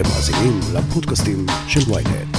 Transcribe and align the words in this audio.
אתם 0.00 0.08
מאזינים 0.08 0.60
לפודקאסטים 0.74 1.46
של 1.68 1.92
ויינט. 1.92 2.36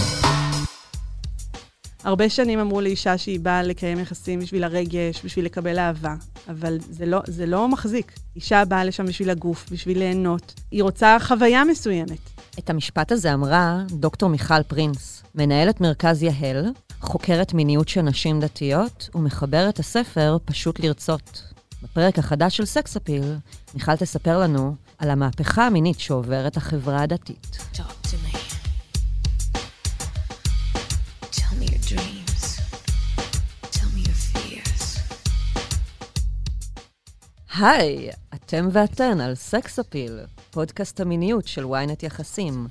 הרבה 2.04 2.30
שנים 2.30 2.60
אמרו 2.60 2.82
לאישה 2.82 3.18
שהיא 3.18 3.40
באה 3.40 3.64
לקיים 3.64 4.00
יחסים 4.00 4.40
בשביל 4.40 4.64
הרגש, 4.64 5.22
בשביל 5.26 5.46
לקבל 5.46 5.80
אהבה, 5.80 6.16
אבל 6.50 6.78
זה 6.90 7.06
לא, 7.06 7.22
זה 7.28 7.46
לא 7.46 7.68
מחזיק. 7.68 8.12
אישה 8.36 8.66
באה 8.66 8.84
לשם 8.84 9.06
בשביל 9.06 9.30
הגוף, 9.30 9.66
בשביל 9.72 10.00
ליהנות. 10.00 10.54
היא 10.72 10.84
רוצה 10.84 11.18
חוויה 11.20 11.64
מסוימת. 11.64 12.20
את 12.60 12.70
המשפט 12.70 13.12
הזה 13.12 13.34
אמרה 13.34 13.84
דוקטור 13.92 14.30
מיכל 14.30 14.64
פרינס, 14.64 15.24
מנהלת 15.36 15.82
מרכז 15.82 16.24
יהל, 16.24 16.66
חוקרת 17.02 17.54
מיניות 17.54 17.88
של 17.88 18.02
נשים 18.02 18.40
דתיות 18.40 19.10
ומחברת 19.16 19.80
הספר 19.80 20.38
פשוט 20.46 20.80
לרצות. 20.80 21.44
בפרק 21.84 22.20
החדש 22.20 22.58
של 22.58 22.66
סקס 22.66 22.98
אפיל, 22.98 23.36
מיכל 23.74 23.96
תספר 23.96 24.40
לנו 24.40 24.76
על 25.02 25.10
המהפכה 25.10 25.68
המינית 25.68 26.00
שעוברת 26.00 26.58
החברה 26.58 27.02
הדתית. 27.02 27.58
היי, 37.58 38.10
אתם 38.34 38.68
ואתן 38.72 39.22
על 39.22 39.36
סקס 39.36 39.80
אפיל, 39.80 40.20
פודקאסט 40.52 41.00
המיניות 41.00 41.48
של 41.48 41.66
ynet 41.66 42.06
יחסים. 42.06 42.68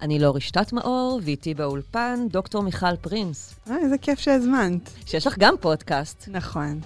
אני 0.00 0.18
לא 0.18 0.32
רשתת 0.36 0.72
מאור, 0.72 1.20
ואיתי 1.24 1.54
באולפן 1.54 2.26
דוקטור 2.30 2.62
מיכל 2.62 2.96
פרינס, 3.00 3.54
אה, 3.70 3.76
איזה 3.82 3.98
כיף 3.98 4.18
שהזמנת. 4.18 4.90
שיש 5.06 5.26
לך 5.26 5.38
גם 5.38 5.54
פודקאסט. 5.60 6.28
נכון, 6.28 6.80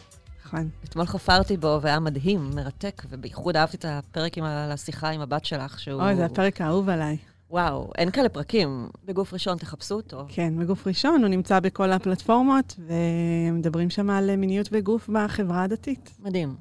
נכון. 0.46 0.68
אתמול 0.84 1.06
חפרתי 1.06 1.56
בו 1.56 1.78
והיה 1.82 2.00
מדהים, 2.00 2.50
מרתק, 2.54 3.02
ובייחוד 3.10 3.56
אהבתי 3.56 3.76
את 3.76 3.84
הפרק 3.88 4.38
עם 4.38 4.44
השיחה 4.44 5.08
עם 5.10 5.20
הבת 5.20 5.44
שלך, 5.44 5.80
שהוא... 5.80 6.02
אוי, 6.02 6.16
זה 6.16 6.24
הפרק 6.24 6.60
האהוב 6.60 6.88
עליי. 6.88 7.16
וואו, 7.50 7.90
אין 7.98 8.10
כאלה 8.10 8.28
פרקים. 8.28 8.88
בגוף 9.04 9.32
ראשון 9.32 9.58
תחפשו 9.58 9.94
אותו. 9.94 10.24
כן, 10.28 10.54
בגוף 10.58 10.86
ראשון, 10.86 11.20
הוא 11.22 11.28
נמצא 11.28 11.60
בכל 11.60 11.92
הפלטפורמות, 11.92 12.76
ומדברים 12.78 13.90
שם 13.90 14.10
על 14.10 14.36
מיניות 14.36 14.68
וגוף 14.72 15.08
בחברה 15.12 15.62
הדתית. 15.62 16.10
מדהים. 16.22 16.54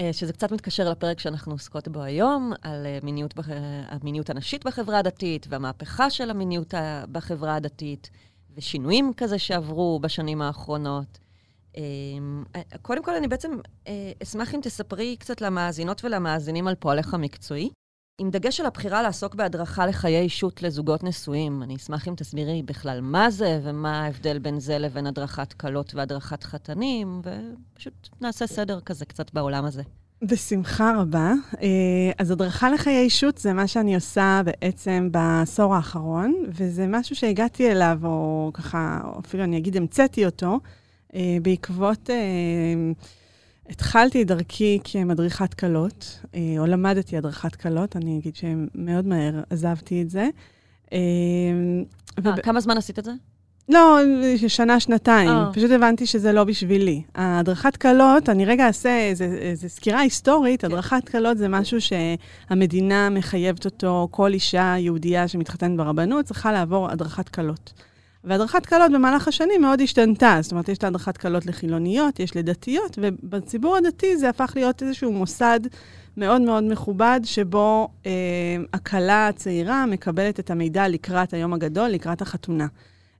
אה, 0.00 0.12
שזה 0.12 0.32
קצת 0.32 0.52
מתקשר 0.52 0.90
לפרק 0.90 1.18
שאנחנו 1.20 1.52
עוסקות 1.52 1.88
בו 1.88 2.02
היום, 2.02 2.52
על 2.62 2.86
אה, 2.86 2.98
מיניות, 3.02 3.36
בח- 3.36 3.48
המיניות 3.88 4.30
הנשית 4.30 4.64
בחברה 4.66 4.98
הדתית, 4.98 5.46
והמהפכה 5.50 6.10
של 6.10 6.30
המיניות 6.30 6.74
בחברה 7.12 7.54
הדתית, 7.54 8.10
ושינויים 8.56 9.12
כזה 9.16 9.38
שעברו 9.38 10.00
בשנים 10.02 10.42
האחרונות. 10.42 11.18
אה, 11.76 12.62
קודם 12.82 13.04
כל, 13.04 13.14
אני 13.14 13.28
בעצם 13.28 13.50
אה, 13.86 14.12
אשמח 14.22 14.54
אם 14.54 14.60
תספרי 14.62 15.16
קצת 15.16 15.40
למאזינות 15.40 16.04
ולמאזינים 16.04 16.68
על 16.68 16.74
פועלך 16.74 17.14
המקצועי. 17.14 17.70
עם 18.20 18.30
דגש 18.30 18.60
על 18.60 18.66
הבחירה 18.66 19.02
לעסוק 19.02 19.34
בהדרכה 19.34 19.86
לחיי 19.86 20.20
אישות 20.20 20.62
לזוגות 20.62 21.04
נשואים, 21.04 21.62
אני 21.62 21.76
אשמח 21.76 22.08
אם 22.08 22.14
תסבירי 22.16 22.62
בכלל 22.62 23.00
מה 23.00 23.30
זה, 23.30 23.60
ומה 23.62 24.04
ההבדל 24.04 24.38
בין 24.38 24.60
זה 24.60 24.78
לבין 24.78 25.06
הדרכת 25.06 25.52
כלות 25.52 25.94
והדרכת 25.94 26.44
חתנים, 26.44 27.22
ופשוט 27.24 28.08
נעשה 28.20 28.46
סדר 28.46 28.80
כזה 28.80 29.04
קצת 29.04 29.34
בעולם 29.34 29.64
הזה. 29.64 29.82
בשמחה 30.22 30.92
רבה. 31.00 31.32
אה, 31.62 31.68
אז 32.18 32.30
הדרכה 32.30 32.70
לחיי 32.70 32.98
אישות 33.02 33.38
זה 33.38 33.52
מה 33.52 33.66
שאני 33.66 33.94
עושה 33.94 34.40
בעצם 34.44 35.08
בעשור 35.12 35.74
האחרון, 35.74 36.44
וזה 36.48 36.86
משהו 36.88 37.16
שהגעתי 37.16 37.70
אליו, 37.70 37.98
או 38.04 38.50
ככה, 38.54 39.00
אפילו 39.26 39.44
אני 39.44 39.58
אגיד, 39.58 39.76
המצאתי 39.76 40.26
אותו, 40.26 40.58
בעקבות... 41.42 42.10
אה, 42.10 42.92
התחלתי 43.70 44.24
דרכי 44.24 44.78
כמדריכת 44.84 45.54
כלות, 45.54 46.20
אה, 46.34 46.40
או 46.58 46.66
למדתי 46.66 47.16
הדרכת 47.16 47.56
כלות, 47.56 47.96
אני 47.96 48.18
אגיד 48.18 48.36
שמאוד 48.36 49.06
מהר 49.06 49.42
עזבתי 49.50 50.02
את 50.02 50.10
זה. 50.10 50.28
אה, 50.92 50.98
אה, 52.26 52.36
כמה 52.42 52.60
זמן 52.60 52.76
עשית 52.76 52.98
את 52.98 53.04
זה? 53.04 53.12
לא, 53.68 53.98
שנה, 54.48 54.80
שנתיים. 54.80 55.28
אה. 55.28 55.50
פשוט 55.52 55.70
הבנתי 55.70 56.06
שזה 56.06 56.32
לא 56.32 56.44
בשבילי. 56.44 57.02
הדרכת 57.14 57.76
כלות, 57.76 58.28
אני 58.28 58.44
רגע 58.44 58.66
אעשה 58.66 58.98
איזו 59.40 59.68
סקירה 59.68 60.00
היסטורית, 60.00 60.64
הדרכת 60.64 61.08
כלות 61.08 61.38
זה 61.38 61.48
משהו 61.48 61.78
שהמדינה 61.80 63.10
מחייבת 63.10 63.64
אותו, 63.64 64.08
כל 64.10 64.32
אישה 64.32 64.74
יהודייה 64.78 65.28
שמתחתנת 65.28 65.76
ברבנות 65.76 66.24
צריכה 66.24 66.52
לעבור 66.52 66.90
הדרכת 66.90 67.28
כלות. 67.28 67.72
והדרכת 68.24 68.66
כלות 68.66 68.92
במהלך 68.92 69.28
השנים 69.28 69.60
מאוד 69.60 69.80
השתנתה. 69.80 70.38
זאת 70.40 70.52
אומרת, 70.52 70.68
יש 70.68 70.78
את 70.78 70.84
הדרכת 70.84 71.16
כלות 71.16 71.46
לחילוניות, 71.46 72.20
יש 72.20 72.36
לדתיות, 72.36 72.98
ובציבור 73.02 73.76
הדתי 73.76 74.16
זה 74.16 74.28
הפך 74.28 74.52
להיות 74.56 74.82
איזשהו 74.82 75.12
מוסד 75.12 75.60
מאוד 76.16 76.40
מאוד 76.40 76.64
מכובד, 76.64 77.20
שבו 77.24 77.88
אה, 78.06 78.10
הכלה 78.72 79.28
הצעירה 79.28 79.86
מקבלת 79.86 80.40
את 80.40 80.50
המידע 80.50 80.88
לקראת 80.88 81.34
היום 81.34 81.52
הגדול, 81.52 81.88
לקראת 81.88 82.22
החתונה. 82.22 82.66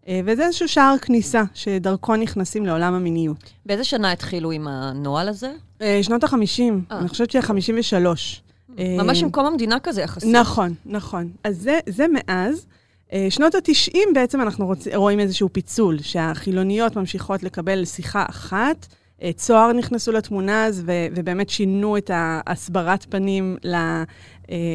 אה, 0.08 0.20
וזה 0.24 0.46
איזשהו 0.46 0.68
שער 0.68 0.94
כניסה, 1.00 1.42
שדרכו 1.54 2.16
נכנסים 2.16 2.66
לעולם 2.66 2.94
המיניות. 2.94 3.52
באיזה 3.66 3.84
שנה 3.84 4.12
התחילו 4.12 4.50
עם 4.50 4.68
הנוהל 4.68 5.28
הזה? 5.28 5.52
אה, 5.82 5.98
שנות 6.02 6.24
ה-50, 6.24 6.60
אה. 6.90 6.98
אני 6.98 7.08
חושבת 7.08 7.30
שה 7.30 7.42
53. 7.42 8.42
ממש 8.78 9.22
עם 9.22 9.30
קום 9.30 9.46
המדינה 9.46 9.80
כזה 9.80 10.02
יחסית. 10.02 10.34
נכון, 10.34 10.74
נכון. 10.86 11.30
אז 11.44 11.56
זה, 11.56 11.78
זה 11.88 12.06
מאז. 12.08 12.66
אה, 13.12 13.26
שנות 13.30 13.54
ה-90 13.54 13.98
בעצם 14.14 14.40
אנחנו 14.40 14.66
רוצ... 14.66 14.88
רואים 14.94 15.20
איזשהו 15.20 15.48
פיצול, 15.52 15.98
שהחילוניות 16.02 16.96
ממשיכות 16.96 17.42
לקבל 17.42 17.84
שיחה 17.84 18.24
אחת, 18.30 18.86
אה, 19.22 19.30
צוהר 19.32 19.72
נכנסו 19.72 20.12
לתמונה 20.12 20.66
אז, 20.66 20.82
ו- 20.86 21.06
ובאמת 21.14 21.50
שינו 21.50 21.96
את 21.96 22.10
ההסברת 22.14 23.06
פנים 23.10 23.56
אה, 23.64 24.04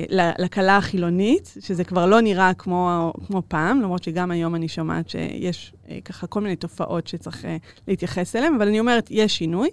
ל- 0.09 0.43
לכלה 0.43 0.77
החילונית, 0.77 1.53
שזה 1.59 1.83
כבר 1.83 2.05
לא 2.05 2.21
נראה 2.21 2.53
כמו, 2.53 3.13
כמו 3.27 3.41
פעם, 3.47 3.81
למרות 3.81 4.03
שגם 4.03 4.31
היום 4.31 4.55
אני 4.55 4.67
שומעת 4.67 5.09
שיש 5.09 5.73
ככה 6.05 6.27
כל 6.27 6.41
מיני 6.41 6.55
תופעות 6.55 7.07
שצריך 7.07 7.45
להתייחס 7.87 8.35
אליהן, 8.35 8.55
אבל 8.55 8.67
אני 8.67 8.79
אומרת, 8.79 9.07
יש 9.11 9.37
שינוי. 9.37 9.69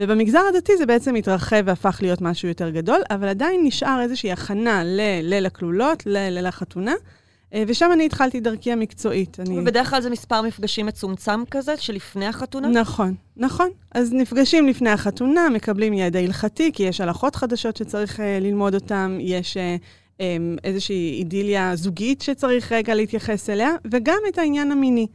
ובמגזר 0.00 0.40
הדתי 0.48 0.76
זה 0.76 0.86
בעצם 0.86 1.14
התרחב 1.14 1.62
והפך 1.64 1.98
להיות 2.02 2.20
משהו 2.20 2.48
יותר 2.48 2.70
גדול, 2.70 3.00
אבל 3.10 3.28
עדיין 3.28 3.60
נשאר 3.64 4.00
איזושהי 4.02 4.32
הכנה 4.32 4.82
לליל 4.84 5.46
הכלולות, 5.46 6.06
לליל 6.06 6.46
החתונה, 6.46 6.92
ושם 7.54 7.90
אני 7.92 8.06
התחלתי 8.06 8.40
דרכי 8.40 8.72
המקצועית. 8.72 9.40
אני... 9.40 9.58
ובדרך 9.58 9.90
כלל 9.90 10.00
זה 10.00 10.10
מספר 10.10 10.42
מפגשים 10.42 10.86
מצומצם 10.86 11.44
כזה, 11.50 11.76
שלפני 11.76 12.26
החתונה? 12.26 12.68
נכון, 12.68 13.14
נכון. 13.36 13.68
אז 13.94 14.12
נפגשים 14.12 14.68
לפני 14.68 14.90
החתונה, 14.90 15.48
מקבלים 15.48 15.92
ידע 15.92 16.18
הלכתי, 16.18 16.72
כי 16.72 16.82
יש 16.82 17.00
הלכות 17.00 17.36
חדשות 17.36 17.76
שצריך 17.76 18.18
uh, 18.18 18.22
ללמוד 18.40 18.74
אותן, 18.74 19.18
יש 19.20 19.56
uh, 19.56 19.60
um, 20.18 20.20
איזושהי 20.64 21.14
אידיליה 21.18 21.76
זוגית 21.76 22.22
שצריך 22.22 22.72
רגע 22.72 22.94
להתייחס 22.94 23.50
אליה, 23.50 23.70
וגם 23.90 24.18
את 24.28 24.38
העניין 24.38 24.72
המיני. 24.72 25.06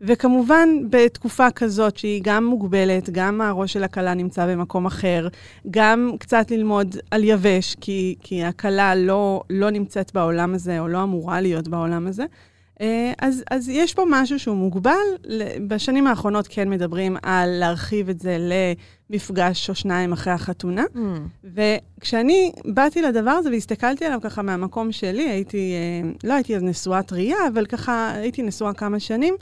וכמובן, 0.00 0.68
בתקופה 0.90 1.50
כזאת 1.50 1.96
שהיא 1.96 2.20
גם 2.24 2.44
מוגבלת, 2.44 3.10
גם 3.10 3.40
הראש 3.40 3.72
של 3.72 3.84
הכלה 3.84 4.14
נמצא 4.14 4.46
במקום 4.46 4.86
אחר, 4.86 5.28
גם 5.70 6.12
קצת 6.18 6.50
ללמוד 6.50 6.96
על 7.10 7.24
יבש, 7.24 7.76
כי, 7.80 8.14
כי 8.20 8.44
הכלה 8.44 8.94
לא, 8.94 9.42
לא 9.50 9.70
נמצאת 9.70 10.14
בעולם 10.14 10.54
הזה, 10.54 10.80
או 10.80 10.88
לא 10.88 11.02
אמורה 11.02 11.40
להיות 11.40 11.68
בעולם 11.68 12.06
הזה. 12.06 12.24
אה, 12.80 13.12
אז, 13.18 13.44
אז 13.50 13.68
יש 13.68 13.94
פה 13.94 14.04
משהו 14.10 14.38
שהוא 14.38 14.56
מוגבל. 14.56 14.92
בשנים 15.66 16.06
האחרונות 16.06 16.46
כן 16.50 16.70
מדברים 16.70 17.16
על 17.22 17.50
להרחיב 17.50 18.08
את 18.08 18.20
זה 18.20 18.36
למפגש 19.10 19.70
או 19.70 19.74
שניים 19.74 20.12
אחרי 20.12 20.32
החתונה. 20.32 20.84
Mm. 20.94 20.98
וכשאני 21.44 22.52
באתי 22.64 23.02
לדבר 23.02 23.30
הזה 23.30 23.50
והסתכלתי 23.50 24.04
עליו 24.04 24.18
ככה 24.22 24.42
מהמקום 24.42 24.92
שלי, 24.92 25.28
הייתי, 25.28 25.72
אה, 25.72 26.10
לא 26.24 26.34
הייתי 26.34 26.56
אז 26.56 26.62
נשואה 26.62 27.02
טרייה, 27.02 27.38
אבל 27.52 27.66
ככה 27.66 28.12
הייתי 28.14 28.42
נשואה 28.42 28.72
כמה 28.72 29.00
שנים, 29.00 29.34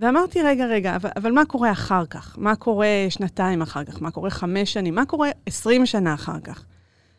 ואמרתי, 0.00 0.42
רגע, 0.42 0.66
רגע, 0.66 0.96
אבל, 0.96 1.10
אבל 1.16 1.32
מה 1.32 1.44
קורה 1.44 1.72
אחר 1.72 2.06
כך? 2.06 2.34
מה 2.38 2.56
קורה 2.56 2.86
שנתיים 3.08 3.62
אחר 3.62 3.84
כך? 3.84 4.02
מה 4.02 4.10
קורה 4.10 4.30
חמש 4.30 4.72
שנים? 4.72 4.94
מה 4.94 5.04
קורה 5.06 5.30
עשרים 5.46 5.86
שנה 5.86 6.14
אחר 6.14 6.40
כך? 6.44 6.64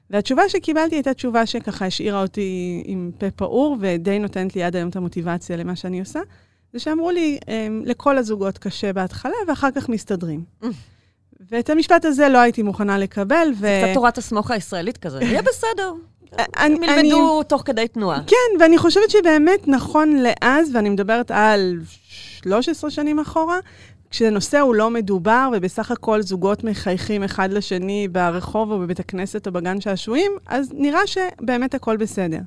והתשובה 0.09 0.49
שקיבלתי 0.49 0.95
הייתה 0.95 1.13
תשובה 1.13 1.45
שככה 1.45 1.85
השאירה 1.85 2.21
אותי 2.21 2.81
עם 2.85 3.11
פה 3.17 3.31
פעור, 3.31 3.77
ודי 3.79 4.19
נותנת 4.19 4.55
לי 4.55 4.63
עד 4.63 4.75
היום 4.75 4.89
את 4.89 4.95
המוטיבציה 4.95 5.57
למה 5.57 5.75
שאני 5.75 5.99
עושה, 5.99 6.19
זה 6.73 6.79
שאמרו 6.79 7.11
לי, 7.11 7.39
"אמ, 7.47 7.81
לכל 7.85 8.17
הזוגות 8.17 8.57
קשה 8.57 8.93
בהתחלה, 8.93 9.33
ואחר 9.47 9.71
כך 9.75 9.89
מסתדרים. 9.89 10.43
ואת 11.51 11.69
המשפט 11.69 12.05
הזה 12.05 12.29
לא 12.29 12.37
הייתי 12.37 12.61
מוכנה 12.61 12.97
לקבל, 12.97 13.47
ו... 13.59 13.67
קצת 13.83 13.93
תורת 13.93 14.17
הסמוך 14.17 14.51
הישראלית 14.51 14.97
כזה. 14.97 15.19
יהיה 15.23 15.41
בסדר. 15.49 15.93
אני- 16.57 16.75
הם 16.75 16.83
ילמדו 16.83 17.43
תוך 17.43 17.61
כדי 17.65 17.87
תנועה. 17.87 18.21
כן, 18.27 18.35
ואני 18.59 18.77
חושבת 18.77 19.09
שבאמת 19.09 19.67
נכון 19.67 20.13
לאז, 20.17 20.75
ואני 20.75 20.89
מדברת 20.89 21.31
על 21.31 21.79
13 22.43 22.89
שנים 22.91 23.19
אחורה, 23.19 23.59
כשהנושא 24.09 24.59
הוא 24.59 24.75
לא 24.75 24.89
מדובר, 24.89 25.49
ובסך 25.53 25.91
הכל 25.91 26.21
זוגות 26.21 26.63
מחייכים 26.63 27.23
אחד 27.23 27.51
לשני 27.51 28.07
ברחוב 28.07 28.71
או 28.71 28.79
בבית 28.79 28.99
הכנסת 28.99 29.47
או 29.47 29.51
בגן 29.51 29.81
שעשועים, 29.81 30.31
אז 30.47 30.71
נראה 30.75 31.07
שבאמת 31.07 31.73
הכל 31.73 31.97
בסדר. 31.97 32.39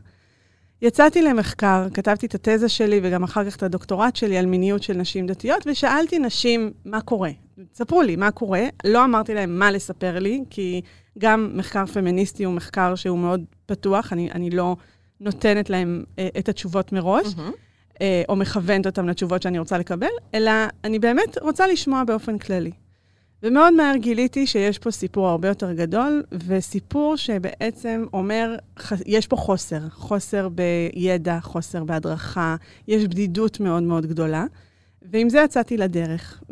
יצאתי 0.82 1.23
למחקר, 1.23 1.87
כתבתי 1.94 2.26
את 2.26 2.35
התזה 2.35 2.69
שלי 2.69 3.00
וגם 3.02 3.23
אחר 3.23 3.50
כך 3.50 3.56
את 3.56 3.62
הדוקטורט 3.62 4.17
שלי 4.17 4.38
על 4.38 4.46
מיניות 4.46 4.82
של 4.82 4.96
נשים 4.96 5.26
דתיות, 5.26 5.67
ושאלתי 5.67 6.19
נשים 6.19 6.73
מה 6.85 7.00
קורה. 7.00 7.31
ספרו 7.75 8.02
לי 8.02 8.17
מה 8.17 8.31
קורה. 8.31 8.62
לא 8.85 9.05
אמרתי 9.05 9.35
להם 9.35 9.58
מה 9.58 9.70
לספר 9.70 10.19
לי, 10.19 10.44
כי 10.50 10.81
גם 11.19 11.50
מחקר 11.55 11.87
פמיניסטי 11.87 12.44
הוא 12.44 12.55
מחקר 12.55 12.94
שהוא 12.94 13.19
מאוד 13.19 13.44
פתוח, 13.67 14.12
אני, 14.12 14.31
אני 14.32 14.50
לא 14.50 14.76
נותנת 15.20 15.70
להם 15.70 16.05
אה, 16.19 16.29
את 16.38 16.49
התשובות 16.49 16.93
מראש, 16.93 17.35
מהמם. 17.37 17.52
אה, 18.00 18.23
או 18.29 18.37
מכוונת 18.37 18.87
אותם 18.87 19.08
לתשובות 19.08 19.43
שאני 19.43 19.58
רוצה 19.58 19.79
לקבל, 19.79 20.06
אלא 20.35 20.50
אני 20.85 20.99
באמת 20.99 21.38
רוצה 21.43 21.67
לשמוע 21.67 22.05
באופן 22.05 22.38
כללי. 22.38 22.70
ומאוד 23.43 23.75
מהר 23.75 23.96
גיליתי 23.96 24.46
שיש 24.46 24.79
פה 24.79 24.91
סיפור 24.91 25.29
הרבה 25.29 25.49
יותר 25.49 25.73
גדול, 25.73 26.23
וסיפור 26.46 27.17
שבעצם 27.17 28.05
אומר, 28.12 28.56
יש 29.06 29.26
פה 29.26 29.37
חוסר, 29.37 29.88
חוסר 29.91 30.49
בידע, 30.49 31.38
חוסר 31.41 31.85
בהדרכה, 31.85 32.56
יש 32.88 33.05
בדידות 33.05 33.61
מאוד 33.61 33.82
מאוד 33.82 34.06
גדולה. 34.06 34.44
ועם 35.02 35.29
זה 35.29 35.40
יצאתי 35.44 35.76
לדרך. 35.76 36.43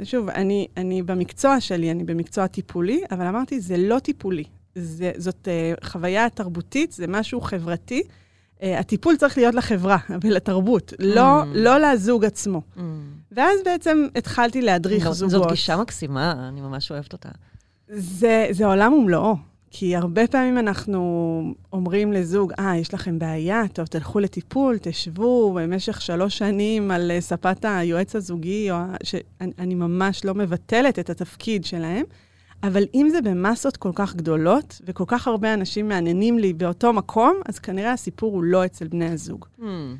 ושוב, 0.00 0.28
אני, 0.28 0.66
אני 0.76 1.02
במקצוע 1.02 1.60
שלי, 1.60 1.90
אני 1.90 2.04
במקצוע 2.04 2.46
טיפולי, 2.46 3.02
אבל 3.10 3.26
אמרתי, 3.26 3.60
זה 3.60 3.76
לא 3.76 3.98
טיפולי. 3.98 4.44
זה, 4.74 5.12
זאת 5.16 5.48
uh, 5.48 5.84
חוויה 5.84 6.30
תרבותית, 6.30 6.92
זה 6.92 7.06
משהו 7.06 7.40
חברתי. 7.40 8.02
Uh, 8.58 8.64
הטיפול 8.78 9.16
צריך 9.16 9.38
להיות 9.38 9.54
לחברה 9.54 9.96
ולתרבות, 10.24 10.92
לא, 10.98 11.42
Mm. 11.42 11.46
לא 11.54 11.78
לזוג 11.78 12.24
עצמו. 12.24 12.62
מהמם. 12.76 13.00
ואז 13.32 13.58
בעצם 13.64 14.06
התחלתי 14.16 14.62
להדריך 14.62 15.10
זוגות. 15.10 15.30
זאת 15.30 15.50
גישה 15.50 15.76
מקסימה, 15.76 16.48
אני 16.48 16.60
ממש 16.60 16.90
אוהבת 16.90 17.12
אותה. 17.12 17.28
זה, 17.88 18.46
זה 18.50 18.66
עולם 18.66 18.92
ומלואו. 18.92 19.36
כי 19.70 19.96
הרבה 19.96 20.26
פעמים 20.26 20.58
אנחנו 20.58 21.42
אומרים 21.72 22.12
לזוג, 22.12 22.52
אה, 22.58 22.76
יש 22.76 22.94
לכם 22.94 23.18
בעיה, 23.18 23.62
טוב, 23.72 23.86
תלכו 23.86 24.20
לטיפול, 24.20 24.78
תשבו 24.82 25.52
במשך 25.52 26.00
שלוש 26.00 26.38
שנים 26.38 26.90
על 26.90 27.10
אה, 27.10 27.20
ספת 27.20 27.64
היועץ 27.64 28.16
הזוגי, 28.16 28.70
או 28.70 28.76
שאני 29.02 29.52
אני 29.58 29.74
ממש 29.74 30.24
לא 30.24 30.34
מבטלת 30.34 30.98
את 30.98 31.10
התפקיד 31.10 31.64
שלהם, 31.64 32.04
אבל 32.62 32.84
אם 32.94 33.08
זה 33.10 33.22
במסות 33.22 33.76
כל 33.76 33.90
כך 33.94 34.16
גדולות, 34.16 34.80
וכל 34.84 35.04
כך 35.06 35.28
הרבה 35.28 35.54
אנשים 35.54 35.88
מעניינים 35.88 36.38
לי 36.38 36.52
באותו 36.52 36.92
מקום, 36.92 37.40
אז 37.48 37.58
כנראה 37.58 37.92
הסיפור 37.92 38.32
הוא 38.32 38.44
לא 38.44 38.64
אצל 38.64 38.88
בני 38.88 39.10
הזוג. 39.10 39.44
מהמם. 39.58 39.96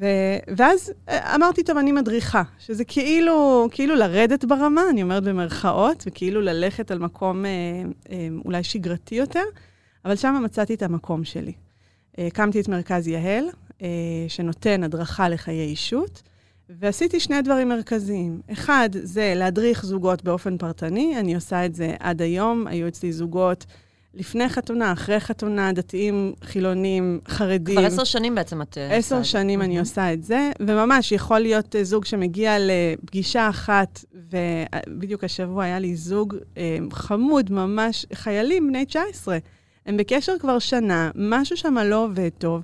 ו- 0.00 0.54
ואז 0.56 0.92
אה, 1.08 1.34
אמרתי, 1.34 1.62
טוב, 1.62 1.76
אני 1.76 1.92
מדריכה, 1.92 2.42
שזה 2.58 2.84
כאילו, 2.84 3.68
כאילו 3.70 3.94
לרדת 3.94 4.44
ברמה, 4.44 4.82
אני 4.90 5.02
אומרת 5.02 5.24
במרכאות, 5.24 6.04
וכאילו 6.06 6.40
ללכת 6.40 6.90
על 6.90 6.98
מקום 6.98 7.44
אה, 7.44 7.50
אה, 8.10 8.28
אולי 8.44 8.62
שגרתי 8.64 9.14
יותר, 9.14 9.42
אבל 10.04 10.16
שם 10.16 10.40
מצאתי 10.44 10.74
את 10.74 10.82
המקום 10.82 11.24
שלי. 11.24 11.52
אה, 12.18 12.26
הקמתי 12.26 12.60
את 12.60 12.68
מרכז 12.68 13.08
יהל, 13.08 13.44
אה, 13.82 13.88
שנותן 14.28 14.84
הדרכה 14.84 15.28
לחיי 15.28 15.60
אישות, 15.64 16.22
ועשיתי 16.68 17.20
שני 17.20 17.42
דברים 17.42 17.68
מרכזיים. 17.68 18.40
אחד, 18.52 18.88
זה 18.92 19.32
להדריך 19.36 19.86
זוגות 19.86 20.24
באופן 20.24 20.58
פרטני, 20.58 21.20
אני 21.20 21.34
עושה 21.34 21.66
את 21.66 21.74
זה 21.74 21.94
עד 22.00 22.22
היום, 22.22 22.66
היו 22.66 22.88
אצלי 22.88 23.12
זוגות 23.12 23.66
לפני 24.14 24.48
חתונה, 24.48 24.92
אחרי 24.92 25.20
חתונה, 25.20 25.72
דתיים, 25.72 26.32
חילונים, 26.44 27.20
חרדים. 27.28 27.76
כבר 27.76 27.86
עשר 27.86 28.04
שנים 28.04 28.34
בעצם 28.34 28.62
את... 28.62 28.78
אה, 28.78 28.96
עשר. 28.96 29.22
שנים 29.22 29.60
אני 29.60 29.68
מהמם. 29.68 29.80
עושה 29.80 30.12
את 30.12 30.24
זה, 30.24 30.50
וממש 30.60 31.12
יכול 31.12 31.38
להיות 31.38 31.76
אה, 31.76 31.84
זוג 31.84 32.04
שמגיע 32.04 32.56
לפגישה 32.58 33.48
אחת, 33.48 34.04
ובדיוק 34.14 35.24
השבוע 35.24 35.64
היה 35.64 35.78
לי 35.78 35.96
זוג 35.96 36.36
אה, 36.56 36.78
חמוד, 36.92 37.52
ממש 37.52 38.06
חיילים 38.14 38.68
בני 38.68 38.84
19. 38.84 39.38
הם 39.86 39.96
בקשר 39.96 40.32
כבר 40.40 40.58
שנה, 40.58 41.10
משהו 41.14 41.56
שם 41.56 41.78
לא 41.78 42.04
עובד 42.04 42.28
טוב, 42.38 42.62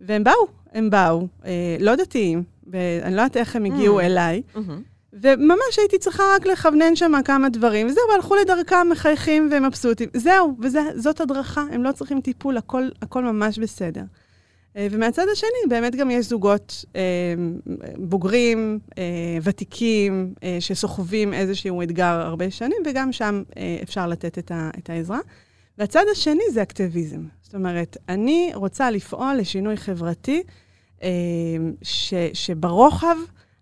והם 0.00 0.24
באו, 0.24 0.46
הם 0.72 0.90
באו, 0.90 1.26
אה, 1.44 1.76
לא 1.80 1.94
דתיים, 1.94 2.42
ואני 2.72 3.16
לא 3.16 3.20
יודעת 3.20 3.36
איך 3.36 3.56
הם 3.56 3.64
הגיעו 3.64 4.00
Mm. 4.00 4.02
אליי, 4.02 4.42
מהמם. 4.54 4.82
וממש 5.12 5.78
הייתי 5.78 5.98
צריכה 5.98 6.22
רק 6.36 6.46
לכוונן 6.46 6.96
שם 6.96 7.12
כמה 7.24 7.48
דברים, 7.48 7.86
וזהו, 7.86 8.02
הלכו 8.14 8.34
לדרכם, 8.34 8.88
מחייכים 8.90 9.48
ומבסוטים. 9.52 10.08
זהו, 10.14 10.56
וזאת 10.62 11.20
הדרכה, 11.20 11.64
הם 11.70 11.82
לא 11.82 11.92
צריכים 11.92 12.20
טיפול, 12.20 12.56
הכל, 12.56 12.88
הכל 13.02 13.24
ממש 13.24 13.58
בסדר. 13.58 14.02
אה, 14.76 14.86
ומהצד 14.90 15.26
השני, 15.32 15.68
באמת 15.68 15.96
גם 15.96 16.10
יש 16.10 16.26
זוגות 16.26 16.84
אה, 16.96 17.02
בוגרים, 17.96 18.78
אה, 18.98 19.02
ותיקים, 19.42 20.34
אה, 20.42 20.56
שסוחבים 20.60 21.34
איזשהו 21.34 21.82
אתגר 21.82 22.20
הרבה 22.20 22.50
שנים, 22.50 22.78
וגם 22.86 23.12
שם 23.12 23.42
אה, 23.56 23.78
אפשר 23.82 24.06
לתת 24.06 24.38
את, 24.38 24.50
ה, 24.50 24.70
את 24.78 24.90
העזרה. 24.90 25.18
והצד 25.78 26.04
השני 26.12 26.42
זה 26.52 26.62
אקטיביזם. 26.62 27.20
זאת 27.42 27.54
אומרת, 27.54 27.96
אני 28.08 28.50
רוצה 28.54 28.90
לפעול 28.90 29.34
לשינוי 29.34 29.76
חברתי, 29.76 30.42
ש, 31.82 32.14
שברוחב 32.32 33.16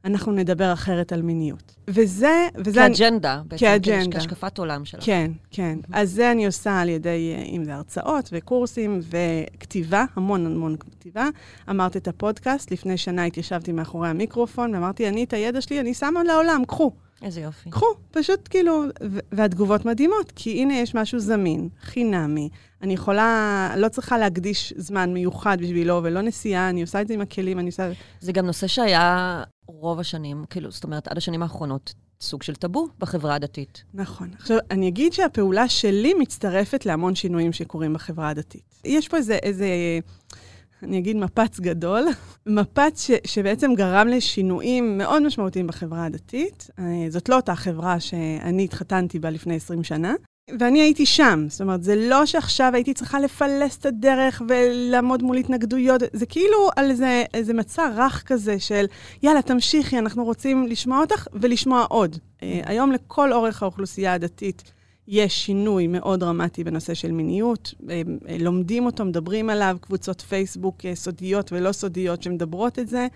אנחנו 0.05 0.33
נדבר 0.33 0.73
אחרת 0.73 1.13
על 1.13 1.23
מיניות. 1.23 1.75
וזה... 1.89 2.49
וזה 2.65 2.87
אני- 2.87 2.95
כאג'נדה, 2.97 3.43
בעצם. 3.49 3.67
כאג'נדה. 3.67 4.17
כהשקפת 4.19 4.59
עולם 4.59 4.85
שלך. 4.85 5.05
כן, 5.07 5.31
כן. 5.51 5.79
אז 5.93 6.11
זה 6.11 6.31
אני 6.33 6.47
עושה 6.47 6.81
על 6.81 6.89
ידי, 6.89 7.35
אה, 7.37 7.43
אם 7.43 7.65
זה 7.65 7.75
הרצאות 7.75 8.29
וקורסים 8.33 9.01
וכתיבה, 9.11 10.05
המון 10.17 10.47
המון 10.47 10.77
כתיבה. 10.81 11.29
אמרת 11.71 11.97
את 11.97 12.09
הפודקאסט, 12.09 12.71
לפני 12.71 12.97
שנה 12.97 13.25
התיישבתי 13.25 13.73
מאחורי 13.73 14.09
המיקרופון, 14.09 14.75
ואמרתי, 14.75 15.09
אני 15.09 15.25
את 15.25 15.33
הידע 15.33 15.61
שלי, 15.61 15.81
אני 15.81 15.95
שמה 15.95 16.23
לעולם, 16.25 16.63
קחו. 16.69 16.93
איזה 17.23 17.41
יופי. 17.41 17.71
קחו, 17.71 17.87
פשוט 18.11 18.49
כאילו, 18.51 18.85
והתגובות 19.33 19.85
מדהימות, 19.85 20.33
כי 20.37 20.63
הנה 20.63 20.75
יש 20.75 20.95
משהו 20.95 21.19
זמין, 21.19 21.69
חינמי. 21.81 22.49
אני 22.83 22.95
יכולה, 22.95 23.75
לא 23.77 23.89
צריכה 23.89 24.19
להקדיש 24.19 24.73
זמן 24.77 25.13
מיוחד 25.13 25.57
בשבילו, 25.61 26.01
ולא 26.03 26.21
נסיעה, 26.21 26.71
אני 26.71 26.83
עושה 26.83 27.01
את 27.01 27.09
זה 27.09 27.15
עם 27.15 27.21
הכלים, 27.21 27.59
אני 27.59 27.67
עושה... 27.67 27.93
זה 28.21 28.33
גם 28.33 28.47
נושא 28.47 28.67
שהיה 28.67 29.43
רוב 29.67 30.01
השנים, 30.01 30.45
כאילו, 30.51 30.71
זאת 30.71 30.85
אומרת, 30.85 31.09
עד 31.09 31.17
השנים 31.17 31.43
האחרונות, 31.43 31.95
סוג 32.21 32.43
של 32.43 32.55
טאבו 32.55 32.89
בחברה 32.99 33.35
הדתית. 33.35 33.85
נכון. 33.95 34.31
עכשיו, 34.39 34.59
אני 34.71 34.89
אגיד 34.89 35.13
שהפעולה 35.13 35.69
שלי 35.69 36.15
מצטרפת 36.15 36.87
להמון 36.87 37.15
שינויים 37.15 37.53
שקורים 37.53 37.93
בחברה 37.93 38.29
הדתית. 38.29 38.81
יש 38.85 39.09
פה 39.09 39.17
איזה, 39.17 39.35
איזה 39.35 39.69
אני 40.85 40.99
אגיד 40.99 41.17
מפץ 41.17 41.61
גדול, 41.61 42.05
מפץ 42.47 43.07
ש, 43.07 43.11
שבעצם 43.27 43.75
גרם 43.75 44.09
לשינויים 44.09 44.99
מאוד 44.99 45.23
משמעותיים 45.23 45.67
בחברה 45.67 46.05
הדתית. 46.05 46.71
אה, 46.79 46.85
זאת 47.09 47.29
לא 47.29 47.37
אותה 47.37 47.55
חברה 47.55 48.01
שאני 48.01 48.65
התחתנתי 48.65 49.19
בה 49.19 49.31
לפני 49.31 49.55
20 49.55 49.85
שנה. 49.85 50.15
ואני 50.59 50.81
הייתי 50.81 51.07
שם, 51.07 51.47
זאת 51.49 51.61
אומרת, 51.61 51.83
זה 51.83 51.97
לא 51.97 52.27
שעכשיו 52.27 52.71
הייתי 52.75 52.95
צריכה 52.95 53.21
לפלס 53.21 53.79
את 53.79 53.87
הדרך 53.87 54.43
ולעמוד 54.49 55.23
מול 55.23 55.37
התנגדויות, 55.37 56.03
זה 56.13 56.27
כאילו 56.27 56.69
על 56.77 56.91
איזה, 56.91 57.25
איזה 57.35 57.55
מצע 57.55 57.91
רך 57.97 58.23
כזה 58.27 58.61
של, 58.61 58.85
יאללה, 59.23 59.43
תמשיכי, 59.43 59.99
אנחנו 59.99 60.25
רוצים 60.25 60.67
לשמוע 60.67 61.01
אותך 61.01 61.27
ולשמוע 61.33 61.85
עוד. 61.89 62.17
אה, 62.43 62.61
היום 62.65 62.93
לכל 62.93 63.33
אורך 63.33 63.63
האוכלוסייה 63.63 64.15
הדתית 64.15 64.63
יש 65.09 65.45
שינוי 65.47 65.87
מאוד 65.87 66.21
דרמטי 66.21 66.65
בנושא 66.65 66.95
של 66.95 67.13
מיניות. 67.13 67.75
אה, 67.91 68.03
לומדים 68.39 68.87
אותו, 68.87 69.05
מדברים 69.05 69.51
עליו, 69.51 69.77
קבוצות 69.81 70.21
פייסבוק 70.21 70.77
אה, 70.85 70.95
סודיות 70.95 71.53
ולא 71.53 71.73
סודיות 71.73 72.23
שמדברות 72.23 72.79
את 72.79 72.89
זה. 72.89 73.07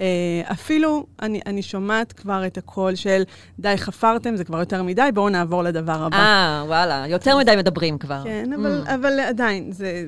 אה, 0.00 0.06
אפילו 0.52 1.06
אני, 1.22 1.40
אני 1.46 1.62
שומעת 1.62 2.12
כבר 2.12 2.46
את 2.46 2.58
הקול 2.58 2.94
של, 2.94 3.22
די, 3.58 3.74
חפרתם, 3.76 4.36
זה 4.36 4.44
כבר 4.44 4.58
יותר 4.58 4.82
מדי, 4.82 5.08
בואו 5.14 5.28
נעבור 5.28 5.62
לדבר 5.62 6.02
הבא. 6.02 6.16
אה, 6.16 6.62
וואלה, 6.66 7.04
יותר 7.08 7.38
מדי 7.38 7.54
מדברים 7.56 7.98
כבר. 7.98 8.20
כן, 8.24 8.52
אבל, 8.52 8.82
Mm. 8.86 8.94
אבל 8.94 9.20
עדיין, 9.20 9.72
זה, 9.72 10.06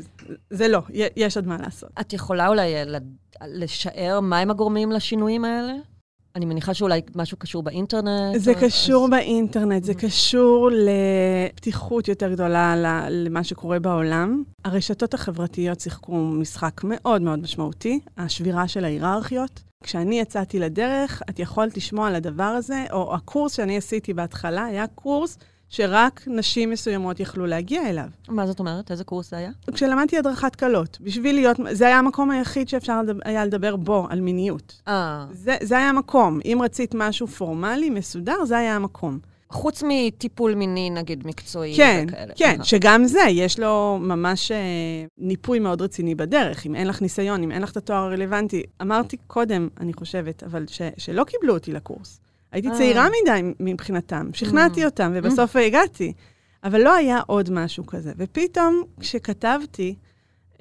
זה 0.50 0.68
לא, 0.68 0.78
יש 1.16 1.36
עוד 1.36 1.46
מה 1.46 1.56
לעשות. 1.62 1.90
את 2.00 2.12
יכולה 2.12 2.48
אולי 2.48 2.72
לשער 3.46 4.20
מהם 4.20 4.50
הגורמים 4.50 4.92
לשינויים 4.92 5.44
האלה? 5.44 5.72
אני 6.36 6.44
מניחה 6.46 6.74
שאולי 6.74 7.00
משהו 7.14 7.36
קשור 7.36 7.62
באינטרנט. 7.62 8.36
זה 8.40 8.50
או- 8.52 8.56
קשור 8.60 9.04
אז- 9.04 9.10
באינטרנט, 9.10 9.84
זה 9.84 9.94
קשור 9.94 10.70
לפתיחות 10.72 12.08
יותר 12.08 12.32
גדולה 12.32 12.74
למה 13.10 13.44
שקורה 13.44 13.78
בעולם. 13.78 14.42
הרשתות 14.64 15.14
החברתיות 15.14 15.80
שיחקו 15.80 16.16
משחק 16.16 16.80
מאוד 16.84 17.22
מאוד 17.22 17.38
משמעותי, 17.38 18.00
השבירה 18.18 18.68
של 18.68 18.84
ההיררכיות. 18.84 19.62
כשאני 19.84 20.20
יצאתי 20.20 20.58
לדרך, 20.58 21.22
את 21.30 21.38
יכולת 21.38 21.76
לשמוע 21.76 22.08
על 22.08 22.14
הדבר 22.14 22.42
הזה, 22.44 22.84
או 22.92 23.14
הקורס 23.14 23.52
שאני 23.52 23.76
עשיתי 23.76 24.14
בהתחלה 24.14 24.64
היה 24.64 24.86
קורס 24.86 25.38
שרק 25.68 26.22
נשים 26.26 26.70
מסוימות 26.70 27.20
יכלו 27.20 27.46
להגיע 27.46 27.88
אליו. 27.90 28.08
מה 28.28 28.46
זאת 28.46 28.58
אומרת? 28.58 28.90
איזה 28.90 29.04
קורס 29.04 29.30
זה 29.30 29.36
היה? 29.36 29.50
כשלמדתי 29.74 30.18
הדרכת 30.18 30.56
כלות, 30.56 30.98
בשביל 31.00 31.34
להיות, 31.34 31.56
זה 31.72 31.86
היה 31.86 31.98
המקום 31.98 32.30
היחיד 32.30 32.68
שאפשר 32.68 33.02
לדבר- 33.02 33.20
היה 33.24 33.44
לדבר 33.44 33.76
בו 33.76 34.06
על 34.10 34.20
מיניות. 34.20 34.82
אה, 34.88 35.26
זה, 35.32 35.56
זה 35.62 35.76
היה 35.76 35.88
המקום. 35.88 36.40
אם 36.44 36.58
רצית 36.64 36.94
משהו 36.94 37.26
פורמלי, 37.26 37.90
מסודר, 37.90 38.44
זה 38.44 38.58
היה 38.58 38.76
המקום. 38.76 39.18
חוץ 39.50 39.82
מטיפול 39.88 40.54
מיני, 40.54 40.90
נגיד, 40.90 41.26
מקצועי 41.26 41.76
כן, 41.76 42.04
וכאלה. 42.08 42.34
כן, 42.36 42.56
אה. 42.60 42.64
שגם 42.64 43.04
זה, 43.04 43.20
יש 43.30 43.58
לו 43.58 43.98
ממש 44.00 44.52
אה, 44.52 44.56
ניפוי 45.18 45.58
מאוד 45.58 45.82
רציני 45.82 46.14
בדרך. 46.14 46.66
אם 46.66 46.74
אין 46.74 46.86
לך 46.86 47.02
ניסיון, 47.02 47.42
אם 47.42 47.50
אין 47.50 47.62
לך 47.62 47.70
את 47.70 47.76
התואר 47.76 47.98
הרלוונטי. 47.98 48.62
אמרתי 48.82 49.16
קודם, 49.26 49.68
אני 49.80 49.92
חושבת, 49.92 50.42
אבל 50.42 50.64
ש, 50.68 50.82
שלא 50.98 51.24
קיבלו 51.24 51.54
אותי 51.54 51.72
לקורס. 51.72 52.20
הייתי 52.56 52.68
אה. 52.68 52.74
צעירה 52.74 53.08
מדי 53.22 53.52
מבחינתם, 53.60 54.28
שכנעתי 54.32 54.82
Mm. 54.82 54.86
אותם, 54.86 55.12
ובסוף 55.14 55.56
הגעתי. 55.56 56.12
אבל 56.64 56.80
לא 56.82 56.94
היה 56.94 57.20
עוד 57.26 57.50
משהו 57.50 57.86
כזה. 57.86 58.12
ופתאום, 58.16 58.82
כשכתבתי, 59.00 59.94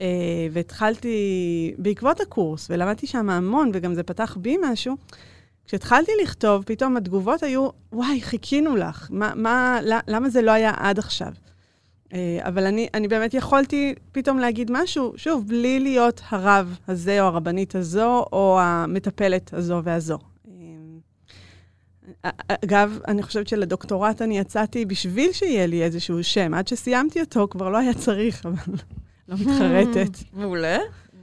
אה, 0.01 0.07
והתחלתי, 0.51 1.17
בעקבות 1.77 2.21
הקורס, 2.21 2.67
ולמדתי 2.69 3.07
שם 3.07 3.29
המון, 3.29 3.71
וגם 3.73 3.93
זה 3.93 4.03
פתח 4.03 4.37
בי 4.41 4.57
משהו, 4.61 4.95
כשהתחלתי 5.65 6.11
לכתוב, 6.23 6.63
פתאום 6.63 6.97
התגובות 6.97 7.43
היו, 7.43 7.69
וואי, 7.93 8.21
חיכינו 8.21 8.75
לך. 8.75 9.07
מה, 9.11 9.33
מה, 9.35 9.79
למה 10.07 10.29
זה 10.29 10.41
לא 10.41 10.51
היה 10.51 10.71
עד 10.77 10.99
עכשיו? 10.99 11.31
אה, 12.13 12.39
אבל 12.41 12.65
אני, 12.65 12.87
אני 12.93 13.07
באמת 13.07 13.33
יכולתי 13.33 13.93
פתאום 14.11 14.39
להגיד 14.39 14.71
משהו, 14.73 15.13
שוב, 15.15 15.47
בלי 15.47 15.79
להיות 15.79 16.21
הרב 16.29 16.77
הזה 16.87 17.21
או 17.21 17.25
הרבנית 17.25 17.75
הזו, 17.75 18.25
או 18.33 18.59
המטפלת 18.61 19.53
הזו 19.53 19.81
והזו. 19.83 20.19
אה, 22.25 22.29
אגב, 22.47 22.99
אני 23.07 23.23
חושבת 23.23 23.47
שלדוקטורט 23.47 24.21
אני 24.21 24.37
יצאתי 24.37 24.85
בשביל 24.85 25.31
שיהיה 25.31 25.65
לי 25.65 25.83
איזשהו 25.83 26.23
שם. 26.23 26.53
עד 26.53 26.67
שסיימתי 26.67 27.21
אותו 27.21 27.47
כבר 27.51 27.69
לא 27.69 27.77
היה 27.77 27.93
צריך, 27.93 28.45
אבל 28.45 28.73
לא 29.27 29.35
מתחרטת. 29.37 30.17
מעולה. 30.33 30.77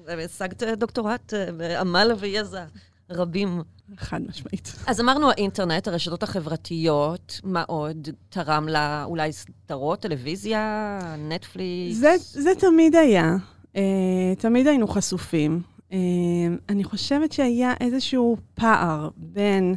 השגת 0.09 0.63
דוקטורט 0.63 1.35
אה, 1.35 1.53
בעמל 1.53 2.13
ויזע 2.19 2.65
רבים. 3.11 3.63
חד 3.97 4.21
משמעית. 4.29 4.73
אז 4.87 5.01
אמרנו 5.01 5.31
האינטרנט, 5.31 5.89
הרשתות 5.89 6.23
החברתיות, 6.23 7.41
מה 7.45 7.63
עוד 7.67 8.09
תרם 8.29 8.69
לה? 8.69 9.05
אולי 9.05 9.33
סדרות, 9.33 10.01
טלוויזיה, 10.01 10.99
נטפליקס? 11.19 11.97
זה, 11.97 12.15
זה 12.19 12.51
תמיד 12.59 12.95
היה. 12.95 13.37
Uh, 13.75 13.77
תמיד 14.39 14.67
היינו 14.67 14.89
חשופים. 14.89 15.63
Uh, 15.91 15.95
אני 16.69 16.85
חושבת 16.85 17.33
שהיה 17.33 17.75
איזשהו 17.81 18.37
פער 18.55 19.09
בין 19.17 19.75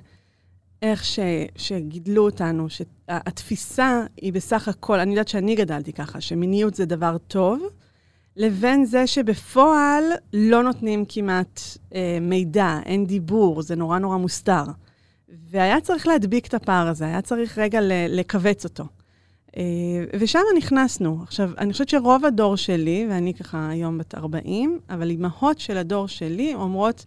איך 0.91 1.05
ש, 1.05 1.19
שגידלו 1.55 2.25
אותנו, 2.25 2.67
שהתפיסה 2.69 4.01
היא 4.17 4.33
בסך 4.33 4.67
הכל, 4.67 4.99
אני 4.99 5.11
יודעת 5.11 5.27
שאני 5.27 5.55
גדלתי 5.55 5.93
ככה, 5.93 6.21
שמיניות 6.21 6.75
זה 6.75 6.85
דבר 6.85 7.17
טוב, 7.17 7.63
לבין 8.35 8.85
זה 8.85 9.07
שבפועל 9.07 10.03
לא 10.33 10.63
נותנים 10.63 11.05
כמעט 11.09 11.61
אה, 11.95 12.17
מידע, 12.21 12.79
אין 12.85 13.05
דיבור, 13.05 13.61
זה 13.61 13.75
נורא 13.75 13.99
נורא 13.99 14.17
מוסתר. 14.17 14.63
והיה 15.49 15.81
צריך 15.81 16.07
להדביק 16.07 16.47
את 16.47 16.53
הפער 16.53 16.87
הזה, 16.87 17.05
היה 17.05 17.21
צריך 17.21 17.57
רגע 17.57 17.79
לכווץ 18.09 18.63
אותו. 18.63 18.83
אה, 19.57 19.63
ושם 20.19 20.39
נכנסנו. 20.57 21.19
עכשיו, 21.23 21.51
אני 21.57 21.71
חושבת 21.71 21.89
שרוב 21.89 22.25
הדור 22.25 22.55
שלי, 22.55 23.07
ואני 23.09 23.33
ככה 23.33 23.69
היום 23.69 23.97
בת 23.97 24.15
40, 24.15 24.79
אבל 24.89 25.09
אימהות 25.09 25.59
של 25.59 25.77
הדור 25.77 26.07
שלי 26.07 26.53
אומרות, 26.53 27.05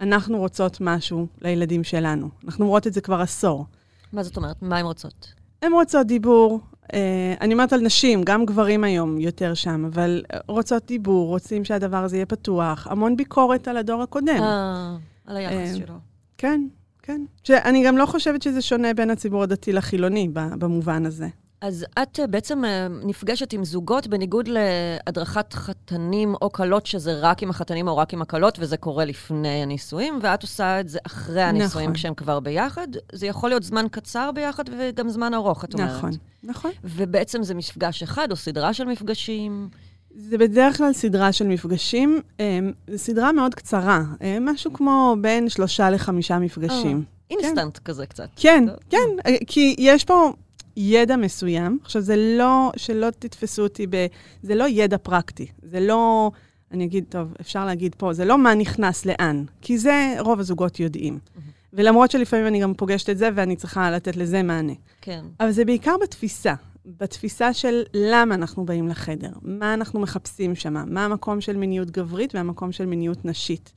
אנחנו 0.00 0.38
רוצות 0.38 0.78
משהו 0.80 1.26
לילדים 1.42 1.84
שלנו. 1.84 2.28
אנחנו 2.44 2.64
אומרות 2.64 2.86
את 2.86 2.92
זה 2.92 3.00
כבר 3.00 3.20
עשור. 3.20 3.66
מה 4.12 4.22
זאת 4.22 4.36
אומרת? 4.36 4.62
מה 4.62 4.78
הן 4.78 4.84
רוצות? 4.84 5.32
הן 5.62 5.72
רוצות 5.72 6.06
דיבור, 6.06 6.60
אה, 6.94 7.34
אני 7.40 7.54
אומרת 7.54 7.72
על 7.72 7.80
נשים, 7.80 8.22
גם 8.24 8.46
גברים 8.46 8.84
היום 8.84 9.20
יותר 9.20 9.54
שם, 9.54 9.84
אבל 9.84 10.22
רוצות 10.48 10.86
דיבור, 10.86 11.28
רוצים 11.28 11.64
שהדבר 11.64 11.96
הזה 11.96 12.16
יהיה 12.16 12.26
פתוח. 12.26 12.86
המון 12.90 13.16
ביקורת 13.16 13.68
על 13.68 13.76
הדור 13.76 14.02
הקודם. 14.02 14.42
אה, 14.42 14.96
על 15.26 15.36
היחס 15.36 15.54
אה, 15.54 15.76
שלו. 15.76 15.94
כן, 16.38 16.66
כן. 17.02 17.24
שאני 17.44 17.86
גם 17.86 17.96
לא 17.96 18.06
חושבת 18.06 18.42
שזה 18.42 18.62
שונה 18.62 18.94
בין 18.94 19.10
הציבור 19.10 19.42
הדתי 19.42 19.72
לחילוני 19.72 20.28
במובן 20.32 21.06
הזה. 21.06 21.28
אז 21.60 21.86
את 22.02 22.20
אה, 22.20 22.26
בעצם 22.26 22.64
אה, 22.64 22.86
נפגשת 22.88 23.52
עם 23.52 23.64
זוגות 23.64 24.06
בניגוד 24.06 24.48
להדרכת 24.48 25.52
חתנים 25.52 26.34
או 26.42 26.52
כלות, 26.52 26.86
שזה 26.86 27.18
רק 27.20 27.42
עם 27.42 27.50
החתנים 27.50 27.88
או 27.88 27.96
רק 27.96 28.12
עם 28.12 28.22
הכלות, 28.22 28.58
וזה 28.60 28.76
קורה 28.76 29.04
לפני 29.04 29.62
הנישואים, 29.62 30.18
ואת 30.22 30.42
עושה 30.42 30.80
את 30.80 30.88
זה 30.88 30.98
אחרי 31.06 31.42
הנישואים 31.42 31.90
נכון. 31.90 31.94
כשהם 31.94 32.14
כבר 32.14 32.40
ביחד. 32.40 32.88
זה 33.12 33.26
יכול 33.26 33.50
להיות 33.50 33.62
זמן 33.62 33.86
קצר 33.90 34.30
ביחד 34.34 34.64
וגם 34.78 35.08
זמן 35.08 35.34
ארוך, 35.34 35.64
את 35.64 35.74
אומרת. 35.74 35.90
נכון, 35.90 36.10
נכון. 36.44 36.70
ובעצם 36.84 37.42
זה 37.42 37.54
מפגש 37.54 38.02
אחד 38.02 38.30
או 38.30 38.36
סדרה 38.36 38.72
של 38.72 38.84
מפגשים. 38.84 39.68
זה 40.14 40.38
בדרך 40.38 40.76
כלל 40.76 40.92
סדרה 40.92 41.32
של 41.32 41.46
מפגשים, 41.46 42.20
אה, 42.40 42.58
סדרה 42.96 43.32
מאוד 43.32 43.54
קצרה, 43.54 44.02
משהו 44.40 44.72
כמו 44.72 45.16
בין 45.20 45.48
שלושה 45.48 45.90
לחמישה 45.90 46.38
מפגשים. 46.38 47.04
אינסטנט 47.30 47.78
כזה 47.78 48.06
קצת. 48.06 48.28
כן, 48.36 48.64
כן, 48.90 49.32
כי 49.46 49.76
יש 49.78 50.04
פה 50.04 50.32
ידע 50.76 51.16
מסוים. 51.16 51.78
עכשיו, 51.82 52.02
זה 52.02 52.16
לא, 52.16 52.72
שלא 52.76 53.10
תתפסו 53.10 53.62
אותי 53.62 53.86
ב... 53.90 54.06
זה 54.42 54.54
לא 54.54 54.64
ידע 54.68 54.98
פרקטי. 54.98 55.46
זה 55.62 55.80
לא, 55.80 56.30
אני 56.72 56.84
אגיד, 56.84 57.04
טוב, 57.08 57.34
אפשר 57.40 57.64
להגיד 57.64 57.94
פה, 57.94 58.12
זה 58.12 58.24
לא 58.24 58.38
מה 58.38 58.54
נכנס 58.54 59.06
לאן, 59.06 59.44
כי 59.62 59.78
זה 59.78 60.14
רוב 60.18 60.40
הזוגות 60.40 60.80
יודעים. 60.80 61.18
Mm-hmm. 61.18 61.40
ולמרות 61.72 62.10
שלפעמים 62.10 62.46
אני 62.46 62.60
גם 62.60 62.74
פוגשת 62.74 63.10
את 63.10 63.18
זה 63.18 63.28
ואני 63.34 63.56
צריכה 63.56 63.90
לתת 63.90 64.16
לזה 64.16 64.42
מענה. 64.42 64.72
כן. 65.00 65.24
אבל 65.40 65.50
זה 65.50 65.64
בעיקר 65.64 65.94
בתפיסה. 66.02 66.54
בתפיסה 66.86 67.52
של 67.52 67.82
למה 67.94 68.34
אנחנו 68.34 68.66
באים 68.66 68.88
לחדר, 68.88 69.30
מה 69.42 69.74
אנחנו 69.74 70.00
מחפשים 70.00 70.54
שם, 70.54 70.74
מה 70.86 71.04
המקום 71.04 71.40
של 71.40 71.56
מיניות 71.56 71.90
גברית 71.90 72.34
והמקום 72.34 72.72
של 72.72 72.86
מיניות 72.86 73.24
נשית. 73.24 73.72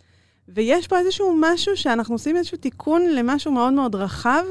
ויש 0.48 0.88
פה 0.88 1.00
איזשהו 1.00 1.38
משהו 1.40 1.78
שאנחנו 1.78 2.16
עושים 2.16 2.38
איזשהו 2.38 2.58
תיקון 2.58 3.02
למשהו 3.02 3.52
מאוד 3.52 3.74
מאוד 3.74 3.96
רחב, 3.96 4.44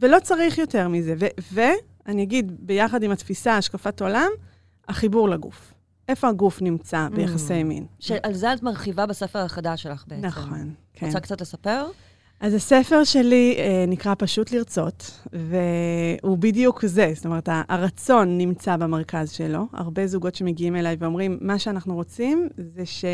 ולא 0.00 0.18
צריך 0.22 0.58
יותר 0.58 0.88
מזה. 0.88 1.14
ואני 1.52 2.22
אגיד, 2.22 2.52
ביחד 2.58 3.02
עם 3.02 3.10
התפיסה, 3.10 3.56
השקפת 3.56 4.02
עולם, 4.02 4.30
החיבור 4.88 5.28
לגוף. 5.28 5.72
איפה 6.08 6.28
הגוף 6.28 6.62
נמצא 6.62 7.08
ביחסי 7.14 7.60
Mm. 7.60 7.64
מין. 7.64 7.86
שעל 7.98 8.34
זה 8.34 8.52
את 8.52 8.62
מרחיבה 8.62 9.06
בספר 9.06 9.38
החדש 9.38 9.82
שלך 9.82 10.04
בעצם. 10.06 10.26
נכון, 10.26 10.74
כן. 10.92 11.06
רוצה 11.06 11.20
קצת 11.20 11.40
לספר? 11.40 11.86
אז 12.40 12.54
הספר 12.54 13.04
שלי 13.04 13.54
אה, 13.58 13.84
נקרא 13.88 14.14
פשוט 14.18 14.52
לרצות, 14.52 15.20
והוא 15.32 16.38
בדיוק 16.38 16.86
זה, 16.86 17.12
זאת 17.14 17.24
אומרת, 17.24 17.48
הרצון 17.68 18.38
נמצא 18.38 18.76
במרכז 18.76 19.30
שלו. 19.30 19.66
הרבה 19.72 20.06
זוגות 20.06 20.34
שמגיעים 20.34 20.76
אליי 20.76 20.96
ואומרים, 20.98 21.38
מה 21.40 21.58
שאנחנו 21.58 21.94
רוצים 21.94 22.48
זה, 22.74 22.86
ש... 22.86 23.04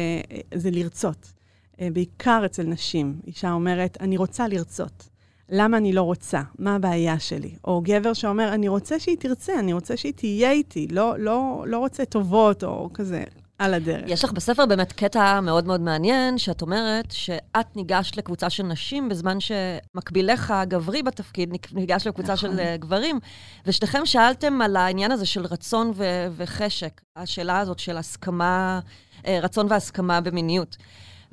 זה 0.55 0.71
לרצות. 0.71 1.33
אה, 1.81 1.89
בעיקר 1.93 2.43
אצל 2.47 2.63
נשים. 2.63 3.21
אישה 3.27 3.53
אומרת, 3.53 3.97
אני 4.01 4.17
רוצה 4.17 4.49
לרצות. 4.49 5.09
למה 5.55 5.77
אני 5.77 5.93
לא 5.93 6.03
רוצה? 6.03 6.43
מה 6.59 6.75
הבעיה 6.75 7.19
שלי? 7.19 7.55
או 7.65 7.81
גבר 7.85 8.13
שאומר, 8.13 8.55
אני 8.55 8.69
רוצה 8.69 8.99
שהיא 8.99 9.17
תרצה, 9.19 9.59
אני 9.59 9.73
רוצה 9.73 9.97
שהיא 9.97 10.13
תהיה 10.13 10.51
איתי, 10.51 10.89
לא, 10.91 11.19
לא, 11.19 11.65
לא 11.67 11.79
רוצה 11.79 12.05
טובות 12.05 12.65
או 12.65 12.91
כזה, 12.95 13.25
על 13.59 13.75
הדרך. 13.75 14.05
יש 14.07 14.25
לך 14.25 14.33
בספר 14.33 14.67
באמת 14.67 14.93
קטע 14.93 15.41
מאוד 15.41 15.67
מאוד 15.67 15.81
מעניין, 15.81 16.39
שאת 16.39 16.63
אומרת 16.63 17.11
שאת 17.11 17.77
ניגשת 17.77 18.17
לקבוצה 18.17 18.51
של 18.51 18.63
נשים 18.63 19.09
בזמן 19.09 19.39
שמקבילך 19.41 20.51
הגברי 20.51 21.03
בתפקיד 21.03 21.55
ניגש 21.73 22.07
לקבוצה 22.07 22.33
נכון. 22.33 22.51
של 22.51 22.61
אה, 22.61 22.77
גברים, 22.77 23.21
ושתיכם 23.67 24.07
שאלתם 24.07 24.63
על 24.63 24.77
העניין 24.77 25.13
הזה 25.13 25.27
של 25.27 25.47
רצון 25.47 25.93
ו- 25.95 26.27
וחשק, 26.37 27.01
השאלה 27.17 27.59
הזאת 27.59 27.79
של 27.79 27.97
הסכמה, 27.97 28.81
אה, 29.27 29.39
רצון 29.43 29.67
והסכמה 29.71 30.21
במיניות. 30.21 30.77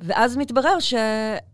ואז 0.00 0.36
מתברר 0.36 0.78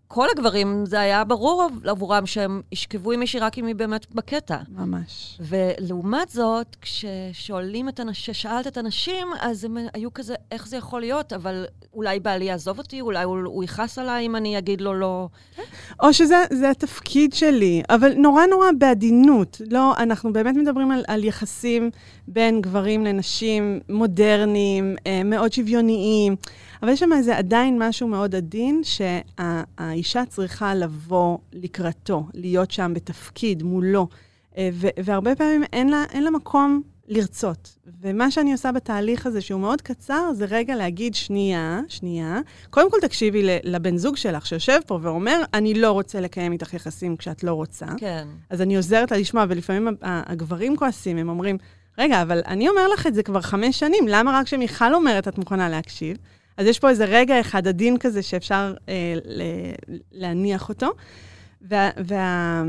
שכל 0.07 0.27
הגברים, 0.31 0.87
זה 0.87 1.01
היה 1.01 1.25
ברור 1.25 1.69
עבורם 1.85 2.27
שהם 2.27 2.63
ישכבו 2.73 3.13
עם 3.13 3.21
מישהי 3.21 3.41
רק 3.41 3.59
אם 3.59 3.67
היא 3.67 3.75
באמת 3.75 4.15
בקטע. 4.15 4.57
ממש. 4.69 5.39
ולעומת 5.41 6.29
זאת, 6.29 6.77
כששואלים 6.81 7.89
את 7.89 8.01
הנשים, 8.01 8.35
שאלת 8.35 8.67
את 8.67 8.77
הנשים, 8.77 9.27
אז 9.41 9.65
הם 9.65 9.77
היו 9.95 10.15
כזה, 10.15 10.35
איך 10.51 10.69
זה 10.69 10.77
יכול 10.77 11.01
להיות? 11.01 11.33
אבל 11.33 11.65
אולי 11.95 12.21
בעלי 12.21 12.45
יעזוב 12.45 12.79
אותי, 12.79 13.01
אולי 13.01 13.25
הוא, 13.25 13.39
הוא 13.45 13.65
יכעס 13.65 13.99
עליי 13.99 14.27
אם 14.27 14.37
אני 14.37 14.59
אגיד 14.59 14.81
לו 14.81 14.95
לא. 14.95 15.29
או 16.03 16.13
שזה 16.13 16.37
זה 16.53 16.71
התפקיד 16.71 17.33
שלי, 17.33 17.83
אבל 17.91 18.15
נורא 18.15 18.47
נורא 18.47 18.67
בעדינות. 18.79 19.61
לא, 19.71 19.97
אנחנו 19.97 20.33
באמת 20.33 20.57
מדברים 20.57 20.91
על, 20.91 21.05
על 21.09 21.25
יחסים 21.25 21.91
בין 22.29 22.61
גברים 22.61 23.05
לנשים 23.05 23.81
מודרניים, 23.89 24.97
אה, 25.07 25.23
מאוד 25.25 25.53
שוויוניים, 25.53 26.37
אבל 26.83 26.91
יש 26.91 27.01
שם 27.01 27.13
איזה 27.13 27.37
עדיין 27.37 27.83
משהו 27.83 28.09
מאוד 28.09 28.35
עדין, 28.35 28.81
שהאישה 29.97 30.25
צריכה 30.27 30.75
לבוא 30.75 31.39
לקראתו, 31.53 32.27
להיות 32.35 32.71
שם 32.71 32.93
בתפקיד 32.95 33.63
מולו, 33.63 34.09
אה, 34.57 34.69
ו- 34.73 34.89
והרבה 35.05 35.37
פעמים 35.37 35.63
אין 35.73 35.89
לה, 35.89 36.05
אין 36.11 36.25
לה 36.25 36.31
מקום 36.31 36.83
לרצות. 37.09 37.77
ומה 38.01 38.31
שאני 38.31 38.53
עושה 38.53 38.73
בתהליך 38.73 39.27
הזה, 39.27 39.41
שהוא 39.41 39.61
מאוד 39.61 39.83
קצר, 39.83 40.33
זה 40.33 40.45
רגע 40.45 40.77
להגיד, 40.77 41.15
שנייה, 41.15 41.81
שנייה, 41.89 42.41
קודם 42.71 42.91
כל 42.91 42.97
תקשיבי 43.01 43.43
לבן 43.65 43.97
זוג 43.97 44.17
שלך 44.17 44.47
שיושב 44.47 44.79
פה 44.87 44.99
ואומר, 45.03 45.43
אני 45.55 45.75
לא 45.75 45.93
רוצה 45.93 46.21
לקיים 46.21 46.53
איתך 46.53 46.75
יחסים 46.75 47.17
כשאת 47.17 47.45
לא 47.45 47.53
רוצה. 47.53 47.87
כן. 47.97 48.29
אז 48.51 48.63
אני 48.63 48.77
עוזרת 48.77 49.11
לה 49.11 49.19
לשמוע, 49.19 49.45
ולפעמים 49.49 49.97
הגברים 50.03 50.77
כועסים, 50.77 51.17
הם 51.17 51.29
אומרים, 51.29 51.59
רגע, 51.99 52.23
אבל 52.23 52.43
אני 52.47 52.69
אומר 52.69 52.89
לך 52.89 53.07
את 53.07 53.15
זה 53.15 53.23
כבר 53.23 53.41
חמש 53.41 53.79
שנים, 53.79 54.09
למה 54.09 54.39
רק 54.39 54.47
כשמיכל 54.47 54.95
אומרת 54.95 55.29
את 55.29 55.39
מוכנה 55.39 55.69
להקשיב? 55.69 56.17
אז 56.57 56.67
יש 56.67 56.79
פה 56.79 56.89
איזה 56.89 57.05
רגע 57.05 57.41
אחד 57.41 57.69
עדין 57.69 57.99
כזה 57.99 58.23
שאפשר 58.23 58.75
אה, 58.89 59.15
ל- 59.25 59.95
להניח 60.13 60.69
אותו. 60.69 60.89
וה, 61.63 61.91
וה, 61.97 62.63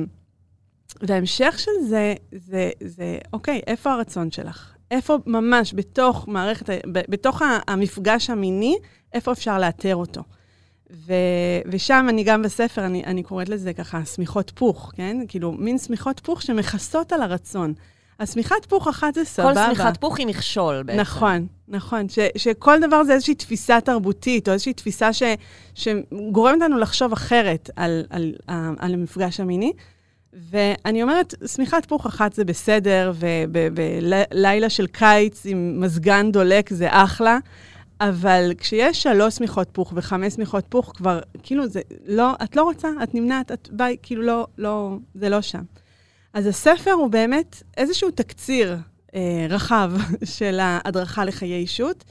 וההמשך 1.02 1.56
של 1.60 1.72
זה, 1.90 2.14
זה, 2.32 2.70
זה, 2.84 3.18
אוקיי, 3.34 3.62
איפה 3.68 3.92
הרצון 3.92 4.32
שלך? 4.32 4.74
איפה 4.92 5.18
ממש 5.26 5.74
בתוך 5.74 6.28
מערכת, 6.28 6.70
בתוך 6.92 7.42
המפגש 7.68 8.30
המיני, 8.30 8.78
איפה 9.14 9.32
אפשר 9.32 9.60
לאתר 9.60 9.96
אותו? 9.96 10.22
ו, 10.92 11.14
ושם 11.66 12.06
אני 12.10 12.24
גם 12.24 12.42
בספר, 12.42 12.86
אני, 12.86 13.04
אני 13.04 13.24
קוראת 13.24 13.50
לזה 13.50 13.74
ככה 13.74 14.06
שמיכות 14.06 14.52
פוך, 14.56 14.92
כן? 14.96 15.18
כאילו, 15.28 15.52
מין 15.52 15.78
שמיכות 15.78 16.20
פוך 16.20 16.42
שמכסות 16.42 17.14
על 17.14 17.22
הרצון. 17.22 17.74
השמיכת 18.20 18.66
פוך 18.68 18.88
אחת 18.88 19.14
זה 19.14 19.26
סבבה. 19.26 19.54
כל 19.54 19.76
שמיכת 19.76 19.98
פוך 20.00 20.20
היא 20.20 20.28
מכשול 20.28 20.84
בעצם. 20.84 21.00
נכון, 21.00 21.48
נכון. 21.68 22.10
ש, 22.10 22.20
שכל 22.38 22.80
דבר 22.80 23.04
זה 23.04 23.14
איזושהי 23.14 23.36
תפיסה 23.36 23.82
תרבותית, 23.82 24.48
או 24.48 24.54
איזושהי 24.54 24.74
תפיסה 24.74 25.14
ש, 25.14 25.24
שגורמת 25.74 26.62
לנו 26.62 26.78
לחשוב 26.78 27.14
אחרת 27.14 27.70
על, 27.76 28.04
על, 28.10 28.34
על, 28.48 28.76
על 28.80 28.94
המפגש 28.94 29.40
המיני. 29.40 29.74
ואני 30.52 31.04
אומרת, 31.04 31.34
שמיכת 31.46 31.86
פוך 31.88 32.06
אחת 32.06 32.34
זה 32.34 32.46
בסדר, 32.46 33.12
ובלילה 33.20 34.70
של 34.70 34.88
קיץ 34.88 35.46
עם 35.46 35.82
מזגן 35.82 36.32
דולק 36.32 36.74
זה 36.74 36.88
אחלה, 36.92 37.38
אבל 38.02 38.52
כשיש 38.58 39.04
שלוש 39.04 39.36
שמיכות 39.36 39.70
פוך 39.72 39.94
וחמש 39.96 40.34
שמיכות 40.34 40.66
פוך, 40.70 40.94
כבר, 40.96 41.20
כאילו, 41.44 41.68
זה 41.68 41.82
לא, 42.06 42.34
את 42.44 42.56
לא 42.56 42.64
רוצה, 42.64 42.90
את 43.04 43.16
נמנעת, 43.16 43.52
את 43.52 43.70
ביי, 43.72 43.98
כאילו, 44.02 44.22
לא, 44.22 44.48
לא, 44.58 44.98
זה 45.16 45.30
לא 45.30 45.42
שם. 45.42 45.62
אז 46.38 46.48
הספר 46.48 46.92
הוא 46.92 47.10
באמת 47.10 47.64
איזשהו 47.78 48.12
תקציר 48.12 48.78
אה, 49.16 49.46
רחב 49.50 49.92
של 50.38 50.60
ההדרכה 50.60 51.26
לחיי 51.26 51.56
אישות, 51.56 52.04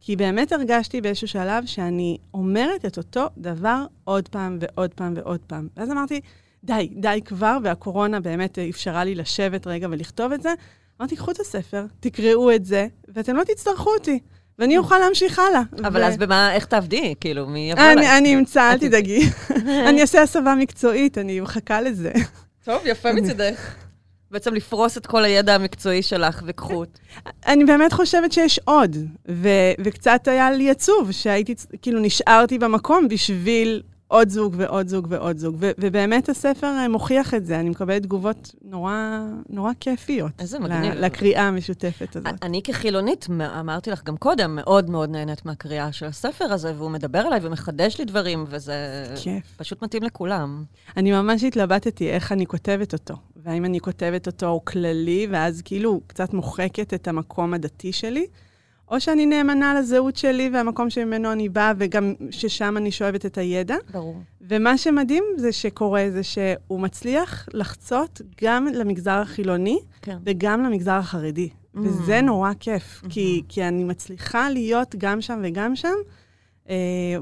כי 0.00 0.16
באמת 0.16 0.52
הרגשתי 0.52 1.00
באיזשהו 1.00 1.28
שלב 1.28 1.66
שאני 1.66 2.18
אומרת 2.34 2.84
את 2.84 2.98
אותו 2.98 3.26
דבר 3.38 3.86
עוד 4.04 4.28
פעם 4.28 4.58
ועוד 4.60 4.94
פעם 4.94 5.14
ועוד 5.16 5.40
פעם. 5.46 5.68
ואז 5.76 5.90
אמרתי, 5.90 6.20
די, 6.64 6.88
די 6.96 7.20
כבר, 7.24 7.58
והקורונה 7.62 8.20
באמת 8.20 8.58
אפשרה 8.58 9.04
לי 9.04 9.14
לשבת 9.14 9.66
רגע 9.66 9.88
ולכתוב 9.90 10.32
את 10.32 10.42
זה. 10.42 10.54
אמרתי, 11.00 11.16
קחו 11.16 11.30
את 11.30 11.40
הספר, 11.40 11.84
תקראו 12.00 12.54
את 12.54 12.64
זה, 12.64 12.86
ואתם 13.08 13.36
לא 13.36 13.44
תצטרכו 13.44 13.90
אותי, 13.90 14.18
ואני 14.58 14.78
אוכל 14.78 14.98
להמשיך 14.98 15.38
הלאה. 15.38 15.62
אבל 15.88 16.00
ו- 16.00 16.04
אז 16.04 16.16
במה, 16.16 16.54
איך 16.54 16.64
תעבדי? 16.64 17.14
כאילו, 17.20 17.46
מי 17.46 17.70
יבוא 17.70 17.82
אני, 17.82 17.92
אליי? 17.92 18.18
אני 18.18 18.34
אמצא, 18.34 18.72
אל 18.72 18.78
תדאגי. 18.78 19.30
אני 19.88 20.00
אעשה 20.00 20.22
הסבה 20.22 20.54
מקצועית, 20.54 21.18
אני 21.18 21.40
מחכה 21.40 21.80
לזה. 21.80 22.12
טוב, 22.64 22.82
יפה 22.84 23.12
מצידך. 23.12 23.74
בעצם 24.30 24.54
לפרוס 24.54 24.98
את 24.98 25.06
כל 25.06 25.24
הידע 25.24 25.54
המקצועי 25.54 26.02
שלך 26.02 26.42
וקחו. 26.46 26.84
אני 27.46 27.64
באמת 27.64 27.92
חושבת 27.92 28.32
שיש 28.32 28.60
עוד, 28.64 28.96
ו- 29.28 29.72
וקצת 29.84 30.28
היה 30.28 30.50
לי 30.50 30.70
עצוב 30.70 31.12
שהייתי, 31.12 31.54
כאילו, 31.82 32.00
נשארתי 32.00 32.58
במקום 32.58 33.08
בשביל 33.08 33.82
עוד 34.14 34.28
זוג 34.28 34.54
ועוד 34.56 34.88
זוג 34.88 35.06
ועוד 35.10 35.38
זוג, 35.38 35.56
ו- 35.58 35.70
ובאמת 35.78 36.28
הספר 36.28 36.66
אה, 36.66 36.88
מוכיח 36.88 37.34
את 37.34 37.46
זה, 37.46 37.60
אני 37.60 37.70
מקבלת 37.70 38.02
תגובות 38.02 38.54
נורא, 38.62 39.20
נורא 39.48 39.72
כיפיות. 39.80 40.32
איזה 40.38 40.58
מגניב. 40.58 40.94
לקריאה 40.94 41.42
המשותפת 41.42 42.16
הזאת. 42.16 42.34
אני 42.42 42.62
כחילונית, 42.62 43.26
אמרתי 43.60 43.90
לך 43.90 44.04
גם 44.04 44.16
קודם, 44.16 44.56
מאוד 44.56 44.90
מאוד 44.90 45.10
נהנית 45.10 45.46
מהקריאה 45.46 45.92
של 45.92 46.06
הספר 46.06 46.44
הזה, 46.44 46.72
והוא 46.76 46.90
מדבר 46.90 47.26
אליי 47.26 47.40
ומחדש 47.42 47.98
לי 47.98 48.04
דברים, 48.04 48.44
וזה 48.48 48.74
כיף. 49.22 49.44
פשוט 49.56 49.82
מתאים 49.82 50.02
לכולם. 50.02 50.64
אני 50.96 51.12
ממש 51.12 51.44
התלבטתי 51.44 52.10
איך 52.10 52.32
אני 52.32 52.46
כותבת 52.46 52.92
אותו, 52.92 53.14
והאם 53.36 53.64
אני 53.64 53.80
כותבת 53.80 54.26
אותו 54.26 54.60
כללי, 54.64 55.26
ואז 55.30 55.62
כאילו 55.64 56.00
קצת 56.06 56.34
מוחקת 56.34 56.94
את 56.94 57.08
המקום 57.08 57.54
הדתי 57.54 57.92
שלי, 57.92 58.26
או 58.88 59.00
שאני 59.00 59.26
נאמנה 59.26 59.74
לזהות 59.74 60.16
שלי 60.16 60.50
והמקום 60.52 60.90
שממנו 60.90 61.32
אני 61.32 61.48
באה, 61.48 61.72
וגם 61.78 62.14
ששם 62.30 62.76
אני 62.76 62.90
שואבת 62.90 63.26
את 63.26 63.38
הידע. 63.38 63.76
ברור. 63.92 64.16
ומה 64.40 64.78
שמדהים 64.78 65.24
זה 65.36 65.52
שקורה 65.52 66.06
זה 66.10 66.22
שהוא 66.22 66.80
מצליח 66.80 67.48
לחצות 67.52 68.20
גם 68.42 68.66
למגזר 68.74 69.18
החילוני 69.22 69.78
כן. 70.02 70.16
וגם 70.24 70.62
למגזר 70.62 70.92
החרדי. 70.92 71.48
Mm. 71.48 71.78
וזה 71.82 72.20
נורא 72.20 72.50
כיף, 72.60 73.02
כי, 73.08 73.42
כי 73.48 73.64
אני 73.64 73.84
מצליחה 73.84 74.50
להיות 74.50 74.94
גם 74.98 75.20
שם 75.20 75.40
וגם 75.44 75.76
שם, 75.76 75.94
אה, 76.68 76.74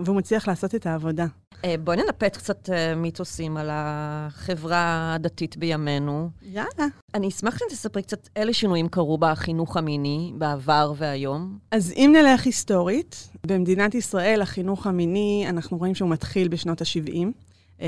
והוא 0.05 0.17
מצליח 0.17 0.49
לעשות 0.49 0.75
את 0.75 0.87
העבודה. 0.87 1.27
אה, 1.65 1.75
בואי 1.85 1.97
ננפץ 1.97 2.37
קצת 2.37 2.71
אה, 2.71 2.95
מיתוסים 2.95 3.57
על 3.57 3.69
החברה 3.73 5.15
הדתית 5.15 5.57
בימינו. 5.57 6.31
יאללה. 6.43 6.87
אני 7.15 7.29
אשמח 7.29 7.63
אם 7.63 7.67
תספרי 7.71 8.03
קצת 8.03 8.29
אילו 8.37 8.55
שינויים 8.55 8.89
קרו 8.89 9.19
בחינוך 9.19 9.77
המיני 9.77 10.33
בעבר 10.39 10.93
והיום. 10.97 11.59
אז 11.71 11.93
אם 11.97 12.15
נלך 12.17 12.47
היסטורית, 12.47 13.29
במדינת 13.47 13.95
ישראל 13.95 14.43
החינוך 14.43 14.87
המיני, 14.87 15.47
אנחנו 15.49 15.79
רואים 15.79 15.95
שהוא 15.95 16.09
מתחיל 16.09 16.49
בשנות 16.49 16.81
ה-70. 16.81 17.27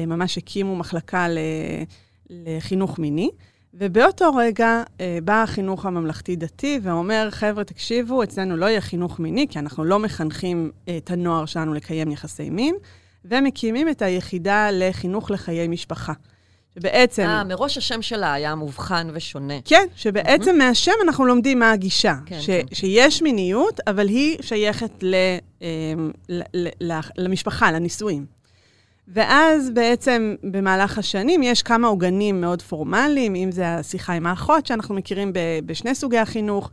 ממש 0.06 0.38
הקימו 0.38 0.76
מחלקה 0.76 1.28
ל- 1.28 1.38
לחינוך 2.30 2.98
מיני, 2.98 3.30
ובאותו 3.74 4.34
רגע 4.34 4.82
אה, 5.00 5.18
בא 5.24 5.42
החינוך 5.42 5.86
הממלכתי-דתי 5.86 6.80
ואומר, 6.82 7.28
חבר'ה, 7.30 7.64
תקשיבו, 7.64 8.22
אצלנו 8.22 8.56
לא 8.56 8.66
יהיה 8.66 8.80
חינוך 8.80 9.20
מיני, 9.20 9.46
כי 9.48 9.58
אנחנו 9.58 9.84
לא 9.84 9.98
מחנכים 9.98 10.70
אה, 10.88 10.96
את 10.96 11.10
הנוער 11.10 11.46
שלנו 11.46 11.74
לקיים 11.74 12.10
יחסי 12.10 12.50
מין, 12.50 12.74
ומקימים 13.24 13.88
את 13.88 14.02
היחידה 14.02 14.68
לחינוך 14.72 15.30
לחיי 15.30 15.68
משפחה. 15.68 16.12
שבעצם... 16.74 17.22
אה, 17.22 17.44
מראש 17.44 17.78
השם 17.78 18.02
שלה 18.02 18.32
היה 18.32 18.54
מובחן 18.54 19.08
ושונה. 19.12 19.54
כן, 19.64 19.86
שבעצם 19.96 20.58
מהשם 20.58 20.92
אנחנו 21.02 21.24
לומדים 21.24 21.58
מה 21.58 21.72
הגישה. 21.72 22.14
כן, 22.26 22.40
ש, 22.40 22.46
כן. 22.46 22.62
שיש 22.72 23.22
מיניות, 23.22 23.80
אבל 23.86 24.08
היא 24.08 24.36
שייכת 24.40 24.90
ל, 25.02 25.14
אמ, 25.62 26.10
ל, 26.28 26.42
ל, 26.54 26.68
ל, 26.80 27.00
למשפחה, 27.16 27.72
לנישואים. 27.72 28.26
ואז 29.08 29.70
בעצם 29.70 30.34
במהלך 30.42 30.98
השנים 30.98 31.42
יש 31.42 31.62
כמה 31.62 31.88
עוגנים 31.88 32.40
מאוד 32.40 32.62
פורמליים, 32.62 33.34
אם 33.34 33.52
זה 33.52 33.74
השיחה 33.74 34.12
עם 34.12 34.26
האחות, 34.26 34.66
שאנחנו 34.66 34.94
מכירים 34.94 35.32
ב, 35.32 35.38
בשני 35.66 35.94
סוגי 35.94 36.18
החינוך, 36.18 36.70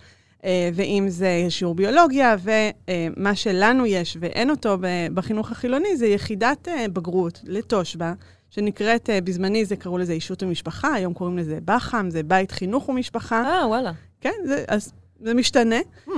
ואם 0.74 1.06
זה 1.08 1.46
שיעור 1.50 1.76
ביולוגיה, 1.76 2.36
ומה 2.44 3.36
שלנו 3.36 3.86
יש 3.86 4.18
ואין 4.20 4.50
אותו 4.50 4.78
בחינוך 5.14 5.52
החילוני, 5.52 5.98
זה 5.98 6.08
יחידת 6.08 6.68
אה, 6.68 6.86
בגרות 6.94 7.42
לתושבע, 7.44 8.14
שנקראת, 8.50 9.10
אה, 9.10 9.22
בזמני 9.22 9.66
זה 9.66 9.76
קראו 9.76 9.98
לזה 9.98 10.14
אישות 10.14 10.44
ומשפחה, 10.44 10.94
היום 10.94 11.14
קוראים 11.14 11.38
לזה 11.38 11.60
בח"ם, 11.66 12.10
זה 12.10 12.24
בית 12.24 12.52
חינוך 12.52 12.90
ומשפחה. 12.90 13.44
אה, 13.44 13.68
וואלה. 13.68 13.92
כן, 14.22 14.34
זה, 14.46 14.64
אז 14.68 14.94
זה 15.24 15.34
משתנה. 15.34 15.76
Hmm, 16.08 16.12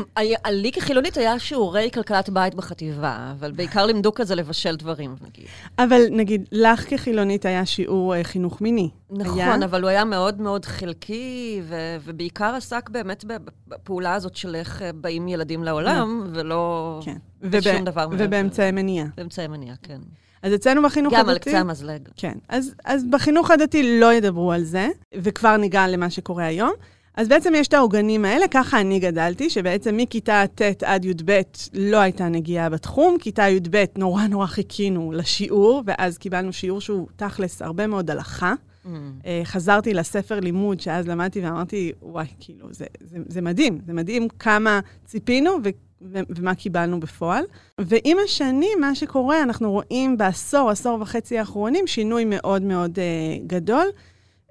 לי 0.50 0.72
כחילונית 0.72 1.18
היה 1.18 1.40
שיעורי 1.40 1.90
כלכלת 1.94 2.30
בית 2.30 2.56
בחטיבה, 2.56 3.34
אבל 3.40 3.52
בעיקר 3.52 3.86
לימדו 3.86 4.14
כזה 4.14 4.36
לבשל 4.36 4.76
דברים, 4.76 5.16
נגיד. 5.28 5.46
אבל 5.80 6.02
נגיד, 6.12 6.48
לך 6.52 6.90
כחילונית 6.90 7.46
היה 7.46 7.66
שיעור 7.66 8.16
אה, 8.16 8.24
חינוך 8.24 8.62
מיני. 8.62 8.90
נכון? 9.10 9.64
אבל 9.64 9.82
הוא 9.82 9.90
היה 9.90 10.06
מאוד 10.06 10.42
מאוד 10.42 10.66
חלקי, 10.66 11.62
ובעיקר 12.04 12.56
עסק 12.56 12.90
באמת 12.90 13.26
בפעולה 13.68 14.14
הזאת 14.14 14.36
של 14.36 14.56
איך 14.56 14.82
אה, 14.82 14.92
באים 14.94 15.28
ילדים 15.28 15.64
לעולם, 15.64 16.28
ולא 16.32 17.00
כן. 17.06 17.18
בשום 17.42 17.86
דבר 17.86 18.08
מעבר. 18.08 18.26
ובאמצעי 18.26 18.72
מניעה. 18.72 19.08
באמצעי 19.18 19.48
מניעה, 19.48 19.76
כן. 19.84 20.00
אז 20.44 20.54
אצלנו 20.56 20.84
בחינוך 20.84 21.14
גם 21.14 21.30
על 21.30 21.36
הדתי... 21.36 21.50
קצה 21.50 21.60
המזלג. 21.60 22.02
כן. 22.16 22.38
אז, 22.50 22.76
אז 22.86 23.06
בחינוך 23.10 23.52
הדתי 23.52 24.00
לא 24.00 24.14
ידברו 24.14 24.52
על 24.52 24.64
זה, 24.64 24.88
וכבר 25.16 25.58
ניגע 25.58 25.88
למה 25.88 26.10
שקורה 26.10 26.46
היום. 26.46 26.74
אז 27.18 27.28
בעצם 27.28 27.54
יש 27.56 27.68
את 27.68 27.74
העוגנים 27.74 28.26
האלה, 28.26 28.48
ככה 28.48 28.82
אני 28.82 29.00
גדלתי, 29.00 29.50
שבעצם 29.50 29.98
מכיתה 29.98 30.44
ט' 30.56 30.84
עד 30.84 31.06
י"ב 31.06 31.42
לא 31.74 31.98
הייתה 31.98 32.28
נגיעה 32.28 32.70
בתחום, 32.70 33.18
כיתה 33.20 33.50
י"ב 33.50 33.84
נורא 33.98 34.28
נורא 34.28 34.46
חיכינו 34.46 35.12
לשיעור, 35.12 35.84
ואז 35.86 36.18
קיבלנו 36.18 36.54
שיעור 36.54 36.82
שהוא 36.82 37.08
תכלס 37.16 37.62
הרבה 37.62 37.88
מאוד 37.88 38.12
הלכה. 38.12 38.54
Mm. 38.54 38.88
אה, 39.26 39.42
חזרתי 39.44 39.94
לספר 39.94 40.40
לימוד 40.40 40.80
שאז 40.80 41.08
למדתי 41.08 41.42
ואמרתי, 41.42 41.92
וואי, 42.02 42.26
כאילו, 42.40 42.68
זה, 42.72 42.86
זה, 43.00 43.18
זה 43.28 43.42
מדהים, 43.42 43.80
זה 43.86 43.94
מדהים 43.94 44.28
כמה 44.40 44.80
ציפינו 45.06 45.52
ו, 45.64 45.70
ו, 46.02 46.20
ומה 46.30 46.56
קיבלנו 46.56 47.00
בפועל. 47.00 47.44
ועם 47.82 48.18
השנים, 48.26 48.78
מה 48.82 48.96
שקורה, 48.96 49.44
אנחנו 49.44 49.72
רואים 49.72 50.18
בעשור, 50.18 50.70
עשור 50.70 51.02
וחצי 51.02 51.40
האחרונים, 51.40 51.88
שינוי 51.88 52.26
מאוד 52.26 52.62
מאוד 52.62 53.00
אה, 53.00 53.38
גדול. 53.48 53.86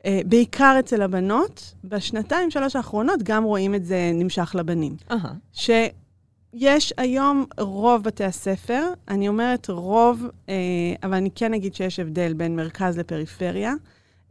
אה, 0.06 0.20
בעיקר 0.26 0.76
אצל 0.78 1.02
הבנות, 1.02 1.74
בשנתיים, 1.84 2.50
שלוש 2.50 2.76
האחרונות 2.76 3.22
גם 3.22 3.44
רואים 3.44 3.74
את 3.74 3.84
זה 3.84 4.10
נמשך 4.14 4.54
לבנים. 4.58 4.96
אהה. 5.10 5.32
שיש 5.52 6.92
היום 6.96 7.44
רוב 7.58 8.02
בתי 8.02 8.24
הספר, 8.24 8.82
אני 9.08 9.28
אומרת 9.28 9.70
רוב, 9.70 10.26
אה, 10.48 10.54
אבל 11.02 11.14
אני 11.14 11.30
כן 11.34 11.54
אגיד 11.54 11.74
שיש 11.74 12.00
הבדל 12.00 12.32
בין 12.32 12.56
מרכז 12.56 12.98
לפריפריה. 12.98 13.74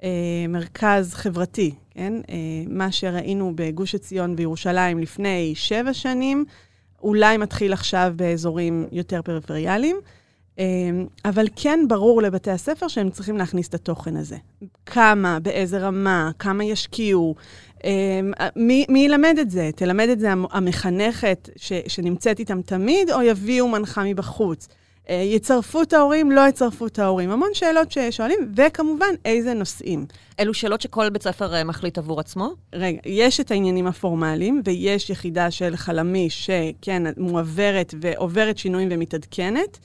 אה, 0.03 0.09
מרכז 0.49 1.13
חברתי, 1.13 1.75
כן? 1.89 2.13
מה 2.67 2.91
שראינו 2.91 3.51
בגוש 3.55 3.95
עציון 3.95 4.33
וירושלים 4.37 4.99
לפני 4.99 5.51
שבע 5.55 5.93
שנים, 5.93 6.45
אולי 7.03 7.37
מתחיל 7.37 7.73
עכשיו 7.73 8.13
באזורים 8.15 8.87
יותר 8.91 9.21
פריפריאליים. 9.21 9.97
אה, 10.59 10.65
אבל 11.25 11.45
כן 11.55 11.79
ברור 11.87 12.21
לבתי 12.21 12.51
הספר 12.51 12.87
שהם 12.87 13.09
צריכים 13.09 13.37
להכניס 13.37 13.67
את 13.67 13.73
התוכן 13.73 14.15
הזה. 14.15 14.37
כמה, 14.85 15.39
באיזה 15.39 15.77
רמה, 15.79 16.31
כמה 16.39 16.63
ישקיעו, 16.63 17.35
אה, 17.85 18.19
מי, 18.55 18.85
מי 18.89 18.99
ילמד 19.05 19.35
את 19.41 19.51
זה? 19.51 19.69
תלמד 19.75 20.09
את 20.09 20.19
זה 20.19 20.31
המ- 20.31 20.45
המחנכת 20.51 21.49
ש, 21.55 21.73
שנמצאת 21.87 22.39
איתם 22.39 22.61
תמיד, 22.61 23.11
או 23.11 23.21
יביאו 23.21 23.67
מנחה 23.67 24.03
מבחוץ? 24.03 24.67
אה, 25.09 25.15
יצרפו 25.15 25.81
את 25.81 25.93
ההורים, 25.93 26.31
לא 26.31 26.47
יצרפו 26.47 26.87
את 26.87 26.99
ההורים. 26.99 27.31
המון 27.31 27.49
שאלות 27.53 27.91
ששואלים, 27.91 28.39
וכמובן, 28.55 29.13
איזה 29.25 29.53
נושאים. 29.53 30.05
אלו 30.39 30.53
שאלות 30.53 30.81
שכל 30.81 31.09
בית 31.09 31.23
ספר 31.23 31.53
אה, 31.55 31.63
מחליט 31.63 31.97
עבור 31.97 32.19
עצמו? 32.19 32.49
רגע, 32.73 32.99
יש 33.05 33.39
את 33.39 33.51
העניינים 33.51 33.87
הפורמליים, 33.87 34.61
ויש 34.65 35.09
יחידה 35.09 35.51
של 35.51 35.75
חלמיש 35.75 36.45
שכן, 36.49 37.03
מועברת 37.17 37.93
ועוברת 38.01 38.57
שינויים 38.57 38.87
ומתעדכנת. 38.91 39.79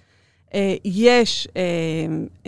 אה, 0.55 0.75
יש, 0.85 1.49
אה, 1.57 1.63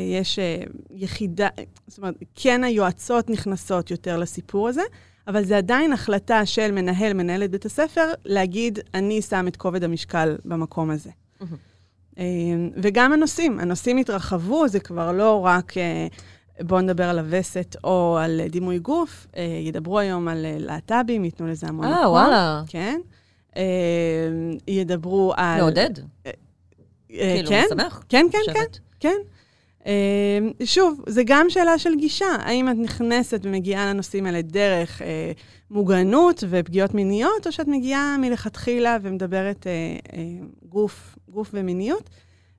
יש 0.03 0.39
אה, 0.39 0.63
יחידה, 0.91 1.49
זאת 1.87 1.99
אומרת, 1.99 2.15
כן 2.35 2.65
היועצות 2.65 3.31
נכנסות 3.31 3.91
יותר 3.91 4.17
לסיפור 4.17 4.69
הזה, 4.69 4.83
אבל 5.29 5.45
זה 5.45 5.57
עדיין 5.57 5.93
החלטה 5.93 6.47
של 6.47 6.73
מנהל, 6.73 7.13
מנהלת 7.13 7.51
בית 7.51 7.67
הספר, 7.67 8.13
להגיד, 8.25 8.79
אני 8.95 9.23
שם 9.23 9.49
את 9.49 9.57
כובד 9.57 9.85
המשקל 9.85 10.37
במקום 10.45 10.91
הזה. 10.91 11.11
אה, 12.19 12.25
וגם 12.83 13.13
הנושאים, 13.13 13.61
הנושאים 13.61 13.97
התרחבו, 13.97 14.69
זה 14.69 14.81
כבר 14.81 15.13
לא 15.13 15.45
רק 15.45 15.73
בואו 16.61 16.81
נדבר 16.81 17.05
על 17.05 17.19
הווסת 17.19 17.77
או 17.85 18.19
על 18.21 18.41
דימוי 18.51 18.79
גוף. 18.79 19.27
ידברו 19.67 19.99
היום 19.99 20.29
על 20.29 20.47
להט"בים, 20.59 21.25
ייתנו 21.25 21.47
לזה 21.47 21.67
המון 21.67 21.87
מקום. 21.87 21.99
אה, 21.99 22.11
וואלה. 22.11 22.63
כן. 22.67 23.01
ידברו 24.69 25.33
על... 25.37 25.61
מעודד. 25.61 25.91
אה, 27.13 27.35
כאילו, 27.35 27.49
כן, 27.49 27.65
משמח. 27.67 28.05
כן, 28.09 28.27
כן, 28.33 28.53
כן. 28.53 28.61
כן. 29.01 29.17
אה, 29.87 30.39
שוב, 30.65 31.01
זה 31.07 31.23
גם 31.27 31.47
שאלה 31.51 31.79
של 31.79 31.95
גישה. 31.95 32.37
האם 32.39 32.69
את 32.69 32.77
נכנסת 32.79 33.41
ומגיעה 33.43 33.87
לנושאים 33.87 34.27
האלה 34.27 34.43
דרך 34.43 35.03
אה, 35.03 35.33
מוגנות 35.71 36.45
ופגיעות 36.49 36.95
מיניות, 36.95 37.47
או 37.47 37.53
שאת 37.53 37.69
מגיעה 37.69 38.17
מלכתחילה 38.21 38.97
ומדברת 39.03 39.67
אה, 39.67 39.73
אה, 40.13 40.23
גוף, 40.69 41.19
גוף 41.29 41.51
ומיניות? 41.55 42.11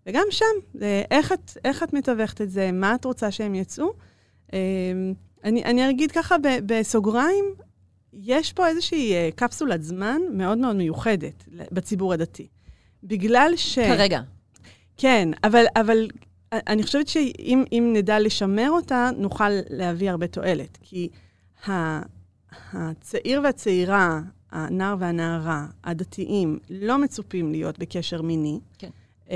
וגם 0.07 0.23
שם, 0.31 0.45
אה, 0.81 1.03
איך, 1.11 1.31
את, 1.31 1.51
איך 1.65 1.83
את 1.83 1.93
מתווכת 1.93 2.41
את 2.41 2.49
זה, 2.49 2.71
מה 2.71 2.95
את 2.95 3.05
רוצה 3.05 3.31
שהם 3.31 3.55
יצאו? 3.55 3.93
אה, 4.53 4.59
אני, 5.43 5.63
אני 5.63 5.89
אגיד 5.89 6.11
ככה 6.11 6.37
ב, 6.37 6.47
בסוגריים, 6.65 7.45
יש 8.13 8.53
פה 8.53 8.67
איזושהי 8.67 9.13
אה, 9.13 9.29
קפסולת 9.35 9.83
זמן 9.83 10.21
מאוד 10.33 10.57
מאוד 10.57 10.75
מיוחדת 10.75 11.45
בציבור 11.71 12.13
הדתי. 12.13 12.47
בגלל 13.03 13.51
ש... 13.55 13.79
כרגע. 13.79 14.21
כן, 14.99 15.29
אבל, 15.43 15.65
אבל 15.75 16.07
אני 16.51 16.83
חושבת 16.83 17.07
שאם 17.07 17.63
אם 17.71 17.93
נדע 17.95 18.19
לשמר 18.19 18.69
אותה, 18.69 19.09
נוכל 19.17 19.49
להביא 19.69 20.09
הרבה 20.09 20.27
תועלת. 20.27 20.77
כי 20.81 21.09
הצעיר 22.73 23.41
והצעירה, 23.43 24.21
הנער 24.51 24.95
והנערה, 24.99 25.65
הדתיים, 25.83 26.59
לא 26.69 26.97
מצופים 26.97 27.51
להיות 27.51 27.79
בקשר 27.79 28.21
מיני. 28.21 28.59
כן. 28.77 28.89
אה, 29.31 29.35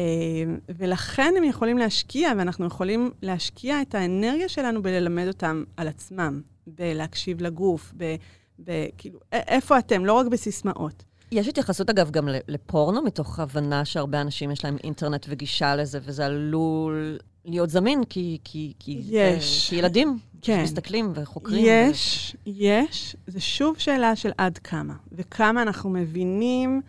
ולכן 0.69 1.33
הם 1.37 1.43
יכולים 1.43 1.77
להשקיע, 1.77 2.31
ואנחנו 2.37 2.65
יכולים 2.65 3.11
להשקיע 3.21 3.81
את 3.81 3.95
האנרגיה 3.95 4.49
שלנו 4.49 4.81
בללמד 4.81 5.27
אותם 5.27 5.63
על 5.77 5.87
עצמם, 5.87 6.41
בלהקשיב 6.67 7.41
לגוף, 7.41 7.93
ב... 7.97 8.15
ב- 8.63 8.87
כאילו, 8.97 9.19
איפה 9.31 9.79
אתם? 9.79 10.05
לא 10.05 10.13
רק 10.13 10.27
בסיסמאות. 10.27 11.03
יש 11.33 11.47
התייחסות, 11.47 11.89
אגב, 11.89 12.11
גם 12.11 12.29
לפורנו, 12.47 13.01
מתוך 13.01 13.39
הבנה 13.39 13.85
שהרבה 13.85 14.21
אנשים 14.21 14.51
יש 14.51 14.65
להם 14.65 14.77
אינטרנט 14.83 15.25
וגישה 15.29 15.75
לזה, 15.75 15.99
וזה 16.03 16.25
עלול 16.25 17.17
להיות 17.45 17.69
זמין, 17.69 18.03
כי, 18.03 18.37
כי, 18.43 18.73
כי, 18.79 19.01
יש. 19.05 19.69
כי 19.69 19.75
ילדים 19.75 20.17
כן. 20.41 20.63
מסתכלים 20.63 21.11
וחוקרים. 21.15 21.65
יש, 21.67 22.35
יש. 22.45 23.15
זה 23.27 23.39
שוב 23.39 23.77
שאלה 23.77 24.15
של 24.15 24.31
עד 24.37 24.57
כמה, 24.57 24.93
וכמה 25.11 25.61
אנחנו 25.61 25.89
מבינים 25.89 26.81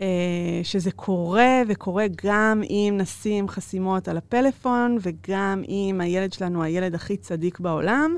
אה, 0.00 0.60
שזה 0.62 0.90
קורה, 0.90 1.62
וקורה 1.68 2.06
גם 2.24 2.62
אם 2.70 2.94
נשים 3.00 3.48
חסימות 3.48 4.08
על 4.08 4.16
הפלאפון, 4.16 4.98
וגם 5.00 5.62
אם 5.68 6.00
הילד 6.00 6.32
שלנו 6.32 6.62
הילד 6.62 6.94
הכי 6.94 7.16
צדיק 7.16 7.60
בעולם. 7.60 8.16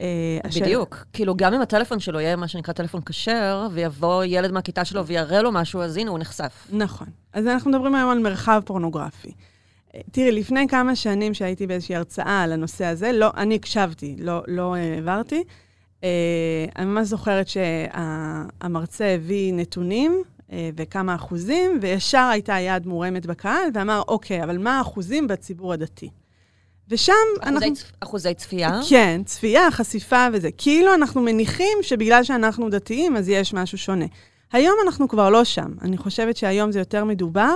אה, 0.00 0.06
השאלה- 0.44 0.66
בדיוק. 0.66 1.04
כאילו, 1.12 1.36
גם 1.36 1.54
אם 1.54 1.60
הטלפון 1.60 2.00
שלו 2.00 2.20
יהיה 2.20 2.36
מה 2.36 2.48
שנקרא 2.48 2.74
טלפון 2.74 3.00
כשר, 3.06 3.68
ויבוא 3.72 4.24
ילד 4.24 4.52
מהכיתה 4.52 4.84
שלו 4.84 5.06
ויראה 5.06 5.42
לו 5.42 5.52
משהו, 5.52 5.82
אז 5.82 5.96
הנה, 5.96 6.10
הוא 6.10 6.18
נחשף. 6.18 6.66
נכון. 6.72 7.06
אז 7.32 7.46
אנחנו 7.46 7.70
מדברים 7.70 7.94
היום 7.94 8.10
על 8.10 8.18
מרחב 8.18 8.62
פורנוגרפי. 8.64 9.32
אה, 9.94 10.00
תראי, 10.12 10.32
לפני 10.32 10.68
כמה 10.68 10.96
שנים 10.96 11.34
שהייתי 11.34 11.66
באיזושהי 11.66 11.96
הרצאה 11.96 12.42
על 12.42 12.52
הנושא 12.52 12.84
הזה, 12.84 13.12
לא, 13.12 13.30
אני 13.36 13.54
הקשבתי, 13.54 14.16
לא, 14.18 14.42
לא 14.46 14.74
אה, 14.74 14.94
העברתי. 14.94 15.44
אה, 16.04 16.08
אני 16.76 16.84
ממש 16.86 17.06
זוכרת 17.06 17.46
שהמרצה 17.48 19.04
הביא 19.14 19.52
נתונים 19.54 20.22
אה, 20.52 20.70
וכמה 20.76 21.14
אחוזים, 21.14 21.78
וישר 21.82 22.28
הייתה 22.32 22.58
יד 22.60 22.86
מורמת 22.86 23.26
בקהל, 23.26 23.68
ואמר, 23.74 24.02
אוקיי, 24.08 24.44
אבל 24.44 24.58
מה 24.58 24.78
האחוזים 24.78 25.28
בציבור 25.28 25.72
הדתי? 25.72 26.10
ושם 26.90 27.12
אנחנו... 27.42 27.58
אחוזי, 27.58 27.74
צפ- 27.82 27.92
אחוזי 28.00 28.34
צפייה. 28.34 28.80
כן, 28.88 29.20
צפייה, 29.24 29.70
חשיפה 29.70 30.26
וזה. 30.32 30.48
כאילו 30.58 30.94
אנחנו 30.94 31.20
מניחים 31.20 31.78
שבגלל 31.82 32.24
שאנחנו 32.24 32.70
דתיים, 32.70 33.16
אז 33.16 33.28
יש 33.28 33.54
משהו 33.54 33.78
שונה. 33.78 34.04
היום 34.52 34.74
אנחנו 34.84 35.08
כבר 35.08 35.30
לא 35.30 35.44
שם. 35.44 35.72
אני 35.82 35.96
חושבת 35.96 36.36
שהיום 36.36 36.72
זה 36.72 36.78
יותר 36.78 37.04
מדובר. 37.04 37.54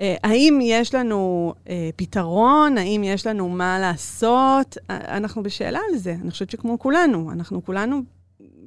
אה, 0.00 0.16
האם 0.24 0.58
יש 0.62 0.94
לנו 0.94 1.54
אה, 1.68 1.90
פתרון? 1.96 2.78
האם 2.78 3.04
יש 3.04 3.26
לנו 3.26 3.48
מה 3.48 3.78
לעשות? 3.78 4.76
אה, 4.90 5.16
אנחנו 5.16 5.42
בשאלה 5.42 5.80
על 5.90 5.98
זה. 5.98 6.16
אני 6.22 6.30
חושבת 6.30 6.50
שכמו 6.50 6.78
כולנו, 6.78 7.32
אנחנו 7.32 7.64
כולנו 7.64 8.02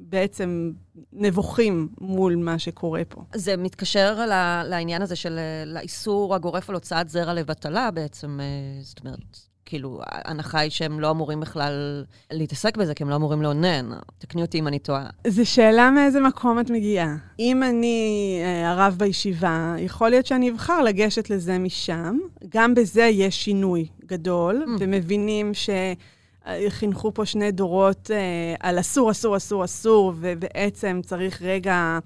בעצם 0.08 0.72
נבוכים 1.12 1.88
מול 2.00 2.36
מה 2.36 2.58
שקורה 2.58 3.02
פה. 3.08 3.22
זה 3.34 3.56
מתקשר 3.56 4.26
לעניין 4.64 5.02
הזה 5.02 5.16
של 5.16 5.38
אה, 5.38 5.64
לאיסור 5.66 6.34
הגורף 6.34 6.68
על 6.68 6.74
הוצאת 6.74 7.08
זרע 7.08 7.34
לבטלה 7.34 7.90
בעצם, 7.90 8.40
אה, 8.40 8.82
זאת 8.82 9.00
אומרת, 9.00 9.38
כאילו, 9.74 10.00
ההנחה 10.04 10.58
היא 10.58 10.70
שהם 10.70 11.00
לא 11.00 11.10
אמורים 11.10 11.40
בכלל 11.40 12.04
להתעסק 12.30 12.76
בזה, 12.76 12.94
כי 12.94 13.02
הם 13.02 13.08
לא 13.10 13.16
אמורים 13.16 13.42
לאונן. 13.42 13.90
תקני 14.18 14.42
אותי 14.42 14.58
אם 14.58 14.68
אני 14.68 14.78
טועה. 14.78 15.06
זו 15.26 15.46
שאלה 15.46 15.90
מאיזה 15.90 16.20
מקום 16.20 16.60
את 16.60 16.70
מגיעה. 16.70 17.16
אם 17.38 17.62
אני 17.62 18.38
אה, 18.44 18.70
הרב 18.70 18.94
בישיבה, 18.98 19.74
יכול 19.78 20.08
להיות 20.08 20.26
שאני 20.26 20.50
אבחר 20.50 20.82
לגשת 20.82 21.30
לזה 21.30 21.58
משם. 21.58 22.18
גם 22.48 22.74
בזה 22.74 23.02
יש 23.02 23.44
שינוי 23.44 23.86
גדול, 24.06 24.64
Mm. 24.66 24.70
ומבינים 24.80 25.52
שחינכו 25.54 27.14
פה 27.14 27.26
שני 27.26 27.52
דורות 27.52 28.10
אה, 28.10 28.16
על 28.60 28.80
אסור, 28.80 29.10
אסור, 29.10 29.36
אסור, 29.36 29.64
אסור, 29.64 30.12
ובעצם 30.16 31.00
צריך 31.04 31.42
רגע 31.42 31.98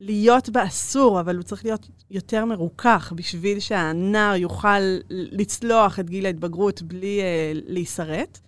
להיות 0.00 0.48
באסור, 0.48 1.20
אבל 1.20 1.36
הוא 1.36 1.42
צריך 1.42 1.64
להיות 1.64 1.88
יותר 2.10 2.44
מרוכך 2.44 3.12
בשביל 3.16 3.60
שהנער 3.60 4.34
יוכל 4.36 4.80
לצלוח 5.10 5.98
את 6.00 6.10
גיל 6.10 6.26
ההתבגרות 6.26 6.82
בלי 6.82 7.20
אה, 7.20 7.52
להישרט. 7.66 8.38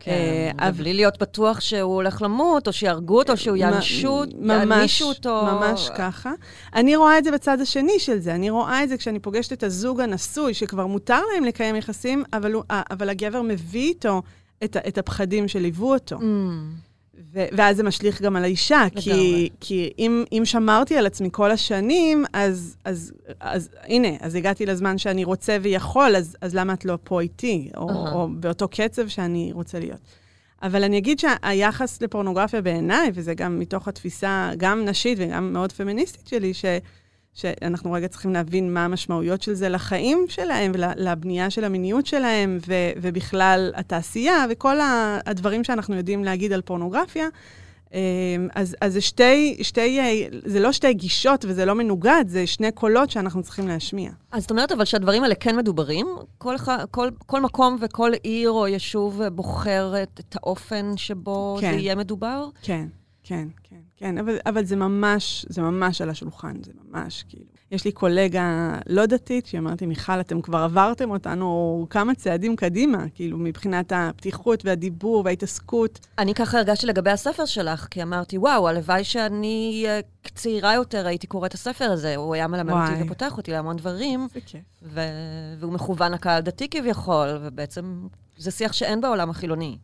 כן, 0.00 0.10
אה, 0.10 0.50
אבל- 0.58 0.70
ובלי 0.74 0.94
להיות 0.94 1.18
בטוח 1.22 1.60
שהוא 1.60 1.94
הולך 1.94 2.22
למות, 2.22 2.66
או 2.68 2.72
שיהרגו 2.72 3.18
אותו, 3.18 3.36
שהוא 3.36 3.56
יענשו, 3.56 4.22
מ- 4.38 4.50
יענישו 4.50 5.04
אותו. 5.08 5.42
ממש 5.44 5.90
ככה. 5.96 6.32
אני 6.74 6.96
רואה 6.96 7.18
את 7.18 7.24
זה 7.24 7.30
בצד 7.30 7.60
השני 7.60 7.98
של 7.98 8.18
זה. 8.18 8.34
אני 8.34 8.50
רואה 8.50 8.84
את 8.84 8.88
זה 8.88 8.96
כשאני 8.96 9.18
פוגשת 9.18 9.52
את 9.52 9.62
הזוג 9.62 10.00
הנשוי, 10.00 10.54
שכבר 10.54 10.86
מותר 10.86 11.20
להם 11.34 11.44
לקיים 11.44 11.76
יחסים, 11.76 12.24
אבל, 12.32 12.52
הוא, 12.52 12.62
אה, 12.70 12.82
אבל 12.90 13.08
הגבר 13.08 13.42
מביא 13.42 13.88
איתו 13.88 14.22
את, 14.64 14.76
את 14.88 14.98
הפחדים 14.98 15.48
שליוו 15.48 15.92
אותו. 15.94 16.16
Mm. 16.16 16.22
ו- 17.32 17.46
ואז 17.52 17.76
זה 17.76 17.82
משליך 17.82 18.22
גם 18.22 18.36
על 18.36 18.44
האישה, 18.44 18.82
כי. 18.96 19.48
כי 19.60 19.92
אם, 19.98 20.24
אם 20.32 20.42
שמרתי 20.44 20.96
על 20.96 21.06
עצמי 21.06 21.28
כל 21.32 21.50
השנים, 21.50 22.24
אז, 22.32 22.76
אז, 22.84 23.12
אז 23.40 23.68
הנה, 23.82 24.08
אז 24.20 24.34
הגעתי 24.34 24.66
לזמן 24.66 24.98
שאני 24.98 25.24
רוצה 25.24 25.56
ויכול, 25.62 26.16
אז, 26.16 26.36
אז 26.40 26.54
למה 26.54 26.72
את 26.72 26.84
לא 26.84 26.98
פה 27.04 27.20
איתי, 27.20 27.70
או, 27.76 27.88
אהה. 27.90 28.12
או 28.12 28.28
באותו 28.40 28.68
קצב 28.68 29.08
שאני 29.08 29.50
רוצה 29.52 29.78
להיות. 29.78 30.00
אבל 30.62 30.84
אני 30.84 30.98
אגיד 30.98 31.18
שהיחס 31.18 32.02
לפורנוגרפיה 32.02 32.62
בעיניי, 32.62 33.10
וזה 33.14 33.34
גם 33.34 33.58
מתוך 33.58 33.88
התפיסה, 33.88 34.50
גם 34.56 34.84
נשית 34.84 35.18
וגם 35.20 35.52
מאוד 35.52 35.72
פמיניסטית 35.72 36.26
שלי, 36.26 36.54
ש, 36.54 36.64
שאנחנו 37.34 37.92
רגע 37.92 38.08
צריכים 38.08 38.32
להבין 38.32 38.74
מה 38.74 38.84
המשמעויות 38.84 39.42
של 39.42 39.54
זה 39.54 39.68
לחיים 39.68 40.24
שלהם 40.28 40.72
ולבנייה 40.74 41.50
של 41.50 41.64
המיניות 41.64 42.06
שלהם, 42.06 42.58
ו, 42.66 42.74
ובכלל 42.96 43.72
התעשייה 43.74 44.46
וכל 44.50 44.76
הדברים 45.26 45.64
שאנחנו 45.64 45.96
יודעים 45.96 46.24
להגיד 46.24 46.52
על 46.52 46.60
פורנוגרפיה. 46.62 47.28
אמ, 47.94 48.48
אז, 48.54 48.76
אז 48.80 48.92
זה 48.92 49.00
שתי, 49.00 49.58
שתי, 49.62 50.00
זה 50.44 50.60
לא 50.60 50.72
שתי 50.72 50.94
גישות 50.94 51.44
וזה 51.48 51.64
לא 51.64 51.74
מנוגד, 51.74 52.24
זה 52.28 52.46
שני 52.46 52.72
קולות 52.72 53.10
שאנחנו 53.10 53.42
צריכים 53.42 53.68
להשמיע. 53.68 54.10
אז 54.32 54.42
זאת 54.42 54.50
אומרת, 54.50 54.72
אבל 54.72 54.84
שהדברים 54.84 55.22
האלה 55.22 55.34
כן 55.34 55.56
מדוברים, 55.56 56.06
כל, 56.38 56.56
כל, 56.90 57.10
כל 57.26 57.40
מקום 57.40 57.76
וכל 57.80 58.12
עיר 58.22 58.50
או 58.50 58.66
יישוב 58.66 59.22
בוחר 59.22 60.02
את, 60.02 60.20
את 60.20 60.36
האופן 60.36 60.92
שבו 60.96 61.56
כן. 61.60 61.70
זה 61.72 61.76
יהיה 61.76 61.94
מדובר? 61.94 62.48
כן, 62.62 62.86
כן, 63.24 63.48
כן, 63.62 63.76
כן, 63.96 64.18
אבל, 64.18 64.36
אבל 64.46 64.64
זה 64.64 64.76
ממש, 64.76 65.46
זה 65.48 65.62
ממש 65.62 66.00
על 66.00 66.10
השולחן, 66.10 66.56
זה 66.62 66.72
ממש 66.88 67.24
כאילו. 67.28 67.44
יש 67.70 67.84
לי 67.84 67.92
קולגה 67.92 68.78
לא 68.86 69.06
דתית, 69.06 69.46
שהיא 69.46 69.58
אמרת 69.58 69.80
לי, 69.80 69.86
מיכל, 69.86 70.20
אתם 70.20 70.40
כבר 70.40 70.58
עברתם 70.58 71.10
אותנו 71.10 71.86
כמה 71.90 72.14
צעדים 72.14 72.56
קדימה, 72.56 73.04
כאילו, 73.14 73.38
מבחינת 73.38 73.92
הפתיחות 73.96 74.64
והדיבור 74.64 75.22
וההתעסקות. 75.24 76.06
אני 76.18 76.34
ככה 76.34 76.58
הרגשתי 76.58 76.86
לגבי 76.86 77.10
הספר 77.10 77.44
שלך, 77.46 77.86
כי 77.90 78.02
אמרתי, 78.02 78.38
וואו, 78.38 78.68
הלוואי 78.68 79.04
שאני 79.04 79.84
אה, 79.88 80.00
צעירה 80.34 80.74
יותר 80.74 81.06
הייתי 81.06 81.26
קוראת 81.26 81.48
את 81.48 81.54
הספר 81.54 81.90
הזה. 81.92 82.16
הוא 82.16 82.34
היה 82.34 82.46
מלמד 82.46 82.72
וואי. 82.72 82.92
אותי 82.92 83.02
ופותח 83.04 83.36
אותי 83.36 83.50
להמון 83.50 83.76
דברים, 83.76 84.26
זה 84.34 84.40
כיף. 84.46 84.62
ו... 84.82 85.00
והוא 85.58 85.72
מכוון 85.72 86.12
לקהל 86.12 86.40
דתי 86.40 86.68
כביכול, 86.68 87.28
ובעצם 87.40 88.06
זה 88.36 88.50
שיח 88.50 88.72
שאין 88.72 89.00
בעולם 89.00 89.30
החילוני. 89.30 89.78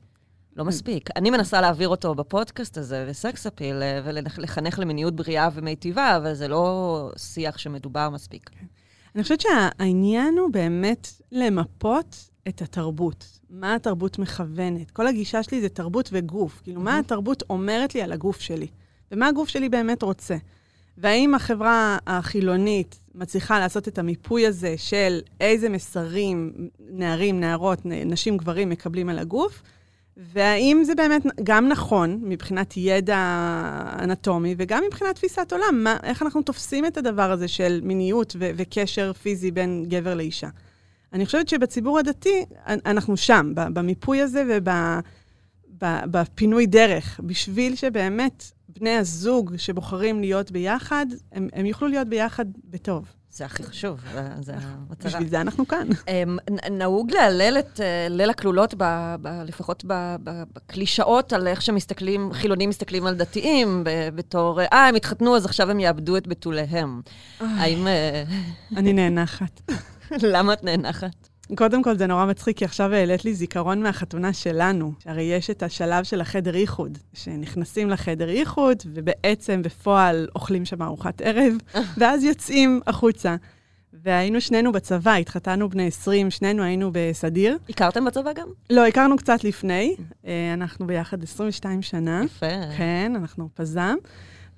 לא 0.60 0.66
מספיק. 0.66 1.08
אני 1.16 1.30
מנסה 1.30 1.60
להעביר 1.60 1.88
אותו 1.88 2.14
בפודקאסט 2.14 2.78
הזה, 2.78 3.06
וסקס 3.08 3.46
אפיל, 3.46 3.82
אה, 3.82 4.00
ולחנך 4.04 4.78
למיניות 4.78 5.16
בריאה 5.16 5.48
ומיטיבה, 5.54 6.16
אבל 6.16 6.34
זה 6.34 6.48
לא 6.48 7.10
שיח 7.16 7.58
שמדובר 7.58 8.10
מספיק. 8.10 8.50
אני 9.14 9.22
חושבת 9.22 9.40
שהעניין 9.40 10.38
הוא 10.38 10.50
באמת 10.52 11.08
למפות 11.32 12.16
את 12.48 12.62
התרבות. 12.62 13.24
מה 13.50 13.74
התרבות 13.74 14.18
מכוונת? 14.18 14.90
כל 14.90 15.06
הגישה 15.06 15.42
שלי 15.42 15.60
זה 15.60 15.68
תרבות 15.68 16.08
וגוף. 16.12 16.60
כאילו, 16.64 16.80
מה 16.80 16.98
התרבות 16.98 17.42
אומרת 17.50 17.94
לי 17.94 18.02
על 18.02 18.12
הגוף 18.12 18.40
שלי? 18.40 18.66
ומה 19.12 19.28
הגוף 19.28 19.48
שלי 19.48 19.68
באמת 19.68 20.02
רוצה? 20.02 20.36
והאם 20.98 21.34
החברה 21.34 21.98
החילונית 22.06 23.00
מצליחה 23.14 23.58
לעשות 23.58 23.88
את 23.88 23.98
המיפוי 23.98 24.46
הזה 24.46 24.74
של 24.76 25.20
איזה 25.40 25.68
מסרים 25.68 26.52
נערים, 26.90 27.40
נערות, 27.40 27.78
נשים, 27.84 28.36
גברים 28.36 28.68
מקבלים 28.68 29.08
על 29.08 29.18
הגוף, 29.18 29.62
והאם 30.20 30.82
זה 30.84 30.94
באמת 30.94 31.22
גם 31.42 31.68
נכון 31.68 32.20
מבחינת 32.22 32.76
ידע 32.76 33.18
אנטומי 34.02 34.54
וגם 34.58 34.82
מבחינת 34.86 35.14
תפיסת 35.14 35.52
עולם, 35.52 35.80
מה, 35.84 35.96
איך 36.02 36.22
אנחנו 36.22 36.42
תופסים 36.42 36.86
את 36.86 36.96
הדבר 36.96 37.30
הזה 37.30 37.48
של 37.48 37.80
מיניות 37.82 38.36
ו- 38.38 38.50
וקשר 38.56 39.12
פיזי 39.12 39.50
בין 39.50 39.84
גבר 39.88 40.14
לאישה. 40.14 40.48
אני 41.12 41.26
חושבת 41.26 41.48
שבציבור 41.48 41.98
הדתי, 41.98 42.44
אנחנו 42.66 43.16
שם, 43.16 43.52
במיפוי 43.54 44.20
הזה 44.20 44.58
ובפינוי 45.78 46.66
דרך, 46.66 47.20
בשביל 47.24 47.76
שבאמת 47.76 48.44
בני 48.68 48.96
הזוג 48.96 49.56
שבוחרים 49.56 50.20
להיות 50.20 50.50
ביחד, 50.50 51.06
הם, 51.32 51.48
הם 51.52 51.66
יוכלו 51.66 51.88
להיות 51.88 52.08
ביחד 52.08 52.44
בטוב. 52.64 53.19
זה 53.32 53.44
הכי 53.44 53.62
חשוב, 53.62 54.00
זה- 54.40 54.52
המטרה. 54.54 55.10
בשביל 55.10 55.28
זה 55.28 55.40
אנחנו 55.40 55.68
כאן. 55.68 55.88
אמ, 56.08 56.38
נהוג 56.70 57.10
להלל 57.12 57.56
את 57.58 57.80
אה, 57.80 58.06
ליל 58.10 58.30
הכלולות, 58.30 58.74
ב- 58.76 59.14
ב- 59.22 59.42
לפחות 59.46 59.84
ב- 59.86 60.16
בקלישאות 60.24 61.32
על 61.32 61.46
איך 61.46 61.62
שמסתכלים, 61.62 62.32
חילונים 62.32 62.68
מסתכלים 62.68 63.06
על 63.06 63.14
דתיים, 63.14 63.84
ב- 63.84 64.08
בתור, 64.14 64.60
אה, 64.60 64.86
הם 64.88 64.94
התחתנו, 64.94 65.36
אז 65.36 65.44
עכשיו 65.44 65.70
הם 65.70 65.80
יאבדו 65.80 66.16
את 66.16 66.26
בתוליהם. 66.26 67.00
האם... 67.40 67.86
אה, 67.86 68.24
אני 68.76 68.92
נאנחת. 68.92 69.60
למה 70.32 70.52
את 70.52 70.64
נאנחת? 70.64 71.28
קודם 71.56 71.82
כל, 71.82 71.98
זה 71.98 72.06
נורא 72.06 72.24
מצחיק, 72.24 72.56
כי 72.56 72.64
עכשיו 72.64 72.94
העלית 72.94 73.24
לי 73.24 73.34
זיכרון 73.34 73.82
מהחתונה 73.82 74.32
שלנו. 74.32 74.92
שהרי 75.04 75.22
יש 75.22 75.50
את 75.50 75.62
השלב 75.62 76.04
של 76.04 76.20
החדר 76.20 76.54
איחוד, 76.54 76.98
שנכנסים 77.14 77.90
לחדר 77.90 78.28
איחוד, 78.28 78.76
ובעצם 78.86 79.62
בפועל 79.62 80.28
אוכלים 80.34 80.64
שם 80.64 80.82
ארוחת 80.82 81.20
ערב, 81.20 81.52
ואז 81.98 82.24
יוצאים 82.24 82.80
החוצה. 82.86 83.36
והיינו 83.92 84.40
שנינו 84.40 84.72
בצבא, 84.72 85.14
התחתנו 85.14 85.68
בני 85.68 85.86
20, 85.86 86.30
שנינו 86.30 86.62
היינו 86.62 86.90
בסדיר. 86.92 87.58
הכרתם 87.68 88.04
בצבא 88.04 88.32
גם? 88.32 88.48
לא, 88.70 88.86
הכרנו 88.86 89.16
קצת 89.16 89.44
לפני, 89.44 89.96
אה, 90.26 90.54
אנחנו 90.54 90.86
ביחד 90.86 91.22
22 91.22 91.82
שנה. 91.82 92.22
יפה. 92.24 92.46
כן, 92.76 93.12
אנחנו 93.16 93.48
פזם. 93.54 93.94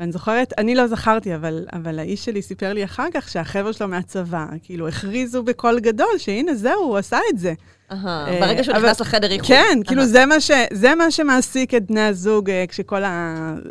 ואני 0.01 0.13
זוכרת, 0.13 0.53
אני 0.59 0.75
לא 0.75 0.87
זכרתי, 0.87 1.35
אבל, 1.35 1.67
אבל 1.73 1.99
האיש 1.99 2.25
שלי 2.25 2.43
סיפר 2.43 2.73
לי 2.73 2.85
אחר 2.85 3.07
כך 3.15 3.29
שהחבר'ה 3.29 3.73
שלו 3.73 3.89
מהצבא, 3.89 4.47
כאילו, 4.63 4.89
הכריזו 4.89 5.43
בקול 5.43 5.81
גדול 5.81 6.19
שהנה, 6.19 6.55
זהו, 6.55 6.81
הוא 6.83 6.97
עשה 6.97 7.19
את 7.33 7.39
זה. 7.39 7.53
אהה, 7.93 8.27
אה, 8.29 8.41
ברגע 8.41 8.65
שהוא 8.65 8.77
אבל- 8.77 8.85
נכנס 8.85 9.01
לחדר 9.01 9.31
איחוד. 9.31 9.49
כן, 9.49 9.79
כאילו, 9.87 10.01
אהה. 10.01 10.09
זה 10.11 10.27
מה, 10.27 10.41
ש, 10.41 10.51
זה 10.73 10.95
מה 10.95 11.11
שמעסיק 11.11 11.75
את 11.75 11.87
בני 11.87 12.01
הזוג 12.01 12.51
אה, 12.51 12.65
כשכל 12.69 13.05
ה... 13.05 13.09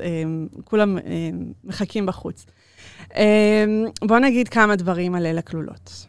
אה, 0.01 0.23
כולם 0.63 0.97
מחכים 1.63 2.05
בחוץ. 2.05 2.45
בואו 4.01 4.19
נגיד 4.19 4.47
כמה 4.49 4.75
דברים 4.75 5.15
על 5.15 5.23
ליל 5.23 5.37
הכלולות. 5.37 6.05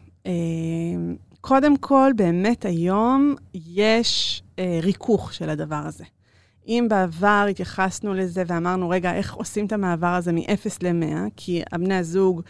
קודם 1.41 1.77
כל, 1.77 2.11
באמת 2.15 2.65
היום 2.65 3.35
יש 3.53 4.43
אה, 4.59 4.79
ריכוך 4.83 5.33
של 5.33 5.49
הדבר 5.49 5.81
הזה. 5.85 6.03
אם 6.67 6.85
בעבר 6.89 7.45
התייחסנו 7.49 8.13
לזה 8.13 8.43
ואמרנו, 8.47 8.89
רגע, 8.89 9.13
איך 9.13 9.33
עושים 9.33 9.65
את 9.65 9.71
המעבר 9.71 10.07
הזה 10.07 10.31
מ-0 10.31 10.69
ל-100, 10.81 11.29
כי 11.35 11.61
הבני 11.71 11.95
הזוג 11.95 12.41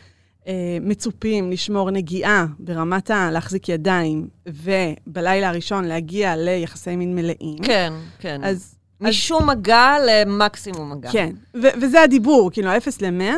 אה, 0.48 0.78
מצופים 0.82 1.52
לשמור 1.52 1.92
נגיעה 1.92 2.46
ברמת 2.60 3.12
ה... 3.12 3.32
להחזיק 3.32 3.70
ידיים, 3.70 4.28
ובלילה 4.46 5.50
הראשון 5.50 5.86
להגיע 5.86 6.36
ליחסי 6.36 6.96
מין 6.96 7.16
מלאים. 7.16 7.58
כן, 7.64 7.94
כן. 8.20 8.42
אז, 8.44 8.76
משום 9.02 9.50
מגע 9.50 9.96
למקסימום 10.08 10.92
מגע. 10.92 11.12
כן, 11.12 11.30
ו- 11.56 11.74
וזה 11.82 12.02
הדיבור, 12.02 12.52
כאילו, 12.52 12.70
ה-0 12.70 12.90
ל-100. 13.02 13.34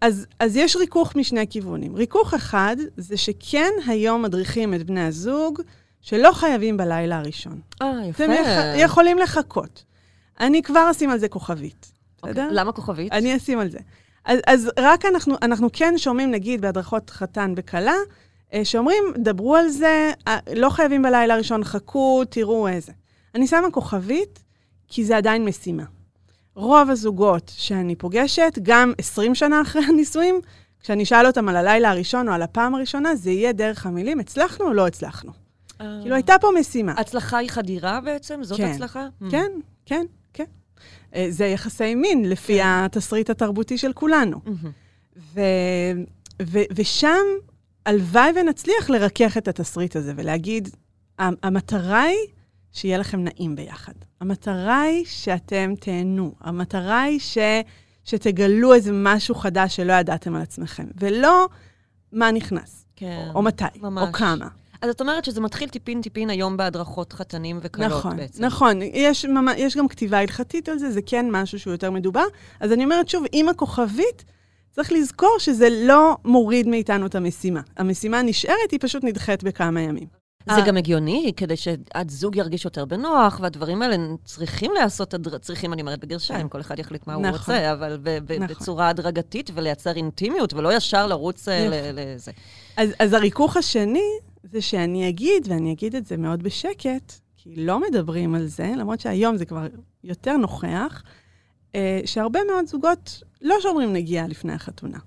אז, 0.00 0.26
אז 0.38 0.56
יש 0.56 0.76
ריכוך 0.76 1.16
משני 1.16 1.46
כיוונים. 1.50 1.96
ריכוך 1.96 2.34
אחד 2.34 2.76
זה 2.96 3.16
שכן 3.16 3.70
היום 3.86 4.22
מדריכים 4.22 4.74
את 4.74 4.82
בני 4.82 5.00
הזוג 5.00 5.60
שלא 6.00 6.32
חייבים 6.32 6.76
בלילה 6.76 7.18
הראשון. 7.18 7.60
אה, 7.82 8.00
יפה. 8.08 8.24
אתם 8.24 8.32
יכולים 8.76 9.18
לחכות. 9.18 9.84
אני 10.40 10.62
כבר 10.62 10.90
אשים 10.90 11.10
על 11.10 11.18
זה 11.18 11.28
כוכבית, 11.28 11.92
אוקיי, 12.16 12.32
בסדר? 12.32 12.48
למה 12.50 12.72
כוכבית? 12.72 13.12
אני 13.12 13.36
אשים 13.36 13.58
על 13.58 13.70
זה. 13.70 13.78
אז, 14.24 14.38
אז 14.46 14.70
רק 14.78 15.04
אנחנו, 15.04 15.34
אנחנו 15.42 15.68
כן 15.72 15.94
שומעים, 15.96 16.30
נגיד, 16.30 16.60
בהדרכות 16.60 17.10
חתן 17.10 17.54
וכלה, 17.56 17.94
אה, 18.54 18.64
שאומרים, 18.64 19.04
דברו 19.18 19.56
על 19.56 19.68
זה, 19.68 20.12
אה, 20.28 20.38
לא 20.56 20.70
חייבים 20.70 21.02
בלילה 21.02 21.34
הראשון, 21.34 21.64
חכו, 21.64 22.22
תראו 22.30 22.68
איזה. 22.68 22.92
אני 23.34 23.46
שמה 23.46 23.70
כוכבית, 23.70 24.42
כי 24.88 25.04
זה 25.04 25.16
עדיין 25.16 25.44
משימה. 25.44 25.84
רוב 26.54 26.90
הזוגות 26.90 27.52
שאני 27.56 27.94
פוגשת, 27.94 28.58
גם 28.62 28.92
20 28.98 29.34
שנה 29.34 29.62
אחרי 29.62 29.82
הנישואים, 29.88 30.40
כשאני 30.80 31.02
אשאל 31.02 31.26
אותם 31.26 31.48
על 31.48 31.56
הלילה 31.56 31.90
הראשון 31.90 32.28
או 32.28 32.32
על 32.32 32.42
הפעם 32.42 32.74
הראשונה, 32.74 33.14
זה 33.14 33.30
יהיה 33.30 33.52
דרך 33.52 33.86
המילים, 33.86 34.20
הצלחנו 34.20 34.66
או 34.66 34.72
לא 34.72 34.86
הצלחנו. 34.86 35.32
אה. 35.80 35.98
כאילו, 36.02 36.14
הייתה 36.14 36.34
פה 36.40 36.48
משימה. 36.60 36.92
הצלחה 36.92 37.38
היא 37.38 37.50
חדירה 37.50 38.00
בעצם? 38.00 38.44
זאת 38.44 38.58
כן. 38.58 38.72
הצלחה? 38.72 39.06
כן, 39.20 39.28
כן, 39.30 39.50
כן. 39.86 40.06
זה 41.28 41.46
יחסי 41.46 41.94
מין, 41.94 42.28
לפי 42.28 42.58
התסריט 42.62 43.30
התרבותי 43.30 43.78
של 43.78 43.92
כולנו. 43.92 44.40
ו, 45.34 45.40
ו, 46.42 46.58
ושם, 46.76 47.24
הלוואי 47.86 48.30
ונצליח 48.40 48.90
לרכך 48.90 49.36
את 49.38 49.48
התסריט 49.48 49.96
הזה 49.96 50.12
ולהגיד, 50.16 50.68
"ה- 51.18 51.46
המטרה 51.46 52.02
היא 52.02 52.18
שיהיה 52.72 52.98
לכם 52.98 53.24
נעים 53.24 53.56
ביחד. 53.56 53.92
המטרה 54.20 54.80
היא 54.80 55.04
שאתם 55.04 55.74
תהנו. 55.80 56.34
המטרה 56.40 57.02
היא 57.02 57.20
ש, 57.20 57.38
שתגלו 58.04 58.74
איזה 58.74 58.90
משהו 58.94 59.34
חדש 59.34 59.76
שלא 59.76 59.92
ידעתם 59.92 60.34
על 60.34 60.42
עצמכם, 60.42 60.86
ולא 61.00 61.48
מה 62.12 62.30
נכנס, 62.32 62.86
כן. 62.96 63.30
או 63.34 63.42
מתי, 63.42 63.64
ממש. 63.80 64.08
או 64.08 64.12
כמה. 64.12 64.48
אז 64.84 64.90
את 64.90 65.00
אומרת 65.00 65.24
שזה 65.24 65.40
מתחיל 65.40 65.68
טיפין-טיפין 65.68 66.30
היום 66.30 66.56
בהדרכות 66.56 67.12
חתנים 67.12 67.58
וכלות 67.62 67.92
נכון, 67.92 68.16
בעצם. 68.16 68.44
נכון. 68.44 68.82
יש, 68.82 69.24
ממש, 69.24 69.54
יש 69.58 69.76
גם 69.76 69.88
כתיבה 69.88 70.18
הלכתית 70.18 70.68
על 70.68 70.78
זה, 70.78 70.90
זה 70.90 71.00
כן 71.06 71.26
משהו 71.30 71.58
שהוא 71.58 71.72
יותר 71.72 71.90
מדובר. 71.90 72.24
אז 72.60 72.72
אני 72.72 72.84
אומרת 72.84 73.08
שוב, 73.08 73.24
עם 73.32 73.48
הכוכבית, 73.48 74.24
צריך 74.70 74.92
לזכור 74.92 75.36
שזה 75.38 75.68
לא 75.70 76.16
מוריד 76.24 76.68
מאיתנו 76.68 77.06
את 77.06 77.14
המשימה. 77.14 77.60
המשימה 77.76 78.22
נשארת, 78.22 78.70
היא 78.72 78.78
פשוט 78.82 79.04
נדחית 79.04 79.42
בכמה 79.42 79.80
ימים. 79.80 80.06
זה 80.48 80.60
אה. 80.60 80.66
גם 80.66 80.76
הגיוני, 80.76 81.32
כדי 81.36 81.54
שהזוג 81.56 82.36
ירגיש 82.36 82.64
יותר 82.64 82.84
בנוח, 82.84 83.40
והדברים 83.42 83.82
האלה 83.82 83.96
צריכים 84.24 84.72
להיעשות, 84.74 85.14
צריכים, 85.40 85.72
אני 85.72 85.82
אומרת 85.82 86.00
בגרשיים, 86.00 86.48
כל 86.48 86.60
אחד 86.60 86.78
יחליט 86.78 87.06
מה 87.06 87.14
הוא 87.14 87.22
נכון. 87.22 87.54
רוצה, 87.54 87.72
אבל 87.72 87.98
נכון. 88.38 88.46
בצורה 88.46 88.88
הדרגתית 88.88 89.50
ולייצר 89.54 89.96
אינטימיות, 89.96 90.54
ולא 90.54 90.76
ישר 90.76 91.06
לרוץ 91.06 91.48
אה, 91.48 91.68
לזה. 91.92 92.32
אז, 92.76 92.90
אז 92.98 93.12
הריכוך 93.12 93.56
השני, 93.56 94.18
זה 94.50 94.60
שאני 94.60 95.08
אגיד, 95.08 95.46
ואני 95.48 95.72
אגיד 95.72 95.94
את 95.94 96.06
זה 96.06 96.16
מאוד 96.16 96.42
בשקט, 96.42 97.12
כי 97.36 97.56
לא 97.56 97.80
מדברים 97.80 98.34
על 98.34 98.46
זה, 98.46 98.72
למרות 98.76 99.00
שהיום 99.00 99.36
זה 99.36 99.44
כבר 99.44 99.66
יותר 100.04 100.36
נוכח, 100.36 101.02
אה, 101.74 102.00
שהרבה 102.04 102.40
מאוד 102.52 102.66
זוגות 102.66 103.22
לא 103.42 103.56
שומרים 103.60 103.92
נגיעה 103.92 104.26
לפני 104.26 104.52
החתונה. 104.52 104.98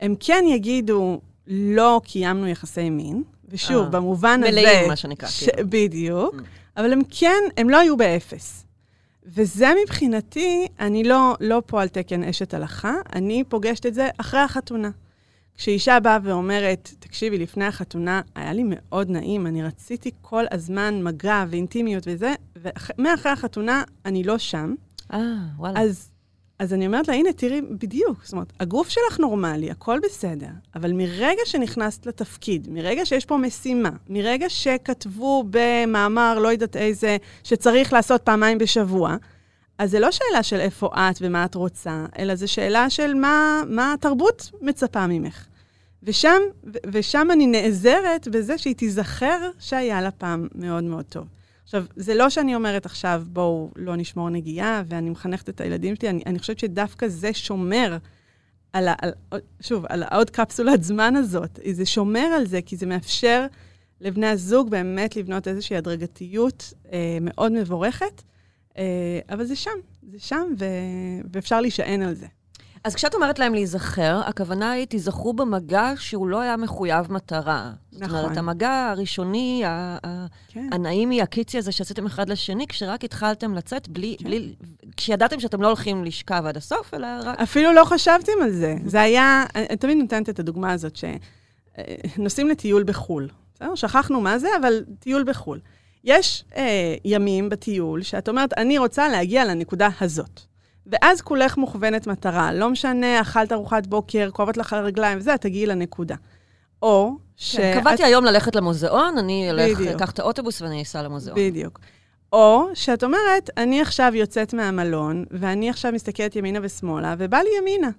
הם 0.00 0.14
כן 0.20 0.44
יגידו, 0.48 1.20
לא 1.46 2.00
קיימנו 2.04 2.48
יחסי 2.48 2.90
מין, 2.90 3.22
ושוב, 3.48 3.84
אה, 3.84 3.90
במובן 3.90 4.40
הזה... 4.42 4.52
מלאים, 4.60 4.88
מה 4.88 4.96
שנקרא, 4.96 5.28
ש... 5.28 5.44
כאילו. 5.48 5.68
בדיוק, 5.70 6.34
Mm. 6.34 6.42
אבל 6.80 6.92
הם 6.92 7.00
כן, 7.10 7.42
הם 7.56 7.70
לא 7.70 7.78
היו 7.78 7.96
באפס. 7.96 8.64
וזה 9.26 9.72
מבחינתי, 9.84 10.66
אני 10.80 11.04
לא, 11.04 11.34
לא 11.40 11.62
פה 11.66 11.82
על 11.82 11.88
תקן 11.88 12.22
אשת 12.24 12.54
הלכה, 12.54 12.94
אני 13.12 13.44
פוגשת 13.48 13.86
את 13.86 13.94
זה 13.94 14.08
אחרי 14.18 14.40
החתונה. 14.40 14.90
כשאישה 15.58 16.00
באה 16.00 16.18
ואומרת, 16.22 16.94
תקשיבי, 16.98 17.38
לפני 17.38 17.64
החתונה 17.64 18.20
היה 18.34 18.52
לי 18.52 18.62
מאוד 18.66 19.10
נעים, 19.10 19.46
אני 19.46 19.62
רציתי 19.62 20.10
כל 20.20 20.44
הזמן 20.50 21.02
מגע 21.02 21.44
ואינטימיות 21.50 22.04
וזה, 22.06 22.34
ומאחרי 22.56 23.32
החתונה 23.32 23.82
אני 24.04 24.24
לא 24.24 24.38
שם. 24.38 24.74
אה, 25.12 25.20
וואלה. 25.56 25.80
אז, 25.80 26.10
אז 26.58 26.74
אני 26.74 26.86
אומרת 26.86 27.08
לה, 27.08 27.14
הנה, 27.14 27.32
תראי, 27.32 27.62
בדיוק. 27.62 28.24
זאת 28.24 28.32
אומרת, 28.32 28.52
הגוף 28.60 28.88
שלך 28.88 29.20
נורמלי, 29.20 29.70
הכל 29.70 29.98
בסדר, 30.02 30.50
אבל 30.74 30.92
מרגע 30.92 31.42
שנכנסת 31.44 32.06
לתפקיד, 32.06 32.68
מרגע 32.70 33.06
שיש 33.06 33.24
פה 33.24 33.36
משימה, 33.36 33.90
מרגע 34.08 34.48
שכתבו 34.48 35.44
במאמר, 35.50 36.38
לא 36.38 36.48
יודעת 36.48 36.76
איזה, 36.76 37.16
שצריך 37.44 37.92
לעשות 37.92 38.22
פעמיים 38.22 38.58
בשבוע, 38.58 39.16
אז 39.78 39.90
זה 39.90 40.00
לא 40.00 40.10
שאלה 40.10 40.42
של 40.42 40.60
איפה 40.60 40.90
את 40.94 41.18
ומה 41.20 41.44
את 41.44 41.54
רוצה, 41.54 42.06
אלא 42.18 42.34
זו 42.34 42.52
שאלה 42.52 42.90
של 42.90 43.14
מה, 43.14 43.62
מה 43.68 43.92
התרבות 43.92 44.50
מצפה 44.60 45.06
ממך. 45.06 45.46
ושם, 46.02 46.40
ושם 46.92 47.28
אני 47.32 47.46
נעזרת 47.46 48.28
בזה 48.28 48.58
שהיא 48.58 48.74
תיזכר 48.74 49.50
שהיה 49.58 50.00
לה 50.00 50.10
פעם 50.10 50.48
מאוד 50.54 50.84
מאוד 50.84 51.04
טוב. 51.04 51.26
עכשיו, 51.64 51.84
זה 51.96 52.14
לא 52.14 52.30
שאני 52.30 52.54
אומרת 52.54 52.86
עכשיו, 52.86 53.22
בואו 53.26 53.70
לא 53.76 53.96
נשמור 53.96 54.30
נגיעה, 54.30 54.82
ואני 54.86 55.10
מחנכת 55.10 55.48
את 55.48 55.60
הילדים 55.60 55.96
שלי, 55.96 56.10
אני, 56.10 56.22
אני 56.26 56.38
חושבת 56.38 56.58
שדווקא 56.58 57.08
זה 57.08 57.34
שומר 57.34 57.96
על, 58.72 58.88
ה, 58.88 58.94
על, 59.02 59.40
שוב, 59.60 59.86
על 59.88 60.02
העוד 60.02 60.30
קפסולת 60.30 60.82
זמן 60.82 61.16
הזאת. 61.16 61.60
זה 61.72 61.86
שומר 61.86 62.26
על 62.36 62.46
זה, 62.46 62.62
כי 62.62 62.76
זה 62.76 62.86
מאפשר 62.86 63.46
לבני 64.00 64.26
הזוג 64.26 64.70
באמת 64.70 65.16
לבנות 65.16 65.48
איזושהי 65.48 65.76
הדרגתיות 65.76 66.72
אה, 66.92 67.18
מאוד 67.20 67.52
מבורכת, 67.52 68.22
אבל 69.30 69.44
זה 69.44 69.56
שם, 69.56 69.70
זה 70.12 70.18
שם, 70.18 70.42
ו, 70.58 70.64
ואפשר 71.32 71.60
להישען 71.60 72.02
על 72.02 72.14
זה. 72.14 72.26
אז 72.84 72.94
כשאת 72.94 73.14
אומרת 73.14 73.38
להם 73.38 73.54
להיזכר, 73.54 74.20
הכוונה 74.26 74.70
היא, 74.70 74.84
תיזכרו 74.86 75.32
במגע 75.32 75.92
שהוא 75.96 76.28
לא 76.28 76.40
היה 76.40 76.56
מחויב 76.56 77.12
מטרה. 77.12 77.72
זאת 77.92 78.02
נכון. 78.02 78.18
אומרת, 78.18 78.36
המגע 78.36 78.88
הראשוני, 78.90 79.62
ה- 79.64 79.98
ה- 80.06 80.26
כן. 80.48 80.68
הנעימי, 80.72 81.22
הקיצי 81.22 81.58
הזה 81.58 81.72
שעשיתם 81.72 82.06
אחד 82.06 82.28
לשני, 82.28 82.66
כשרק 82.66 83.04
התחלתם 83.04 83.54
לצאת, 83.54 83.88
בלי, 83.88 84.16
כן. 84.18 84.24
בלי, 84.24 84.54
כשידעתם 84.96 85.40
שאתם 85.40 85.62
לא 85.62 85.66
הולכים 85.66 86.04
לשכב 86.04 86.42
עד 86.46 86.56
הסוף, 86.56 86.94
אלא 86.94 87.06
רק... 87.24 87.40
אפילו 87.40 87.72
לא 87.72 87.84
חשבתם 87.84 88.32
על 88.42 88.50
זה. 88.50 88.76
זה 88.86 89.00
היה, 89.00 89.44
אני 89.54 89.76
תמיד 89.76 89.98
נותנת 89.98 90.28
את 90.28 90.38
הדוגמה 90.38 90.72
הזאת, 90.72 90.98
שנוסעים 92.16 92.48
לטיול 92.48 92.82
בחו"ל. 92.82 93.28
בסדר? 93.54 93.74
שכחנו 93.74 94.20
מה 94.20 94.38
זה, 94.38 94.48
אבל 94.60 94.84
טיול 94.98 95.24
בחו"ל. 95.24 95.60
יש 96.04 96.44
אה, 96.56 96.94
ימים 97.04 97.48
בטיול 97.48 98.02
שאת 98.02 98.28
אומרת, 98.28 98.52
אני 98.58 98.78
רוצה 98.78 99.08
להגיע 99.08 99.44
לנקודה 99.44 99.88
הזאת. 100.00 100.40
ואז 100.86 101.20
כולך 101.20 101.56
מוכוונת 101.56 102.06
מטרה. 102.06 102.52
לא 102.52 102.70
משנה, 102.70 103.20
אכלת 103.20 103.52
ארוחת 103.52 103.86
בוקר, 103.86 104.30
כואבת 104.32 104.56
לך 104.56 104.72
הרגליים 104.72 105.18
וזה, 105.18 105.34
את 105.34 105.40
תגיעי 105.40 105.66
לנקודה. 105.66 106.14
או 106.82 107.12
ש... 107.36 107.56
כן, 107.56 107.80
קבעתי 107.80 108.04
היום 108.04 108.24
ללכת 108.24 108.56
למוזיאון, 108.56 109.18
אני 109.18 109.50
אלך. 109.50 109.80
אקח 109.80 110.10
את 110.10 110.18
האוטובוס 110.18 110.62
ואני 110.62 110.82
אסע 110.82 111.02
למוזיאון. 111.02 111.38
בדיוק. 111.38 111.80
או 112.32 112.68
שאת 112.74 113.04
אומרת, 113.04 113.50
אני 113.56 113.80
עכשיו 113.80 114.12
יוצאת 114.14 114.54
מהמלון, 114.54 115.24
ואני 115.30 115.70
עכשיו 115.70 115.92
מסתכלת 115.92 116.36
ימינה 116.36 116.58
ושמאלה, 116.62 117.14
ובא 117.18 117.38
לי 117.38 117.50
ימינה. 117.58 117.90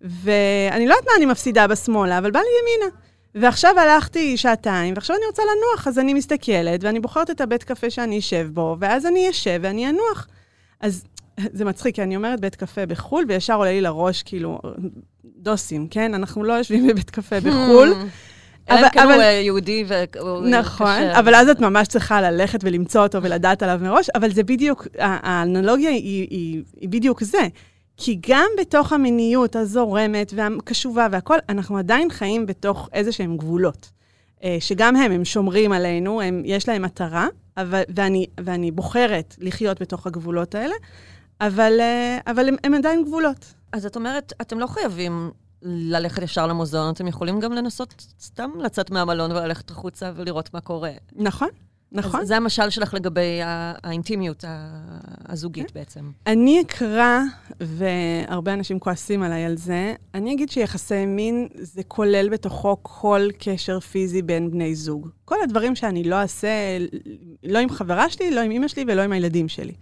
ואני 0.00 0.86
לא 0.86 0.94
יודעת 0.94 1.06
מה 1.06 1.12
אני 1.16 1.26
מפסידה 1.26 1.66
בשמאלה, 1.66 2.18
אבל 2.18 2.30
בא 2.30 2.38
לי 2.38 2.46
ימינה. 2.62 2.96
ועכשיו 3.34 3.78
הלכתי 3.78 4.36
שעתיים, 4.36 4.94
ועכשיו 4.94 5.16
אני 5.16 5.26
רוצה 5.26 5.42
לנוח, 5.42 5.86
אז 5.88 5.98
אני 5.98 6.14
מסתכלת, 6.14 6.84
ואני 6.84 7.00
בוחרת 7.00 7.30
את 7.30 7.40
הבית 7.40 7.62
קפה 7.64 7.90
שאני 7.90 8.18
אשב 8.18 8.48
בו, 8.52 8.76
ואז 8.80 9.06
אני 9.06 9.30
אשב 9.30 9.58
ואני 9.62 9.88
אנוח. 9.90 10.26
אז 10.80 11.04
זה 11.52 11.64
מצחיק, 11.64 11.94
כי 11.94 12.02
אני 12.02 12.16
אומרת 12.16 12.40
בית 12.40 12.56
קפה 12.56 12.86
בחו"ל, 12.86 13.24
וישר 13.28 13.54
עולה 13.54 13.70
לי 13.70 13.80
לראש, 13.80 14.22
כאילו, 14.22 14.58
דוסים, 15.24 15.86
כן? 15.88 16.14
אנחנו 16.14 16.44
לא 16.44 16.52
יושבים 16.52 16.86
בבית 16.88 17.10
קפה 17.10 17.40
בחו"ל. 17.40 17.88
אלא 18.70 18.78
אם 18.78 18.84
אבל- 18.84 18.88
כן 18.92 19.02
הוא 19.02 19.12
אבל- 19.12 19.20
אה, 19.20 19.26
יהודי 19.30 19.84
ו... 19.88 19.94
הוא 20.20 20.46
נכון, 20.46 20.86
כשר. 20.86 21.18
אבל 21.18 21.34
אז 21.34 21.48
את 21.48 21.60
ממש 21.60 21.88
צריכה 21.88 22.20
ללכת 22.20 22.58
ולמצוא 22.62 23.02
אותו 23.02 23.22
ולדעת 23.22 23.62
עליו 23.62 23.78
מראש, 23.82 24.10
אבל 24.14 24.32
זה 24.32 24.42
בדיוק, 24.42 24.86
האנלוגיה 24.98 25.90
היא, 25.90 26.26
היא, 26.30 26.62
היא 26.80 26.88
בדיוק 26.88 27.24
זה. 27.24 27.38
כי 28.02 28.18
גם 28.28 28.46
בתוך 28.60 28.92
המיניות 28.92 29.56
הזורמת 29.56 30.32
והקשובה 30.36 31.06
והכול, 31.10 31.38
אנחנו 31.48 31.78
עדיין 31.78 32.10
חיים 32.10 32.46
בתוך 32.46 32.88
איזה 32.92 33.12
שהם 33.12 33.36
גבולות. 33.36 33.90
אה, 34.44 34.56
שגם 34.60 34.96
הם, 34.96 35.12
הם 35.12 35.24
שומרים 35.24 35.72
עלינו, 35.72 36.20
הם, 36.20 36.42
יש 36.44 36.68
להם 36.68 36.82
מטרה, 36.82 37.26
אבל, 37.56 37.82
ואני, 37.88 38.26
ואני 38.44 38.70
בוחרת 38.70 39.36
לחיות 39.38 39.82
בתוך 39.82 40.06
הגבולות 40.06 40.54
האלה, 40.54 40.74
אבל, 41.40 41.72
אה, 41.80 42.18
אבל 42.26 42.48
הם, 42.48 42.56
הם 42.64 42.74
עדיין 42.74 43.04
גבולות. 43.04 43.54
אז 43.72 43.86
את 43.86 43.96
אומרת, 43.96 44.32
אתם 44.40 44.58
לא 44.58 44.66
חייבים 44.66 45.30
ללכת 45.62 46.22
ישר 46.22 46.46
למוזיאון, 46.46 46.92
אתם 46.92 47.06
יכולים 47.06 47.40
גם 47.40 47.52
לנסות 47.52 48.06
סתם 48.20 48.50
לצאת 48.58 48.90
מהמלון 48.90 49.32
וללכת 49.32 49.70
החוצה 49.70 50.12
ולראות 50.16 50.54
מה 50.54 50.60
קורה. 50.60 50.92
נכון, 51.16 51.48
נכון. 51.92 52.20
אז 52.20 52.28
זה 52.28 52.36
המשל 52.36 52.70
שלך 52.70 52.94
לגבי 52.94 53.40
האינטימיות 53.42 54.44
הזוגית 55.28 55.72
בעצם. 55.72 56.10
אני 56.26 56.60
אקרא, 56.60 57.20
והרבה 57.60 58.52
אנשים 58.54 58.78
כועסים 58.78 59.22
עליי 59.22 59.44
על 59.44 59.56
זה, 59.56 59.94
אני 60.14 60.34
אגיד 60.34 60.50
שיחסי 60.50 61.06
מין 61.06 61.48
זה 61.54 61.82
כולל 61.82 62.28
בתוכו 62.28 62.76
כל 62.82 63.28
קשר 63.38 63.80
פיזי 63.80 64.22
בין 64.22 64.50
בני 64.50 64.74
זוג. 64.74 65.08
כל 65.24 65.36
הדברים 65.42 65.74
שאני 65.74 66.04
לא 66.04 66.14
אעשה, 66.14 66.48
לא 67.44 67.58
עם 67.58 67.68
חברה 67.68 68.10
שלי, 68.10 68.30
לא 68.30 68.40
עם 68.40 68.50
אמא 68.50 68.68
שלי 68.68 68.84
ולא 68.88 69.02
עם 69.02 69.12
הילדים 69.12 69.48
שלי. 69.48 69.74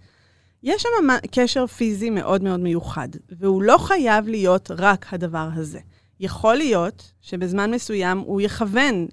יש 0.63 0.81
שם 0.81 1.27
קשר 1.31 1.67
פיזי 1.67 2.09
מאוד 2.09 2.43
מאוד 2.43 2.59
מיוחד, 2.59 3.09
והוא 3.39 3.63
לא 3.63 3.77
חייב 3.77 4.27
להיות 4.27 4.71
רק 4.77 5.05
הדבר 5.11 5.49
הזה. 5.55 5.79
יכול 6.19 6.55
להיות 6.55 7.11
שבזמן 7.21 7.71
מסוים 7.71 8.17
הוא 8.17 8.41
יכוון 8.41 9.07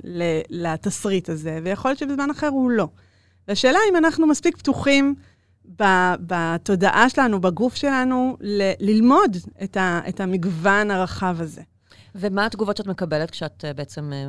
לתסריט 0.50 1.28
הזה, 1.28 1.58
ויכול 1.64 1.88
להיות 1.90 1.98
שבזמן 1.98 2.30
אחר 2.30 2.48
הוא 2.48 2.70
לא. 2.70 2.88
והשאלה 3.48 3.78
אם 3.90 3.96
אנחנו 3.96 4.26
מספיק 4.26 4.56
פתוחים 4.56 5.14
בתודעה 6.20 7.08
שלנו, 7.10 7.40
בגוף 7.40 7.74
שלנו, 7.74 8.36
ל- 8.40 8.72
ללמוד 8.80 9.36
את, 9.64 9.76
ה- 9.76 10.00
את 10.08 10.20
המגוון 10.20 10.90
הרחב 10.90 11.36
הזה. 11.40 11.62
ומה 12.14 12.46
התגובות 12.46 12.76
שאת 12.76 12.86
מקבלת 12.86 13.30
כשאת 13.30 13.64
אה, 13.64 13.72
בעצם 13.72 14.12
אה, 14.12 14.26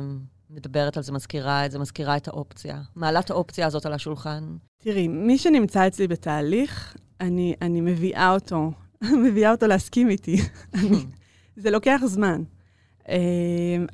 מדברת 0.50 0.96
על 0.96 1.02
זה, 1.02 1.12
מזכירה 1.12 1.66
את 1.66 1.70
זה, 1.70 1.78
מזכירה 1.78 2.16
את 2.16 2.28
האופציה? 2.28 2.80
מעלה 2.96 3.20
את 3.20 3.30
האופציה 3.30 3.66
הזאת 3.66 3.86
על 3.86 3.92
השולחן? 3.92 4.56
תראי, 4.78 5.08
מי 5.08 5.38
שנמצא 5.38 5.86
אצלי 5.86 6.08
בתהליך, 6.08 6.96
אני, 7.20 7.54
אני 7.62 7.80
מביאה 7.80 8.30
אותו, 8.30 8.70
מביאה 9.24 9.50
אותו 9.50 9.66
להסכים 9.66 10.08
איתי. 10.10 10.36
זה 11.62 11.70
לוקח 11.70 12.00
זמן. 12.04 12.42
אה, 13.08 13.16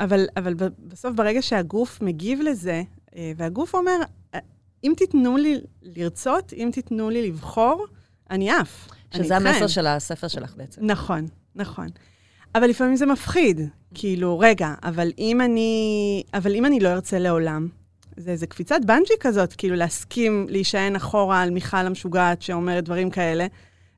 אבל, 0.00 0.26
אבל 0.36 0.54
בסוף, 0.78 1.14
ברגע 1.14 1.42
שהגוף 1.42 2.02
מגיב 2.02 2.40
לזה, 2.40 2.82
אה, 3.16 3.32
והגוף 3.36 3.74
אומר, 3.74 3.98
"אה, 4.34 4.38
אם 4.84 4.92
תיתנו 4.96 5.36
לי 5.36 5.60
לרצות, 5.82 6.52
אם 6.52 6.70
תיתנו 6.72 7.10
לי 7.10 7.28
לבחור, 7.28 7.86
אני 8.30 8.50
עף. 8.50 8.88
אני 9.14 9.24
שזה 9.24 9.36
איתכם." 9.36 9.48
המסר 9.48 9.66
של 9.66 9.86
הספר 9.86 10.28
שלך 10.28 10.54
בעצם. 10.56 10.86
נכון, 10.86 11.26
נכון. 11.54 11.86
אבל 12.54 12.66
לפעמים 12.66 12.96
זה 12.96 13.06
מפחיד. 13.06 13.60
כאילו, 13.94 14.38
רגע, 14.38 14.74
אבל 14.82 15.12
אם 15.18 15.40
אני, 15.40 16.22
אבל 16.34 16.54
אם 16.54 16.66
אני 16.66 16.80
לא 16.80 16.88
ארצה 16.88 17.18
לעולם, 17.18 17.68
זה 18.16 18.30
איזה 18.30 18.46
קפיצת 18.46 18.80
בנג'י 18.86 19.14
כזאת, 19.20 19.52
כאילו 19.52 19.76
להסכים 19.76 20.46
להישען 20.50 20.96
אחורה 20.96 21.42
על 21.42 21.50
מיכל 21.50 21.76
המשוגעת 21.76 22.42
שאומרת 22.42 22.84
דברים 22.84 23.10
כאלה, 23.10 23.46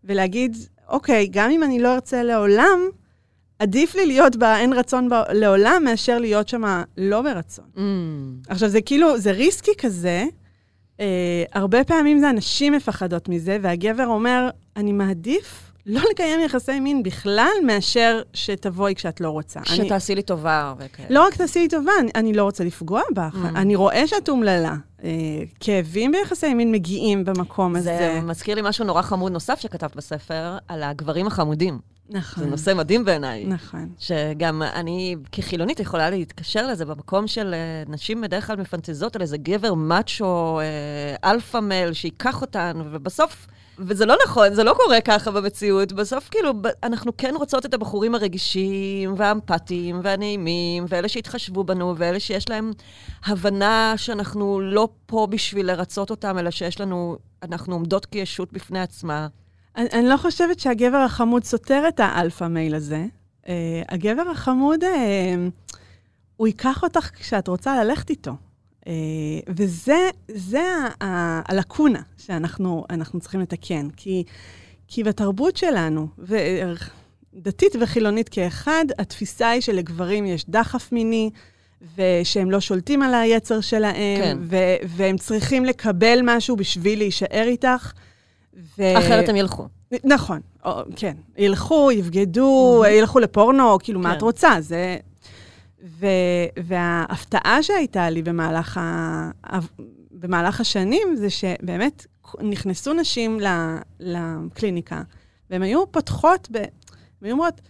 ולהגיד, 0.04 0.56
אוקיי, 0.88 1.28
גם 1.30 1.50
אם 1.50 1.62
אני 1.62 1.78
לא 1.78 1.94
ארצה 1.94 2.22
לעולם, 2.22 2.78
עדיף 3.58 3.94
לי 3.94 4.06
להיות 4.06 4.36
באין 4.36 4.72
רצון 4.72 5.08
ב- 5.08 5.32
לעולם, 5.32 5.82
מאשר 5.84 6.18
להיות 6.18 6.48
שם 6.48 6.82
לא 6.96 7.22
ברצון. 7.22 7.64
Mm. 7.76 7.80
עכשיו, 8.48 8.68
זה 8.68 8.80
כאילו, 8.80 9.18
זה 9.18 9.30
risky 9.32 9.70
כזה. 9.78 10.24
אה, 11.00 11.44
הרבה 11.52 11.84
פעמים 11.84 12.18
זה 12.18 12.28
הנשים 12.28 12.72
מפחדות 12.72 13.28
מזה, 13.28 13.58
והגבר 13.62 14.06
אומר, 14.06 14.50
אני 14.76 14.92
מעדיף 14.92 15.72
לא 15.86 16.00
לקיים 16.10 16.40
יחסי 16.40 16.80
מין 16.80 17.02
בכלל, 17.02 17.52
מאשר 17.66 18.22
שתבואי 18.34 18.94
כשאת 18.94 19.20
לא 19.20 19.30
רוצה. 19.30 19.60
אני, 19.60 19.86
שתעשי 19.86 20.14
לי 20.14 20.22
טובה 20.22 20.74
וכאלה. 20.78 21.08
לא 21.10 21.26
רק 21.26 21.34
תעשי 21.36 21.58
לי 21.58 21.68
טובה, 21.68 21.92
אני, 22.00 22.10
אני 22.14 22.32
לא 22.32 22.42
רוצה 22.42 22.64
לפגוע 22.64 23.02
בך. 23.14 23.34
Mm. 23.34 23.58
אני 23.58 23.76
רואה 23.76 24.06
שאת 24.06 24.28
אומללה. 24.28 24.74
אה, 25.04 25.10
כאבים 25.60 26.12
ביחסי 26.12 26.54
מין 26.54 26.72
מגיעים 26.72 27.24
במקום 27.24 27.76
הזה. 27.76 27.96
זה 27.98 28.20
מזכיר 28.22 28.54
לי 28.54 28.62
משהו 28.64 28.84
נורא 28.84 29.02
חמוד 29.02 29.32
נוסף 29.32 29.60
שכתבת 29.60 29.96
בספר, 29.96 30.58
על 30.68 30.82
הגברים 30.82 31.26
החמודים. 31.26 31.95
נכון. 32.10 32.44
זה 32.44 32.50
נושא 32.50 32.72
מדהים 32.74 33.04
בעיניי. 33.04 33.46
נכון. 33.46 33.88
שגם 33.98 34.62
אני 34.62 35.16
כחילונית 35.32 35.80
יכולה 35.80 36.10
להתקשר 36.10 36.66
לזה 36.66 36.84
במקום 36.84 37.26
של 37.26 37.54
אה, 37.54 37.92
נשים 37.92 38.20
בדרך 38.20 38.46
כלל 38.46 38.56
מפנטזות 38.56 39.16
על 39.16 39.22
איזה 39.22 39.36
גבר 39.38 39.74
מאצ'ו, 39.74 40.60
אה, 40.60 41.30
alpha 41.30 41.58
male, 41.58 41.92
שייקח 41.92 42.40
אותן, 42.40 42.80
ובסוף, 42.92 43.46
וזה 43.78 44.06
לא 44.06 44.16
נכון, 44.24 44.54
זה 44.54 44.64
לא 44.64 44.74
קורה 44.74 45.00
ככה 45.00 45.30
במציאות. 45.30 45.92
בסוף 45.92 46.28
כאילו, 46.28 46.52
אנחנו 46.82 47.16
כן 47.16 47.34
רוצות 47.36 47.66
את 47.66 47.74
הבחורים 47.74 48.14
הרגישים, 48.14 49.14
והאמפתיים, 49.16 50.00
והנעימים, 50.02 50.84
ואלה 50.88 51.08
שהתחשבו 51.08 51.64
בנו, 51.64 51.94
ואלה 51.96 52.20
שיש 52.20 52.48
להם 52.50 52.72
הבנה 53.24 53.94
שאנחנו 53.96 54.60
לא 54.60 54.88
פה 55.06 55.26
בשביל 55.30 55.66
לרצות 55.66 56.10
אותם, 56.10 56.38
אלא 56.38 56.50
שיש 56.50 56.80
לנו, 56.80 57.16
אנחנו 57.42 57.74
עומדות 57.74 58.06
כישות 58.06 58.52
בפני 58.52 58.80
עצמה. 58.80 59.26
אני, 59.76 59.88
אני 59.92 60.08
לא 60.08 60.16
חושבת 60.16 60.60
שהגבר 60.60 60.96
החמוד 60.96 61.44
סותר 61.44 61.84
את 61.88 62.00
האלפא 62.00 62.44
מייל 62.44 62.74
הזה. 62.74 63.04
Uh, 63.44 63.48
הגבר 63.88 64.30
החמוד, 64.30 64.84
uh, 64.84 64.86
הוא 66.36 66.46
ייקח 66.46 66.82
אותך 66.82 67.10
כשאת 67.20 67.48
רוצה 67.48 67.84
ללכת 67.84 68.10
איתו. 68.10 68.32
Uh, 68.80 68.86
וזה 69.48 70.08
זה 70.28 70.60
ה- 70.60 71.04
ה- 71.04 71.42
הלקונה 71.52 72.00
שאנחנו 72.18 72.84
אנחנו 72.90 73.20
צריכים 73.20 73.40
לתקן. 73.40 73.88
כי, 73.96 74.24
כי 74.88 75.04
בתרבות 75.04 75.56
שלנו, 75.56 76.08
דתית 77.34 77.76
וחילונית 77.80 78.28
כאחד, 78.28 78.84
התפיסה 78.98 79.48
היא 79.48 79.60
שלגברים 79.60 80.26
יש 80.26 80.44
דחף 80.48 80.92
מיני, 80.92 81.30
ושהם 81.96 82.50
לא 82.50 82.60
שולטים 82.60 83.02
על 83.02 83.14
היצר 83.14 83.60
שלהם, 83.60 84.22
כן. 84.22 84.38
ו- 84.40 84.76
והם 84.88 85.16
צריכים 85.16 85.64
לקבל 85.64 86.18
משהו 86.22 86.56
בשביל 86.56 86.98
להישאר 86.98 87.44
איתך. 87.46 87.92
ו... 88.78 88.98
אחרת 88.98 89.28
הם 89.28 89.36
ילכו. 89.36 89.68
נכון, 90.04 90.40
או, 90.64 90.72
כן. 90.96 91.16
ילכו, 91.38 91.92
יבגדו, 91.92 92.84
ילכו 92.90 93.18
לפורנו, 93.18 93.78
כאילו, 93.78 94.00
מה 94.00 94.10
כן. 94.10 94.16
את 94.16 94.22
רוצה? 94.22 94.50
זה... 94.60 94.96
ו... 95.84 96.06
וההפתעה 96.56 97.62
שהייתה 97.62 98.10
לי 98.10 98.22
במהלך, 98.22 98.78
ה... 98.78 99.58
במהלך 100.10 100.60
השנים, 100.60 101.16
זה 101.16 101.30
שבאמת 101.30 102.06
נכנסו 102.40 102.92
נשים 102.92 103.40
ל... 103.40 103.76
לקליניקה, 104.00 105.02
והן 105.50 105.62
היו 105.62 105.92
פותחות, 105.92 106.48
ב... 106.50 106.56
הן 106.56 106.64
היו 107.22 107.32
אומרות, 107.32 107.60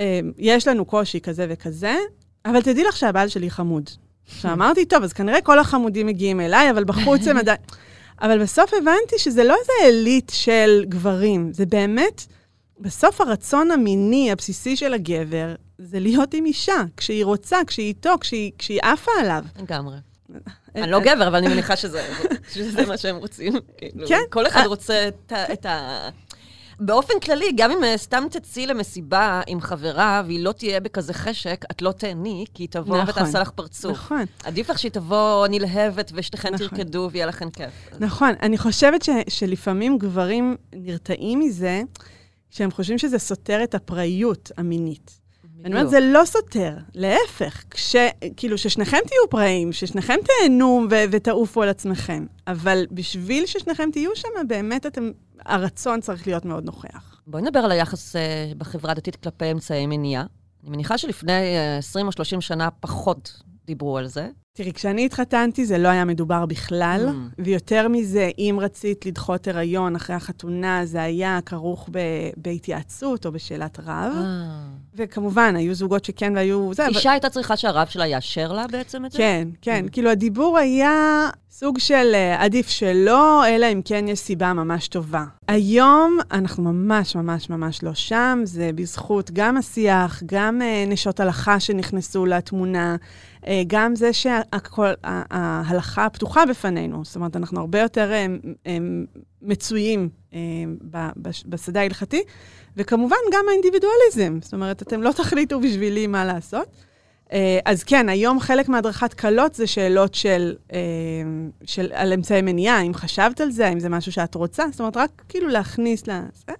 "אמ, 0.00 0.32
יש 0.38 0.68
לנו 0.68 0.84
קושי 0.84 1.20
כזה 1.20 1.46
וכזה, 1.48 1.96
אבל 2.44 2.62
תדעי 2.62 2.84
לך 2.84 2.96
שהבעל 2.96 3.28
שלי 3.28 3.50
חמוד. 3.50 3.90
עכשיו 4.28 4.52
אמרתי, 4.56 4.84
טוב, 4.84 5.02
אז 5.02 5.12
כנראה 5.12 5.40
כל 5.40 5.58
החמודים 5.58 6.06
מגיעים 6.06 6.40
אליי, 6.40 6.70
אבל 6.70 6.84
בחוץ 6.84 7.26
הם 7.26 7.36
עדיין... 7.42 7.58
אבל 8.22 8.42
בסוף 8.42 8.74
הבנתי 8.74 9.18
שזה 9.18 9.44
לא 9.44 9.56
איזה 9.60 9.72
עילית 9.82 10.32
של 10.34 10.84
גברים, 10.88 11.52
זה 11.52 11.66
באמת 11.66 12.26
בסוף 12.80 13.20
הרצון 13.20 13.70
המיני 13.70 14.32
הבסיסי 14.32 14.76
של 14.76 14.94
הגבר 14.94 15.54
זה 15.78 16.00
להיות 16.00 16.34
עם 16.34 16.44
אישה, 16.44 16.82
כשהיא 16.96 17.24
רוצה, 17.24 17.58
כשהיא 17.66 17.86
איתו, 17.86 18.10
כשהיא, 18.20 18.52
כשהיא 18.58 18.80
עפה 18.82 19.10
עליו. 19.20 19.44
לגמרי. 19.62 19.96
אני 20.74 20.90
לא 20.90 21.00
גבר, 21.00 21.28
אבל 21.28 21.36
אני 21.36 21.48
מניחה 21.48 21.76
שזה 21.76 22.08
שזה 22.54 22.86
מה 22.86 22.96
שהם 22.96 23.16
רוצים. 23.16 23.52
כאילו, 23.78 24.08
כן. 24.08 24.20
כל 24.30 24.46
אחד 24.46 24.60
אה. 24.60 24.66
רוצה 24.66 25.08
את 25.52 25.66
ה... 25.66 26.08
באופן 26.80 27.14
כללי, 27.22 27.52
גם 27.56 27.70
אם 27.70 27.84
אה, 27.84 27.96
סתם 27.96 28.24
תצאי 28.30 28.66
למסיבה 28.66 29.40
עם 29.46 29.60
חברה 29.60 30.22
והיא 30.26 30.44
לא 30.44 30.52
תהיה 30.52 30.80
בכזה 30.80 31.14
חשק, 31.14 31.64
את 31.70 31.82
לא 31.82 31.92
תהני, 31.92 32.44
כי 32.54 32.62
היא 32.62 32.68
תבוא 32.68 32.98
נכון. 32.98 33.10
ותעשה 33.10 33.40
לך 33.40 33.50
פרצוף. 33.50 33.92
נכון. 33.92 34.24
עדיף 34.44 34.70
לך 34.70 34.78
שהיא 34.78 34.92
תבוא 34.92 35.46
נלהבת 35.46 36.12
ושתיכן 36.14 36.54
נכון. 36.54 36.68
תרקדו 36.68 37.08
ויהיה 37.12 37.26
לכן 37.26 37.50
כיף. 37.50 37.72
נכון, 38.00 38.32
אני 38.42 38.58
חושבת 38.58 39.02
ש, 39.02 39.08
שלפעמים 39.28 39.98
גברים 39.98 40.56
נרתעים 40.72 41.38
מזה, 41.38 41.82
כשהם 42.50 42.70
חושבים 42.70 42.98
שזה 42.98 43.18
סותר 43.18 43.62
את 43.64 43.74
הפראיות 43.74 44.50
המינית. 44.56 45.25
אני 45.66 45.74
אומרת, 45.74 45.90
זה 45.90 46.00
לא 46.00 46.24
סותר, 46.24 46.76
להפך. 46.94 47.64
כש, 47.70 47.96
כאילו, 48.36 48.58
ששניכם 48.58 48.96
תהיו 49.06 49.30
פראים, 49.30 49.72
ששניכם 49.72 50.14
תהנו 50.24 50.86
ו- 50.90 51.04
ותעופו 51.10 51.62
על 51.62 51.68
עצמכם. 51.68 52.26
אבל 52.46 52.86
בשביל 52.90 53.46
ששניכם 53.46 53.88
תהיו 53.92 54.16
שם, 54.16 54.28
באמת 54.48 54.86
אתם, 54.86 55.10
הרצון 55.46 56.00
צריך 56.00 56.26
להיות 56.26 56.44
מאוד 56.44 56.64
נוכח. 56.64 57.20
בואי 57.26 57.42
נדבר 57.42 57.58
על 57.58 57.72
היחס 57.72 58.16
אה, 58.16 58.52
בחברה 58.58 58.92
הדתית 58.92 59.16
כלפי 59.16 59.50
אמצעי 59.52 59.86
מניעה. 59.86 60.24
אני 60.62 60.70
מניחה 60.70 60.98
שלפני 60.98 61.56
אה, 61.56 61.78
20 61.78 62.06
או 62.06 62.12
30 62.12 62.40
שנה 62.40 62.68
פחות 62.70 63.42
דיברו 63.64 63.98
על 63.98 64.06
זה. 64.06 64.28
תראי, 64.56 64.72
כשאני 64.72 65.06
התחתנתי 65.06 65.66
זה 65.66 65.78
לא 65.78 65.88
היה 65.88 66.04
מדובר 66.04 66.46
בכלל, 66.46 67.08
Mm. 67.08 67.42
ויותר 67.44 67.88
מזה, 67.88 68.30
אם 68.38 68.58
רצית 68.62 69.06
לדחות 69.06 69.48
הריון 69.48 69.96
אחרי 69.96 70.16
החתונה, 70.16 70.80
זה 70.84 71.02
היה 71.02 71.38
כרוך 71.46 71.88
ב- 71.92 71.98
בהתייעצות 72.36 73.26
או 73.26 73.32
בשאלת 73.32 73.78
רב. 73.86 74.12
וכמובן, 74.94 75.56
היו 75.56 75.74
זוגות 75.74 76.04
שכן 76.04 76.32
והיו... 76.36 76.74
זה, 76.74 76.86
אבל- 76.86 76.96
אישה 76.96 77.10
הייתה 77.12 77.30
צריכה 77.30 77.56
שהרב 77.56 77.86
שלה 77.86 78.06
יאשר 78.06 78.52
לה 78.52 78.66
בעצם 78.66 79.04
את 79.06 79.12
זה? 79.12 79.18
כן, 79.18 79.48
כן. 79.62 79.84
Mm. 79.86 79.90
כאילו, 79.92 80.10
הדיבור 80.10 80.58
היה 80.58 81.28
סוג 81.58 81.78
של 81.78 82.10
אה, 82.14 82.42
עדיף 82.44 82.68
שלא, 82.68 83.48
אלא 83.48 83.66
אם 83.72 83.80
כן 83.84 84.08
יש 84.08 84.18
סיבה 84.18 84.52
ממש 84.52 84.88
טובה. 84.88 85.24
היום 85.48 86.18
אנחנו 86.32 86.62
ממש 86.62 87.16
ממש 87.16 87.50
ממש 87.50 87.82
לא 87.82 87.94
שם, 87.94 88.40
זה 88.44 88.70
בזכות 88.74 89.30
גם 89.30 89.56
השיח, 89.56 90.22
גם 90.26 90.62
אה, 90.62 90.84
נשות 90.88 91.20
הלכה 91.20 91.60
שנכנסו 91.60 92.26
לתמונה, 92.26 92.96
אה, 93.46 93.62
גם 93.66 93.94
זה 93.94 94.10
שההלכה 94.12 96.08
פתוחה 96.10 96.46
בפנינו. 96.46 97.04
זאת 97.04 97.16
אומרת, 97.16 97.36
אנחנו 97.36 97.60
הרבה 97.60 97.80
יותר 97.80 98.12
אה, 98.12 98.26
אה, 98.66 98.76
מצויים 99.42 100.08
בש- 101.16 101.44
בשדה 101.46 101.80
ההלכתי, 101.80 102.22
וכמובן 102.76 103.16
גם 103.32 103.44
האינדיבידואליזם. 103.48 104.38
זאת 104.42 104.54
אומרת, 104.54 104.82
אתם 104.82 105.02
לא 105.02 105.12
תחליטו 105.12 105.60
בשבילי 105.60 106.06
מה 106.06 106.24
לעשות. 106.24 106.68
אה, 107.32 107.58
אז 107.64 107.84
כן, 107.84 108.08
היום 108.08 108.40
חלק 108.40 108.68
מהדרכת 108.68 109.14
קלות 109.14 109.54
זה 109.54 109.66
שאלות 109.66 110.14
של, 110.14 110.54
אה, 110.72 110.78
של 111.64 111.92
על 111.92 112.12
אמצעי 112.12 112.42
מניעה, 112.42 112.82
אם 112.82 112.94
חשבת 112.94 113.40
על 113.40 113.50
זה, 113.50 113.66
האם 113.66 113.80
זה 113.80 113.88
משהו 113.88 114.12
שאת 114.12 114.34
רוצה, 114.34 114.64
זאת 114.70 114.80
אומרת, 114.80 114.96
רק 114.96 115.22
כאילו 115.28 115.48
להכניס 115.48 116.02
לזה. 116.06 116.52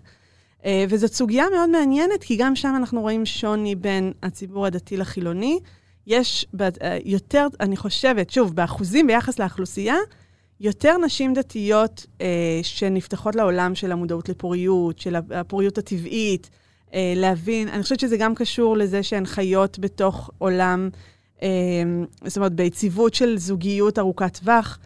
אה, 0.64 0.85
וזאת 0.89 1.12
סוגיה 1.12 1.45
מאוד 1.55 1.71
מעניינת, 1.71 2.21
כי 2.25 2.37
גם 2.37 2.57
שם 2.57 2.75
אנחנו 2.77 3.01
רואים 3.01 3.27
שוני 3.27 3.75
בין 3.75 4.12
הציבור 4.23 4.67
הדתי 4.67 4.97
לחילוני. 4.97 5.59
יש 6.07 6.47
יותר, 7.05 7.47
אני 7.61 7.77
חושבת, 7.77 8.31
שוב, 8.31 8.55
באחוזים 8.57 9.07
ביחס 9.07 9.39
לאוכלוסייה, 9.39 9.97
יותר 10.61 10.97
נשים 10.99 11.35
דתיות 11.35 12.07
אה, 12.21 12.61
שנפתחות 12.62 13.37
לעולם 13.37 13.75
של 13.75 13.93
המודעות 13.93 14.29
לפוריות, 14.29 14.99
של 14.99 15.17
הפוריות 15.17 15.79
הטבעית, 15.79 16.51
להבין, 17.16 17.68
אני 17.68 17.82
חושבת 17.82 18.01
שזה 18.01 18.16
גם 18.16 18.34
קשור 18.34 18.76
לזה 18.76 19.03
שהן 19.03 19.26
חיות 19.26 19.78
בתוך 19.78 20.30
עולם, 20.38 20.88
אה, 21.42 21.49
זאת 22.24 22.36
אומרת, 22.36 22.53
ביציבות 22.53 23.14
של 23.14 23.38
זוגיות 23.38 23.99
ארוכת 23.99 24.38
טווח, 24.38 24.78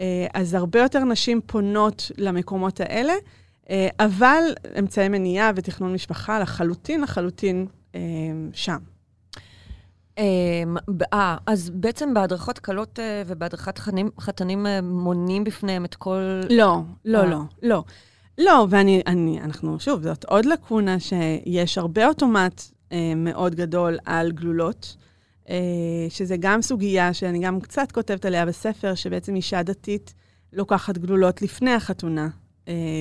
אה, 0.00 0.26
אז 0.34 0.54
הרבה 0.54 0.80
יותר 0.80 1.04
נשים 1.04 1.40
פונות 1.46 2.10
למקומות 2.18 2.80
האלה, 2.80 3.12
אה, 3.70 3.88
אבל 4.00 4.42
אמצעי 4.78 5.08
מניעה 5.08 5.50
ותכנון 5.56 5.92
משפחה 5.92 6.38
לחלוטין, 6.38 7.00
לחלוטין 7.00 7.66
אה, 7.94 8.00
שם. 8.52 8.78
אמ, 10.18 10.76
אה, 11.12 11.36
אז 11.46 11.70
בעצם 11.70 12.14
בהדרכות 12.14 12.58
קלות 12.58 12.98
אה, 12.98 13.22
ובהדרכת 13.26 13.78
חתנים 14.20 14.66
אה, 14.66 14.80
מונים 14.82 15.44
בפניהם 15.44 15.84
את 15.84 15.94
כל... 15.94 16.40
לא, 16.50 16.80
לא, 17.04 17.18
אה. 17.18 17.26
לא, 17.26 17.38
לא. 17.62 17.84
לא, 18.38 18.66
ואני, 18.70 19.02
אני, 19.06 19.40
אנחנו, 19.40 19.80
שוב, 19.80 20.02
זאת 20.02 20.24
עוד 20.24 20.44
לקונה 20.44 21.00
שיש 21.00 21.78
הרבה 21.78 22.08
אוטומט 22.08 22.62
אה, 22.92 23.12
מאוד 23.16 23.54
גדול 23.54 23.98
על 24.04 24.32
גלולות, 24.32 24.96
אה, 25.48 25.56
שזה 26.08 26.36
גם 26.40 26.62
סוגיה 26.62 27.14
שאני 27.14 27.38
גם 27.38 27.60
קצת 27.60 27.92
כותבת 27.92 28.24
עליה 28.24 28.46
בספר, 28.46 28.94
שבעצם 28.94 29.36
אישה 29.36 29.62
דתית 29.62 30.14
לוקחת 30.52 30.98
גלולות 30.98 31.42
לפני 31.42 31.72
החתונה, 31.72 32.28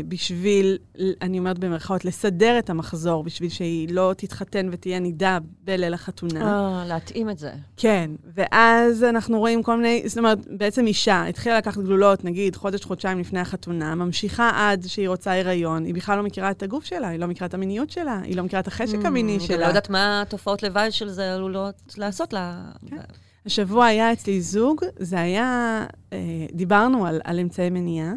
בשביל, 0.07 0.77
אני 1.21 1.39
אומרת 1.39 1.59
במרכאות, 1.59 2.05
לסדר 2.05 2.59
את 2.59 2.69
המחזור, 2.69 3.23
בשביל 3.23 3.49
שהיא 3.49 3.89
לא 3.91 4.13
תתחתן 4.17 4.69
ותהיה 4.71 4.99
נידה 4.99 5.37
בליל 5.63 5.93
החתונה. 5.93 6.41
אה, 6.41 6.85
להתאים 6.87 7.29
את 7.29 7.37
זה. 7.37 7.51
כן, 7.77 8.11
ואז 8.35 9.03
אנחנו 9.03 9.39
רואים 9.39 9.63
כל 9.63 9.77
מיני, 9.77 10.03
זאת 10.05 10.17
אומרת, 10.17 10.37
בעצם 10.57 10.87
אישה 10.87 11.25
התחילה 11.25 11.57
לקחת 11.57 11.77
גלולות, 11.83 12.23
נגיד, 12.23 12.55
חודש, 12.55 12.83
חודשיים 12.83 13.19
לפני 13.19 13.39
החתונה, 13.39 13.95
ממשיכה 13.95 14.51
עד 14.55 14.83
שהיא 14.87 15.09
רוצה 15.09 15.39
הריון, 15.39 15.85
היא 15.85 15.93
בכלל 15.93 16.17
לא 16.17 16.23
מכירה 16.23 16.51
את 16.51 16.63
הגוף 16.63 16.85
שלה, 16.85 17.07
היא 17.07 17.19
לא 17.19 17.27
מכירה 17.27 17.47
את 17.47 17.53
המיניות 17.53 17.89
שלה, 17.89 18.19
היא 18.23 18.35
לא 18.35 18.43
מכירה 18.43 18.59
את 18.59 18.67
החשק 18.67 19.05
המיני 19.05 19.33
גם 19.33 19.39
לא 19.39 19.45
שלה. 19.45 19.67
יודעת 19.67 19.89
מה 19.89 20.21
התופעות 20.21 20.63
לוואי 20.63 20.91
של 20.91 21.09
זה 21.09 21.33
עלולות 21.33 21.93
לעשות 21.97 22.33
לה. 22.33 22.61
כן. 22.85 22.97
השבוע 23.45 23.85
היה 23.85 24.13
אצלי 24.13 24.41
זוג, 24.41 24.81
זה 24.99 25.19
היה, 25.19 25.85
אה, 26.13 26.17
דיברנו 26.53 27.05
על, 27.05 27.21
על 27.23 27.39
אמצעי 27.39 27.69
מניעה, 27.69 28.13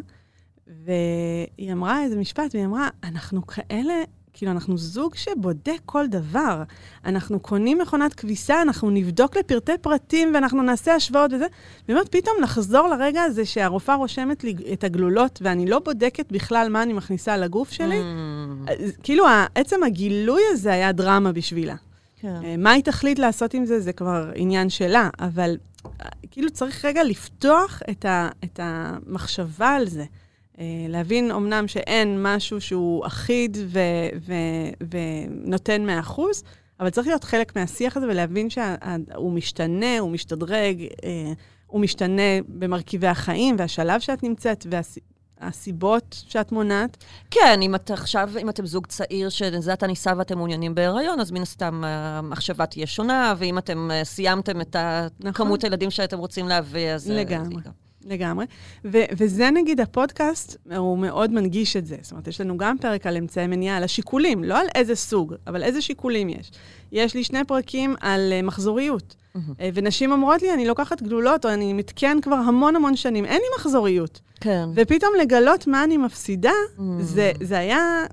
והיא 0.85 1.73
אמרה 1.73 2.03
איזה 2.03 2.15
משפט, 2.15 2.55
והיא 2.55 2.65
אמרה, 2.65 2.89
אנחנו 3.03 3.47
כאלה, 3.47 3.93
כאילו, 4.33 4.51
אנחנו 4.51 4.77
זוג 4.77 5.15
שבודק 5.15 5.79
כל 5.85 6.07
דבר. 6.07 6.63
אנחנו 7.05 7.39
קונים 7.39 7.77
מכונת 7.77 8.13
כביסה, 8.13 8.61
אנחנו 8.61 8.89
נבדוק 8.89 9.37
לפרטי 9.37 9.71
פרטים 9.81 10.31
ואנחנו 10.33 10.61
נעשה 10.63 10.95
השוואות 10.95 11.33
וזה. 11.33 11.45
באמת, 11.87 12.07
פתאום 12.07 12.35
לחזור 12.43 12.87
לרגע 12.87 13.21
הזה 13.21 13.45
שהרופאה 13.45 13.95
רושמת 13.95 14.43
לי 14.43 14.55
את 14.73 14.83
הגלולות, 14.83 15.39
ואני 15.43 15.65
לא 15.65 15.79
בודקת 15.79 16.31
בכלל 16.31 16.67
מה 16.69 16.83
אני 16.83 16.93
מכניסה 16.93 17.37
לגוף 17.37 17.71
שלי, 17.71 17.99
Mm, 17.99 18.71
כאילו, 19.03 19.25
עצם 19.55 19.83
הגילוי 19.83 20.41
הזה 20.51 20.73
היה 20.73 20.91
דרמה 20.91 21.31
בשבילה. 21.31 21.75
כן. 22.21 22.35
אה, 22.43 22.55
מה 22.57 22.71
היא 22.71 22.83
תחליט 22.83 23.19
לעשות 23.19 23.53
עם 23.53 23.65
זה, 23.65 23.79
זה 23.79 23.93
כבר 23.93 24.31
עניין 24.35 24.69
שלה, 24.69 25.09
אבל 25.19 25.57
אה, 25.85 26.05
כאילו 26.31 26.49
צריך 26.49 26.85
רגע 26.85 27.03
לפתוח 27.03 27.81
את, 27.89 28.05
ה, 28.05 28.29
את 28.43 28.59
המחשבה 28.63 29.69
על 29.69 29.87
זה. 29.87 30.05
אה, 30.59 30.65
להבין 30.89 31.31
אמנם 31.31 31.67
שאין 31.67 32.23
משהו 32.23 32.61
שהוא 32.61 33.05
אחיד 33.07 33.57
ו, 33.67 33.79
ו, 34.27 34.33
ונותן 34.91 35.85
100%, 36.07 36.19
אבל 36.79 36.89
צריך 36.89 37.07
להיות 37.07 37.23
חלק 37.23 37.55
מהשיח 37.55 37.97
הזה 37.97 38.05
ולהבין 38.05 38.49
שהוא 38.49 39.31
משתנה, 39.31 39.99
הוא 39.99 40.11
משתדרג, 40.11 40.81
אה, 41.03 41.33
הוא 41.67 41.81
משתנה 41.81 42.41
במרכיבי 42.47 43.07
החיים 43.07 43.55
והשלב 43.59 43.99
שאת 43.99 44.23
נמצאת 44.23 44.65
והסיבות 45.41 46.23
שאת 46.27 46.51
מונעת. 46.51 46.97
כן, 47.31 47.59
אם 47.61 47.75
את 47.75 47.91
עכשיו, 47.91 48.29
אם 48.41 48.49
אתם 48.49 48.65
זוג 48.65 48.87
צעיר 48.87 49.29
שזה 49.29 49.73
עתה 49.73 49.87
נישא 49.87 50.13
ואתם 50.17 50.37
מעוניינים 50.37 50.75
בהיריון, 50.75 51.19
אז 51.19 51.31
מן 51.31 51.41
הסתם 51.41 51.83
המחשבה 51.85 52.65
תהיה 52.65 52.87
שונה, 52.87 53.33
ואם 53.37 53.57
אתם 53.57 53.91
אה, 53.91 54.03
סיימתם 54.03 54.61
את 54.61 54.75
נכון. 55.19 55.33
כמות 55.33 55.63
הילדים 55.63 55.91
שאתם 55.91 56.17
רוצים 56.17 56.47
להביא, 56.47 56.89
אז... 56.89 57.09
לגמרי. 57.09 57.55
זה 57.63 57.88
לגמרי. 58.05 58.45
ו- 58.85 59.05
וזה 59.17 59.51
נגיד, 59.51 59.79
הפודקאסט, 59.79 60.57
הוא 60.77 60.97
מאוד 60.97 61.31
מנגיש 61.31 61.75
את 61.77 61.85
זה. 61.85 61.97
זאת 62.01 62.11
אומרת, 62.11 62.27
יש 62.27 62.41
לנו 62.41 62.57
גם 62.57 62.77
פרק 62.77 63.07
על 63.07 63.17
אמצעי 63.17 63.47
מניעה, 63.47 63.77
על 63.77 63.83
השיקולים, 63.83 64.43
לא 64.43 64.59
על 64.59 64.67
איזה 64.75 64.95
סוג, 64.95 65.33
אבל 65.47 65.63
איזה 65.63 65.81
שיקולים 65.81 66.29
יש. 66.29 66.51
יש 66.91 67.15
לי 67.15 67.23
שני 67.23 67.43
פרקים 67.47 67.95
על 68.01 68.33
uh, 68.39 68.45
מחזוריות. 68.45 69.15
Uh, 69.35 69.39
ונשים 69.73 70.11
אומרות 70.11 70.41
לי, 70.41 70.53
אני 70.53 70.65
לוקחת 70.67 71.01
גלולות, 71.01 71.45
או 71.45 71.49
אני 71.53 71.73
מתקן 71.73 72.21
כבר 72.21 72.35
המון 72.35 72.75
המון 72.75 72.95
שנים, 72.95 73.25
אין 73.25 73.35
לי 73.41 73.47
מחזוריות. 73.59 74.19
כן. 74.41 74.69
ופתאום 74.75 75.11
לגלות 75.21 75.67
מה 75.67 75.83
אני 75.83 75.97
מפסידה, 75.97 76.51
Mm. 76.77 76.81
זה, 76.99 77.31
זה 77.41 77.57
היה... 77.59 78.03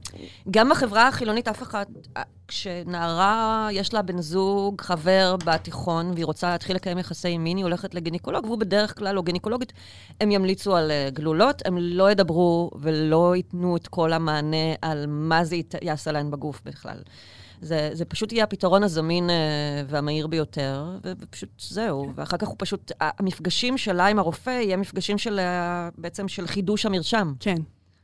גם 0.50 0.70
בחברה 0.70 1.08
החילונית, 1.08 1.48
אף 1.48 1.62
אחד, 1.62 1.84
אה, 2.16 2.22
כשנערה 2.48 3.68
יש 3.72 3.94
לה 3.94 4.02
בן 4.02 4.20
זוג, 4.20 4.80
חבר 4.80 5.36
בתיכון, 5.44 6.10
והיא 6.14 6.24
רוצה 6.24 6.50
להתחיל 6.50 6.76
לקיים 6.76 6.98
יחסי 6.98 7.38
מין, 7.38 7.56
היא 7.56 7.64
הולכת 7.64 7.94
לגינקולוג, 7.94 8.44
והוא 8.44 8.58
בדרך 8.58 8.98
כלל, 8.98 9.18
או 9.18 9.22
גינקולוגית, 9.22 9.72
הם 10.20 10.30
ימליצו 10.30 10.76
על 10.76 10.90
אה, 10.90 11.08
גלולות, 11.12 11.62
הם 11.66 11.78
לא 11.78 12.10
ידברו 12.10 12.70
ולא 12.80 13.36
ייתנו 13.36 13.76
את 13.76 13.88
כל 13.88 14.12
המענה 14.12 14.74
על 14.82 15.04
מה 15.08 15.44
זה 15.44 15.56
יעשה 15.82 16.12
להן 16.12 16.30
בגוף 16.30 16.62
בכלל. 16.64 16.98
זה, 17.60 17.90
זה 17.92 18.04
פשוט 18.04 18.32
יהיה 18.32 18.44
הפתרון 18.44 18.82
הזמין 18.82 19.30
אה, 19.30 19.34
והמהיר 19.88 20.26
ביותר, 20.26 20.98
ופשוט 21.04 21.48
זהו. 21.58 22.12
ואחר 22.14 22.36
כך 22.36 22.48
הוא 22.48 22.56
פשוט, 22.58 22.92
המפגשים 23.00 23.78
שלה 23.78 24.06
עם 24.06 24.18
הרופא 24.18 24.50
יהיה 24.50 24.76
מפגשים 24.76 25.18
של, 25.18 25.38
אה, 25.38 25.88
בעצם 25.98 26.28
של 26.28 26.46
חידוש 26.46 26.86
המרשם. 26.86 27.32
כן. 27.40 27.56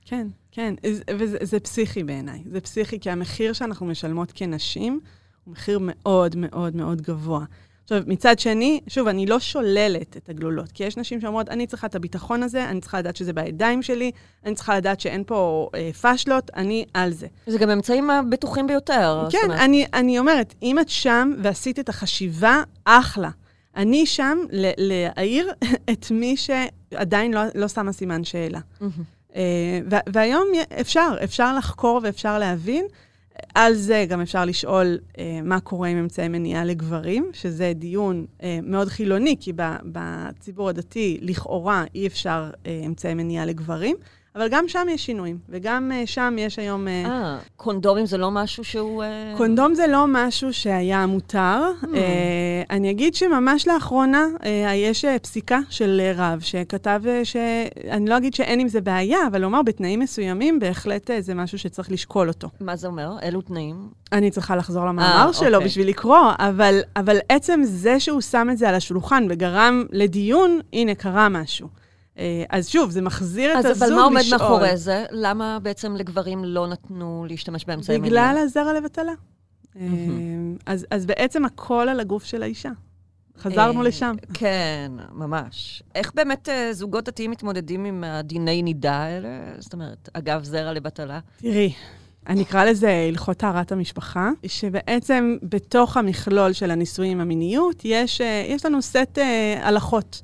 כן, 0.04 0.26
כן, 0.50 0.74
זה- 0.92 1.02
וזה 1.18 1.38
זה 1.40 1.60
פסיכי 1.60 2.04
בעיניי. 2.04 2.42
זה 2.52 2.60
פסיכי 2.60 3.00
כי 3.00 3.10
המחיר 3.10 3.52
שאנחנו 3.52 3.86
משלמות 3.86 4.32
כנשים 4.34 5.00
הוא 5.44 5.52
מחיר 5.52 5.78
מאוד 5.82 6.36
מאוד 6.36 6.76
מאוד 6.76 7.02
גבוה. 7.02 7.44
עכשיו, 7.82 8.02
מצד 8.06 8.38
שני, 8.38 8.80
שוב, 8.88 9.08
אני 9.08 9.26
לא 9.26 9.40
שוללת 9.40 10.16
את 10.16 10.28
הגלולות, 10.28 10.72
כי 10.72 10.84
יש 10.84 10.96
נשים 10.96 11.20
שאומרות, 11.20 11.48
אני 11.48 11.66
צריכה 11.66 11.86
את 11.86 11.94
הביטחון 11.94 12.42
הזה, 12.42 12.68
אני 12.68 12.80
צריכה 12.80 12.98
לדעת 12.98 13.16
שזה 13.16 13.32
בידיים 13.32 13.82
שלי, 13.82 14.10
אני 14.46 14.54
צריכה 14.54 14.76
לדעת 14.76 15.00
שאין 15.00 15.24
פה 15.26 15.68
אה, 15.74 15.90
פאשלות, 16.00 16.50
אני 16.56 16.84
על 16.94 17.12
זה. 17.12 17.26
זה 17.46 17.58
גם 17.58 17.70
האמצעים 17.70 18.10
הבטוחים 18.10 18.66
ביותר. 18.66 19.26
כן, 19.30 19.38
אומרת, 19.44 19.60
אני, 19.60 19.86
אני 19.94 20.18
אומרת, 20.18 20.54
אם 20.62 20.78
את 20.78 20.88
שם 20.88 21.32
ועשית 21.42 21.78
את 21.78 21.88
החשיבה, 21.88 22.62
אחלה. 22.84 23.30
אני 23.76 24.06
שם 24.06 24.38
ל- 24.50 24.72
להעיר 24.76 25.50
את 25.92 26.10
מי 26.10 26.36
שעדיין 26.36 27.34
לא, 27.34 27.40
לא 27.54 27.68
שמה 27.68 27.92
סימן 27.92 28.24
שאלה. 28.24 28.60
אה, 29.36 29.40
ו- 29.90 29.96
והיום 30.12 30.46
אפשר, 30.80 31.16
אפשר 31.24 31.56
לחקור 31.56 32.00
ואפשר 32.02 32.38
להבין. 32.38 32.84
על 33.54 33.74
זה 33.74 34.04
גם 34.08 34.20
אפשר 34.20 34.44
לשאול 34.44 34.98
אה, 35.18 35.40
מה 35.42 35.60
קורה 35.60 35.88
עם 35.88 35.96
אמצעי 35.98 36.28
מניעה 36.28 36.64
לגברים, 36.64 37.30
שזה 37.32 37.72
דיון 37.74 38.26
אה, 38.42 38.58
מאוד 38.62 38.88
חילוני, 38.88 39.36
כי 39.40 39.52
בציבור 39.84 40.68
הדתי, 40.68 41.18
לכאורה, 41.20 41.84
אי 41.94 42.06
אפשר 42.06 42.50
אה, 42.66 42.82
אמצעי 42.86 43.14
מניעה 43.14 43.46
לגברים, 43.46 43.96
אבל 44.36 44.48
גם 44.50 44.68
שם 44.68 44.86
יש 44.90 45.06
שינויים, 45.06 45.38
וגם 45.48 45.92
אה, 45.94 46.06
שם 46.06 46.36
יש 46.38 46.58
היום... 46.58 46.88
אה, 46.88 47.04
אה, 47.06 47.38
קונדומים 47.56 48.06
זה 48.06 48.18
לא 48.18 48.30
משהו 48.30 48.64
שהוא... 48.64 49.02
אה, 49.02 49.34
קונדום 49.36 49.74
זה 49.74 49.86
לא 49.86 50.04
משהו 50.08 50.52
שהיה 50.52 51.06
מותר. 51.06 51.62
Hmm. 51.82 51.86
אה, 51.96 52.62
אני 52.70 52.90
אגיד 52.90 53.14
שממש 53.14 53.68
לאחרונה 53.68 54.26
אה, 54.44 54.74
יש 54.74 55.04
אה, 55.04 55.18
פסיקה 55.18 55.58
של 55.70 56.00
אה, 56.00 56.12
רב 56.16 56.40
שכתב 56.40 57.02
אה, 57.06 57.24
ש... 57.24 57.36
אני 57.90 58.10
לא 58.10 58.16
אגיד 58.16 58.34
שאין 58.34 58.60
עם 58.60 58.68
זה 58.68 58.80
בעיה, 58.80 59.18
אבל 59.26 59.40
לומר 59.40 59.62
בתנאים 59.62 60.00
מסוימים, 60.00 60.60
בהחלט 60.60 61.10
אה, 61.10 61.20
זה 61.20 61.34
משהו 61.34 61.58
שצריך 61.58 61.90
לשקול 61.92 62.28
אותו. 62.28 62.48
מה 62.60 62.76
זה 62.76 62.86
אומר? 62.86 63.16
אילו 63.22 63.40
תנאים? 63.40 63.88
אני 64.12 64.30
צריכה 64.30 64.56
לחזור 64.56 64.86
למאמר 64.86 65.26
אה, 65.28 65.32
שלו 65.32 65.54
אוקיי. 65.54 65.68
בשביל 65.68 65.88
לקרוא, 65.88 66.30
אבל, 66.38 66.80
אבל 66.96 67.16
עצם 67.28 67.60
זה 67.64 68.00
שהוא 68.00 68.20
שם 68.20 68.48
את 68.52 68.58
זה 68.58 68.68
על 68.68 68.74
השולחן 68.74 69.26
וגרם 69.30 69.84
לדיון, 69.90 70.60
הנה, 70.72 70.94
קרה 70.94 71.28
משהו. 71.28 71.81
אה, 72.18 72.44
אז 72.50 72.68
שוב, 72.68 72.90
זה 72.90 73.02
מחזיר 73.02 73.52
את 73.52 73.56
אז 73.56 73.64
הזוג 73.64 73.76
אבל 73.76 73.86
לשאול. 73.86 74.00
מה 74.00 74.04
עומד 74.04 74.22
מאחורי 74.30 74.76
זה? 74.76 75.04
למה 75.10 75.58
בעצם 75.62 75.96
לגברים 75.96 76.44
לא 76.44 76.66
נתנו 76.66 77.26
להשתמש 77.28 77.64
באמצעי 77.64 77.98
מניעה? 77.98 78.10
בגלל 78.10 78.42
הזרע 78.44 78.72
לבטלה. 78.72 79.12
אה, 79.76 79.86
אז, 80.66 80.86
אז 80.90 81.06
בעצם 81.06 81.44
הכל 81.44 81.88
על 81.88 82.00
הגוף 82.00 82.24
של 82.24 82.42
האישה. 82.42 82.70
חזרנו 83.38 83.80
אה, 83.80 83.84
לשם. 83.84 84.14
כן, 84.34 84.92
ממש. 85.12 85.82
איך 85.94 86.12
באמת 86.14 86.48
זוגות 86.72 87.04
דתיים 87.04 87.30
מתמודדים 87.30 87.84
עם 87.84 88.04
הדיני 88.04 88.62
נידה 88.62 88.94
האלה? 88.94 89.28
זאת 89.58 89.72
אומרת, 89.72 90.08
אגב 90.12 90.44
זרע 90.44 90.72
לבטלה. 90.72 91.20
תראי, 91.36 91.72
אני 92.26 92.42
אקרא 92.42 92.64
לזה 92.64 92.90
הלכות 93.08 93.36
טהרת 93.36 93.72
המשפחה, 93.72 94.30
שבעצם 94.46 95.36
בתוך 95.42 95.96
המכלול 95.96 96.52
של 96.52 96.70
הנישואים 96.70 97.20
המיניות, 97.20 97.82
יש, 97.84 98.20
יש 98.48 98.66
לנו 98.66 98.82
סט 98.82 99.18
אה, 99.18 99.68
הלכות. 99.68 100.22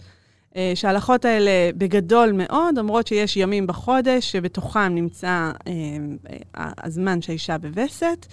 אה, 0.59 0.73
שההלכות 0.75 1.25
האלה 1.25 1.51
בגדול 1.77 2.33
מאוד 2.33 2.79
אומרות 2.79 3.07
שיש 3.07 3.37
ימים 3.37 3.67
בחודש 3.67 4.33
שבתוכם 4.33 4.95
נמצא 4.95 5.29
אה, 5.29 5.73
אה, 6.59 6.71
הזמן 6.83 7.23
שהאישה 7.23 7.59
בווסת, 7.59 8.27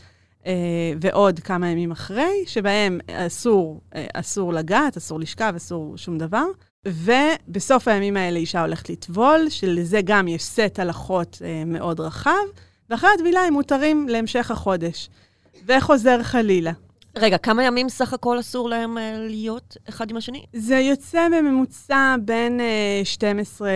ועוד 1.01 1.39
כמה 1.39 1.69
ימים 1.69 1.91
אחרי, 1.91 2.43
שבהם 2.45 2.99
אסור, 3.11 3.82
אסור 4.13 4.53
לגעת, 4.53 4.97
אסור 4.97 5.19
לשכב, 5.19 5.53
אסור 5.57 5.97
שום 5.97 6.17
דבר. 6.17 6.45
ובסוף 6.88 7.88
הימים 7.88 8.17
האלה 8.17 8.39
אישה 8.39 8.61
הולכת 8.61 8.89
לטבול, 8.89 9.49
שלזה 9.49 9.99
גם 10.03 10.28
יש 10.28 10.43
סט 10.43 10.80
הלכות 10.80 11.41
מאוד 11.65 11.99
רחב, 11.99 12.32
ואחרי 12.89 13.09
הטבילה 13.15 13.39
הם 13.39 13.53
מותרים 13.53 14.09
להמשך 14.09 14.51
החודש. 14.51 15.09
וחוזר 15.65 16.23
חלילה. 16.23 16.71
רגע, 17.18 17.38
כמה 17.38 17.63
ימים 17.63 17.89
סך 17.89 18.13
הכל 18.13 18.39
אסור 18.39 18.70
להם 18.70 18.97
אה, 18.97 19.16
להיות 19.18 19.78
אחד 19.89 20.11
עם 20.11 20.18
השני? 20.18 20.45
זה 20.53 20.76
יוצא 20.76 21.28
בממוצע 21.38 22.16
בין 22.22 22.59
אה, 22.59 23.01
12 23.03 23.70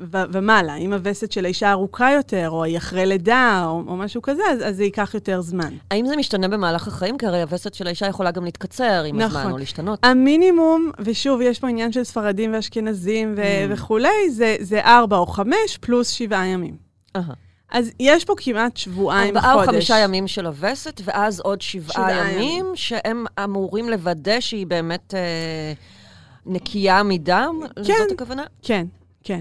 ו- 0.00 0.22
ומעלה. 0.32 0.74
אם 0.76 0.92
הווסת 0.92 1.32
של 1.32 1.44
האישה 1.44 1.70
ארוכה 1.70 2.12
יותר, 2.12 2.50
או 2.50 2.64
היא 2.64 2.76
אחרי 2.78 3.06
לידה, 3.06 3.62
או, 3.66 3.82
או 3.86 3.96
משהו 3.96 4.22
כזה, 4.22 4.42
אז, 4.50 4.58
אז 4.64 4.76
זה 4.76 4.84
ייקח 4.84 5.10
יותר 5.14 5.40
זמן. 5.40 5.74
האם 5.90 6.06
זה 6.06 6.16
משתנה 6.16 6.48
במהלך 6.48 6.88
החיים? 6.88 7.18
כי 7.18 7.26
הרי 7.26 7.42
הווסת 7.42 7.74
של 7.74 7.86
האישה 7.86 8.06
יכולה 8.06 8.30
גם 8.30 8.44
להתקצר 8.44 9.02
עם 9.06 9.20
הזמן 9.20 9.40
נכון. 9.40 9.52
או 9.52 9.58
להשתנות. 9.58 9.98
המינימום, 10.02 10.90
ושוב, 10.98 11.40
יש 11.40 11.58
פה 11.60 11.68
עניין 11.68 11.92
של 11.92 12.04
ספרדים 12.04 12.54
ואשכנזים 12.54 13.34
ו- 13.36 13.42
Mm. 13.42 13.72
וכולי, 13.72 14.08
זה, 14.30 14.56
זה 14.60 14.80
4 14.84 15.16
או 15.16 15.26
5 15.26 15.52
פלוס 15.80 16.08
7 16.10 16.44
ימים. 16.46 16.76
אהה. 17.16 17.32
אז 17.72 17.90
יש 18.00 18.24
פה 18.24 18.34
כמעט 18.36 18.76
שבועיים 18.76 19.36
ארבעה 19.36 19.54
או 19.54 19.58
חודש. 19.58 19.68
חמישה 19.68 19.98
ימים 19.98 20.28
של 20.28 20.46
הווסת, 20.46 21.00
ואז 21.04 21.40
עוד 21.40 21.60
שבעה 21.60 21.92
שבעה 21.92 22.32
ימים, 22.32 22.38
ימים. 22.38 22.66
שהם 22.74 23.24
אמורים 23.44 23.88
לוודא 23.88 24.40
שהיא 24.40 24.66
באמת 24.66 25.14
אה, 25.14 25.72
נקייה 26.46 27.02
מדם? 27.02 27.60
כן. 27.74 27.82
זאת 27.82 28.12
הכוונה? 28.12 28.44
כן, 28.62 28.86
כן. 29.24 29.40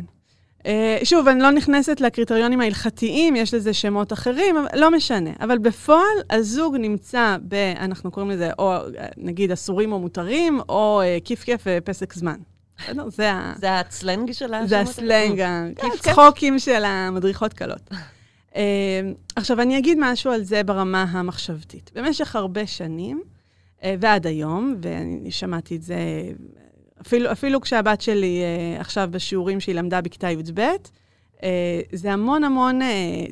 Uh, 0.59 0.63
שוב, 1.03 1.27
אני 1.27 1.39
לא 1.39 1.51
נכנסת 1.51 2.01
לקריטריונים 2.01 2.61
ההלכתיים, 2.61 3.35
יש 3.35 3.53
לזה 3.53 3.73
שמות 3.73 4.13
אחרים, 4.13 4.57
אבל 4.57 4.79
לא 4.79 4.91
משנה. 4.91 5.29
אבל 5.39 5.57
בפועל, 5.57 6.17
הזוג 6.29 6.75
נמצא 6.79 7.37
ב... 7.47 7.55
אנחנו 7.79 8.11
קוראים 8.11 8.31
לזה, 8.31 8.49
או 8.59 8.73
אה, 8.73 8.81
נגיד 9.17 9.51
אסורים 9.51 9.91
או 9.91 9.99
מותרים, 9.99 10.59
או 10.69 11.01
uh, 11.01 11.25
כיף 11.25 11.43
כיף 11.43 11.61
ופסק 11.65 12.13
זמן. 12.13 12.35
בסדר? 12.77 13.09
זה, 13.09 13.31
ה... 13.31 13.53
זה 13.57 13.79
הסלנג 13.79 14.31
של 14.31 14.53
השמות 14.53 14.69
זה 14.69 14.77
האלה? 14.77 14.89
הסלנג, 14.89 15.43
כיף, 15.75 15.91
כיף. 15.91 16.07
הצחוקים 16.07 16.59
של 16.59 16.83
המדריכות 16.85 17.53
קלות. 17.53 17.89
Uh, 18.51 18.57
עכשיו, 19.35 19.61
אני 19.61 19.77
אגיד 19.77 19.97
משהו 20.01 20.31
על 20.31 20.43
זה 20.43 20.63
ברמה 20.63 21.03
המחשבתית. 21.03 21.91
במשך 21.95 22.35
הרבה 22.35 22.67
שנים, 22.67 23.21
uh, 23.79 23.83
ועד 23.99 24.27
היום, 24.27 24.75
ואני 24.81 25.31
שמעתי 25.31 25.75
את 25.75 25.81
זה 25.81 25.97
אפילו, 27.01 27.31
אפילו 27.31 27.61
כשהבת 27.61 28.01
שלי 28.01 28.41
uh, 28.77 28.81
עכשיו 28.81 29.07
בשיעורים 29.11 29.59
שהיא 29.59 29.75
למדה 29.75 30.01
בכיתה 30.01 30.29
י"ב, 30.29 30.59
uh, 31.37 31.41
זה 31.91 32.13
המון 32.13 32.43
המון, 32.43 32.79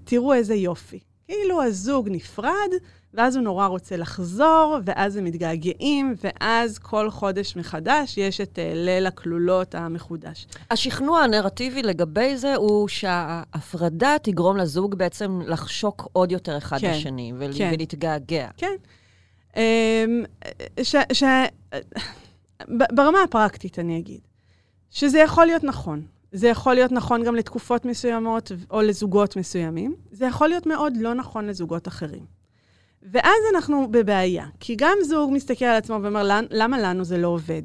תראו 0.03 0.33
איזה 0.33 0.55
יופי. 0.55 0.99
כאילו 1.27 1.63
הזוג 1.63 2.09
נפרד, 2.11 2.69
ואז 3.13 3.35
הוא 3.35 3.43
נורא 3.43 3.65
רוצה 3.65 3.97
לחזור, 3.97 4.77
ואז 4.85 5.15
הם 5.15 5.23
מתגעגעים, 5.23 6.15
ואז 6.23 6.79
כל 6.79 7.09
חודש 7.09 7.55
מחדש 7.55 8.17
יש 8.17 8.41
את 8.41 8.55
uh, 8.59 8.75
ליל 8.75 9.07
הכלולות 9.07 9.75
המחודש. 9.75 10.47
השכנוע 10.71 11.19
הנרטיבי 11.19 11.83
לגבי 11.83 12.37
זה 12.37 12.55
הוא 12.55 12.87
שההפרדה 12.87 14.15
תגרום 14.23 14.57
לזוג 14.57 14.95
בעצם 14.95 15.39
לחשוק 15.45 16.07
עוד 16.13 16.31
יותר 16.31 16.57
אחד 16.57 16.77
כן, 16.79 16.91
בשני 16.91 17.33
ול- 17.37 17.53
כן. 17.57 17.71
ולהתגעגע. 17.73 18.47
כן. 18.57 18.75
אמ, 19.55 20.23
ש... 20.83 20.95
ש... 21.13 21.23
ברמה 22.67 23.23
הפרקטית, 23.23 23.79
אני 23.79 23.99
אגיד, 23.99 24.19
שזה 24.89 25.19
יכול 25.19 25.45
להיות 25.45 25.63
נכון. 25.63 26.01
זה 26.31 26.47
יכול 26.47 26.73
להיות 26.73 26.91
נכון 26.91 27.23
גם 27.23 27.35
לתקופות 27.35 27.85
מסוימות 27.85 28.51
או 28.71 28.81
לזוגות 28.81 29.35
מסוימים. 29.35 29.95
זה 30.11 30.25
יכול 30.25 30.49
להיות 30.49 30.65
מאוד 30.65 30.93
לא 30.97 31.13
נכון 31.13 31.45
לזוגות 31.47 31.87
אחרים. 31.87 32.38
ואז 33.03 33.39
אנחנו 33.55 33.87
בבעיה, 33.91 34.45
כי 34.59 34.75
גם 34.77 34.97
זוג 35.03 35.31
מסתכל 35.33 35.65
על 35.65 35.75
עצמו 35.75 35.97
ואומר, 36.03 36.23
"למ- 36.23 36.45
למה 36.51 36.79
לנו 36.79 37.03
זה 37.03 37.17
לא 37.17 37.27
עובד? 37.27 37.61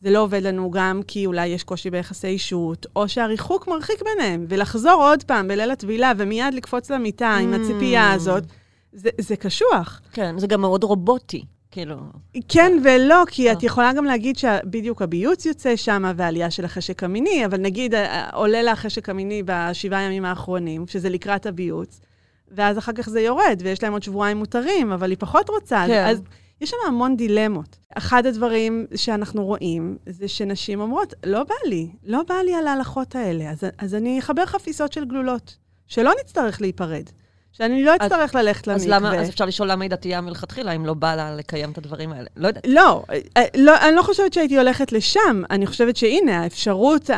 זה 0.00 0.10
לא 0.10 0.18
עובד 0.22 0.42
לנו 0.42 0.70
גם 0.70 1.00
כי 1.08 1.26
אולי 1.26 1.46
יש 1.46 1.64
קושי 1.64 1.90
ביחסי 1.90 2.26
אישות, 2.26 2.86
או 2.96 3.08
שהריחוק 3.08 3.68
מרחיק 3.68 4.02
ביניהם, 4.02 4.46
ולחזור 4.48 4.92
עוד 5.02 5.22
פעם 5.24 5.48
בליל 5.48 5.70
הטבילה 5.70 6.12
ומיד 6.18 6.54
לקפוץ 6.54 6.90
למיטה 6.90 7.36
עם 7.36 7.54
Mm. 7.54 7.56
הציפייה 7.56 8.12
הזאת, 8.12 8.42
זה, 8.92 9.10
זה 9.20 9.36
קשוח. 9.36 10.00
כן, 10.12 10.38
זה 10.38 10.46
גם 10.46 10.60
מאוד 10.60 10.84
רובוטי, 10.84 11.44
כאילו. 11.70 11.96
כן 12.48 12.72
ולא, 12.84 13.22
כי 13.26 13.48
אה. 13.48 13.52
את 13.52 13.62
יכולה 13.62 13.92
גם 13.92 14.04
להגיד 14.04 14.38
שבדיוק 14.38 15.02
הביוץ 15.02 15.46
יוצא 15.46 15.76
שם 15.76 16.12
והעלייה 16.16 16.50
של 16.50 16.64
החשק 16.64 17.02
המיני, 17.04 17.46
אבל 17.46 17.58
נגיד 17.60 17.94
אה, 17.94 18.30
עולה 18.30 18.62
לה 18.62 18.72
החשק 18.72 19.08
המיני 19.08 19.42
בשבעה 19.46 20.02
ימים 20.02 20.24
האחרונים, 20.24 20.86
שזה 20.86 21.08
לקראת 21.08 21.46
הביוץ, 21.46 22.00
ואז 22.52 22.78
אחר 22.78 22.92
כך 22.92 23.08
זה 23.08 23.20
יורד, 23.20 23.60
ויש 23.64 23.82
להם 23.82 23.92
עוד 23.92 24.02
שבועיים 24.02 24.36
מותרים, 24.36 24.92
אבל 24.92 25.10
היא 25.10 25.18
פחות 25.20 25.50
רוצה. 25.50 25.84
כן. 25.86 26.06
אז 26.06 26.22
יש 26.60 26.70
שם 26.70 26.76
המון 26.86 27.16
דילמות. 27.16 27.78
אחד 27.94 28.26
הדברים 28.26 28.86
שאנחנו 28.94 29.44
רואים 29.44 29.96
זה 30.06 30.28
שנשים 30.28 30.80
אומרות, 30.80 31.14
לא 31.26 31.44
בא 31.44 31.54
לי, 31.64 31.90
לא 32.04 32.20
בא 32.28 32.34
לי 32.34 32.54
על 32.54 32.66
ההלכות 32.66 33.16
האלה, 33.16 33.50
אז, 33.50 33.64
אז 33.78 33.94
אני 33.94 34.18
אחבר 34.18 34.46
חפיסות 34.46 34.92
של 34.92 35.04
גלולות, 35.04 35.56
שלא 35.86 36.12
נצטרך 36.20 36.60
להיפרד, 36.60 37.04
שאני 37.52 37.84
לא 37.84 37.96
אצטרך 37.96 38.34
ללכת 38.34 38.68
אז 38.68 38.86
למקווה. 38.86 39.10
למה, 39.10 39.22
אז 39.22 39.28
אפשר 39.28 39.44
לשאול 39.44 39.70
למה 39.70 39.84
היא 39.84 39.90
דתייה 39.90 40.20
מלכתחילה, 40.20 40.72
אם 40.72 40.86
לא 40.86 40.94
בא 40.94 41.14
לה 41.14 41.36
לקיים 41.36 41.70
את 41.70 41.78
הדברים 41.78 42.12
האלה. 42.12 42.26
לא 42.36 42.46
יודעת. 42.46 42.66
לא, 42.66 43.02
אה, 43.36 43.44
לא, 43.56 43.76
אני 43.88 43.96
לא 43.96 44.02
חושבת 44.02 44.32
שהייתי 44.32 44.58
הולכת 44.58 44.92
לשם. 44.92 45.42
אני 45.50 45.66
חושבת 45.66 45.96
שהנה, 45.96 46.42
האפשרות 46.42 47.10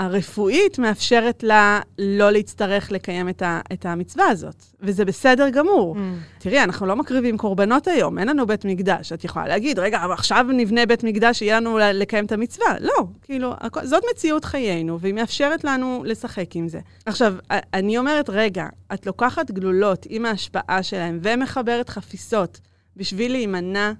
הרפואית 0.00 0.78
מאפשרת 0.78 1.42
לה 1.42 1.80
לא 1.98 2.30
להצטרך 2.30 2.92
לקיים 2.92 3.28
את, 3.28 3.42
ה, 3.42 3.60
את 3.72 3.86
המצווה 3.86 4.26
הזאת, 4.26 4.64
וזה 4.80 5.04
בסדר 5.04 5.48
גמור. 5.48 5.96
Mm. 5.96 6.39
תראי, 6.42 6.64
אנחנו 6.64 6.86
לא 6.86 6.96
מקריבים 6.96 7.38
קורבנות 7.38 7.88
היום, 7.88 8.18
אין 8.18 8.28
לנו 8.28 8.46
בית 8.46 8.64
מקדש. 8.64 9.12
את 9.12 9.24
יכולה 9.24 9.48
להגיד, 9.48 9.78
רגע, 9.78 9.98
עכשיו 10.12 10.46
נבנה 10.54 10.86
בית 10.86 11.04
מקדש, 11.04 11.38
שיהיה 11.38 11.60
לנו 11.60 11.78
לקיים 11.78 12.26
את 12.26 12.32
המצווה. 12.32 12.74
לא, 12.80 13.06
כאילו, 13.22 13.54
זאת 13.82 14.02
מציאות 14.12 14.44
חיינו, 14.44 15.00
והיא 15.00 15.14
מאפשרת 15.14 15.64
לנו 15.64 16.02
לשחק 16.06 16.56
עם 16.56 16.68
זה. 16.68 16.80
עכשיו, 17.06 17.34
אני 17.74 17.98
אומרת, 17.98 18.30
רגע, 18.30 18.66
את 18.94 19.06
לוקחת 19.06 19.50
גלולות 19.50 20.06
עם 20.08 20.26
ההשפעה 20.26 20.82
שלהן 20.82 21.18
ומחברת 21.22 21.88
חפיסות 21.88 22.60
בשביל 22.96 23.32
להימנע 23.32 23.92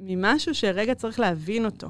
ממשהו 0.00 0.54
שרגע 0.54 0.94
צריך 0.94 1.20
להבין 1.20 1.64
אותו. 1.64 1.88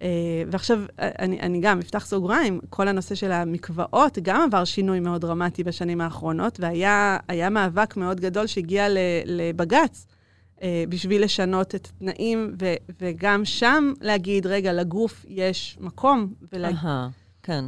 Uh, 0.00 0.02
ועכשיו, 0.50 0.78
אה, 1.00 1.10
אני, 1.18 1.40
אני 1.40 1.60
גם 1.60 1.78
אפתח 1.78 2.06
סוגריים, 2.06 2.60
כל 2.70 2.88
הנושא 2.88 3.14
של 3.14 3.32
המקוואות 3.32 4.18
גם 4.22 4.42
עבר 4.42 4.64
שינוי 4.64 5.00
מאוד 5.00 5.20
דרמטי 5.20 5.64
בשנים 5.64 6.00
האחרונות, 6.00 6.60
והיה 6.60 7.18
היה 7.28 7.50
מאבק 7.50 7.96
מאוד 7.96 8.20
גדול 8.20 8.46
שהגיע 8.46 8.86
לבג"ץ 9.26 10.06
uh, 10.56 10.62
בשביל 10.88 11.24
לשנות 11.24 11.74
את 11.74 11.86
התנאים, 11.86 12.54
ו, 12.60 12.74
וגם 13.00 13.44
שם 13.44 13.92
להגיד, 14.00 14.46
רגע, 14.46 14.72
לגוף 14.72 15.24
יש 15.28 15.78
מקום, 15.80 16.34
ולהגיד... 16.52 16.78
אהה, 16.84 17.08
כן. 17.42 17.64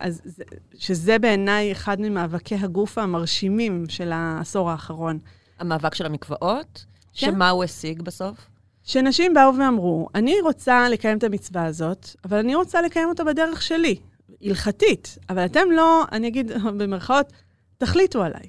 אז 0.00 0.20
זה, 0.24 0.44
שזה 0.74 1.18
בעיניי 1.18 1.72
אחד 1.72 2.00
ממאבקי 2.00 2.54
הגוף 2.54 2.98
המרשימים 2.98 3.84
של 3.88 4.12
העשור 4.12 4.70
האחרון. 4.70 5.18
המאבק 5.58 5.94
של 5.94 6.06
המקוואות, 6.06 6.84
כן. 7.14 7.26
שמה 7.26 7.50
הוא 7.50 7.64
השיג 7.64 8.02
בסוף? 8.02 8.48
שנשים 8.86 9.34
באו 9.34 9.56
ואמרו, 9.58 10.08
אני 10.14 10.40
רוצה 10.40 10.88
לקיים 10.88 11.18
את 11.18 11.24
המצווה 11.24 11.64
הזאת, 11.64 12.10
אבל 12.24 12.38
אני 12.38 12.54
רוצה 12.54 12.82
לקיים 12.82 13.08
אותה 13.08 13.24
בדרך 13.24 13.62
שלי, 13.62 13.96
הלכתית. 14.42 15.18
אבל 15.30 15.44
אתם 15.44 15.70
לא, 15.72 16.04
אני 16.12 16.28
אגיד 16.28 16.52
במרכאות, 16.78 17.32
תחליטו 17.78 18.22
עליי. 18.22 18.46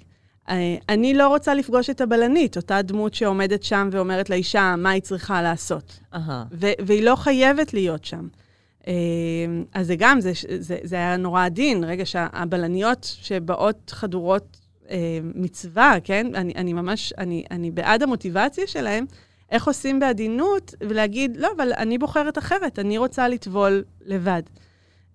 אה, 0.49 0.75
אני 0.89 1.13
לא 1.13 1.27
רוצה 1.27 1.53
לפגוש 1.53 1.89
את 1.89 2.01
הבלנית, 2.01 2.57
אותה 2.57 2.81
דמות 2.81 3.13
שעומדת 3.13 3.63
שם 3.63 3.89
ואומרת 3.91 4.29
לאישה 4.29 4.75
מה 4.77 4.89
היא 4.89 5.01
צריכה 5.01 5.41
לעשות. 5.41 5.99
אהה. 6.13 6.43
ו- 6.51 6.85
והיא 6.85 7.03
לא 7.03 7.15
חייבת 7.15 7.73
להיות 7.73 8.05
שם. 8.05 8.27
אה, 8.88 8.93
אז 9.73 9.88
זה 9.88 9.95
גם, 9.95 10.21
זה, 10.21 10.31
זה, 10.59 10.77
זה 10.83 10.95
היה 10.95 11.17
נורא 11.17 11.45
עדין, 11.45 11.83
רגע 11.83 12.05
שהבלניות 12.05 13.17
שבאות 13.21 13.91
חדורות 13.95 14.57
אה, 14.89 15.19
מצווה, 15.35 15.95
כן? 16.03 16.35
אני, 16.35 16.53
אני 16.55 16.73
ממש, 16.73 17.13
אני, 17.17 17.43
אני 17.51 17.71
בעד 17.71 18.03
המוטיבציה 18.03 18.67
שלהם, 18.67 19.05
איך 19.51 19.67
עושים 19.67 19.99
בעדינות, 19.99 20.73
ולהגיד, 20.81 21.37
לא, 21.37 21.49
אבל 21.55 21.73
אני 21.77 21.97
בוחרת 21.97 22.37
אחרת, 22.37 22.79
אני 22.79 22.97
רוצה 22.97 23.27
לטבול 23.27 23.83
לבד. 24.05 24.41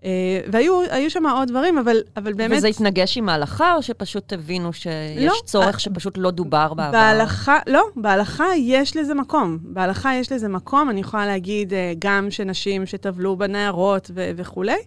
אה, 0.04 0.40
והיו 0.52 0.80
היו 0.90 1.10
שם 1.10 1.26
עוד 1.26 1.48
דברים, 1.48 1.78
אבל, 1.78 1.96
אבל 2.16 2.32
באמת... 2.32 2.58
וזה 2.58 2.68
התנגש 2.68 3.18
עם 3.18 3.28
ההלכה, 3.28 3.74
או 3.74 3.82
שפשוט 3.82 4.32
הבינו 4.32 4.72
שיש 4.72 5.24
לא, 5.24 5.34
צורך 5.44 5.74
אה, 5.74 5.78
שפשוט 5.78 6.18
לא 6.18 6.30
דובר 6.30 6.74
בעבר? 6.74 6.92
בהלכה, 6.92 7.58
לא, 7.66 7.82
בהלכה 7.96 8.46
יש 8.56 8.96
לזה 8.96 9.14
מקום. 9.14 9.58
בהלכה 9.62 10.14
יש 10.14 10.32
לזה 10.32 10.48
מקום, 10.48 10.90
אני 10.90 11.00
יכולה 11.00 11.26
להגיד 11.26 11.74
אה, 11.74 11.92
גם 11.98 12.30
שנשים 12.30 12.86
שטבלו 12.86 13.36
בנערות 13.36 14.10
ו- 14.14 14.30
וכולי. 14.36 14.78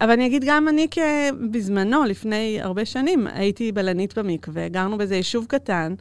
אבל 0.00 0.10
אני 0.10 0.26
אגיד 0.26 0.44
גם 0.46 0.68
אני. 0.68 0.86
בזמנו, 1.50 2.04
לפני 2.04 2.58
הרבה 2.62 2.84
שנים, 2.84 3.26
הייתי 3.26 3.72
בלנית 3.72 4.18
במקווה, 4.18 4.68
גרנו 4.68 4.98
באיזה 4.98 5.16
יישוב 5.16 5.46
קטן, 5.48 5.94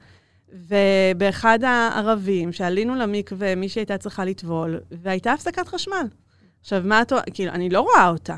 ובאחד 0.53 1.59
הערבים, 1.63 2.51
שעלינו 2.51 2.95
למקווה, 2.95 3.55
מישהי 3.55 3.79
הייתה 3.79 3.97
צריכה 3.97 4.25
לטבול, 4.25 4.79
והייתה 4.91 5.33
הפסקת 5.33 5.67
חשמל. 5.67 6.07
עכשיו, 6.61 6.81
מה 6.85 7.01
את... 7.01 7.13
כאילו, 7.33 7.51
אני 7.51 7.69
לא 7.69 7.81
רואה 7.81 8.09
אותה. 8.09 8.35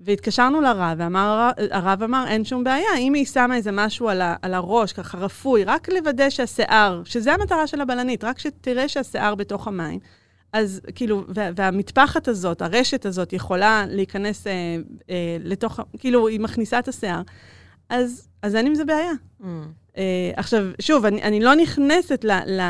והתקשרנו 0.00 0.60
לרב, 0.60 0.98
והרב 0.98 1.52
הרב 1.70 2.02
אמר, 2.02 2.24
אין 2.28 2.44
שום 2.44 2.64
בעיה, 2.64 2.96
אם 2.98 3.14
היא 3.14 3.26
שמה 3.26 3.56
איזה 3.56 3.70
משהו 3.72 4.08
על, 4.08 4.20
ה, 4.20 4.36
על 4.42 4.54
הראש, 4.54 4.92
ככה 4.92 5.18
רפוי, 5.18 5.64
רק 5.64 5.88
לוודא 5.88 6.30
שהשיער, 6.30 7.02
שזה 7.04 7.32
המטרה 7.32 7.66
של 7.66 7.80
הבלנית, 7.80 8.24
רק 8.24 8.38
שתראה 8.38 8.88
שהשיער 8.88 9.34
בתוך 9.34 9.68
המים, 9.68 9.98
אז 10.52 10.80
כאילו, 10.94 11.24
וה, 11.28 11.50
והמטפחת 11.56 12.28
הזאת, 12.28 12.62
הרשת 12.62 13.06
הזאת, 13.06 13.32
יכולה 13.32 13.84
להיכנס 13.88 14.46
אה, 14.46 14.52
אה, 15.10 15.36
לתוך, 15.40 15.80
כאילו, 15.98 16.28
היא 16.28 16.40
מכניסה 16.40 16.78
את 16.78 16.88
השיער, 16.88 17.22
אז, 17.88 18.28
אז 18.42 18.56
אין 18.56 18.66
עם 18.66 18.74
זה 18.74 18.84
בעיה. 18.84 19.12
Mm. 19.40 19.44
אה, 19.96 20.02
עכשיו, 20.36 20.64
שוב, 20.80 21.04
אני, 21.04 21.22
אני 21.22 21.40
לא 21.40 21.54
נכנסת 21.54 22.24
ל... 22.24 22.30
ל 22.46 22.60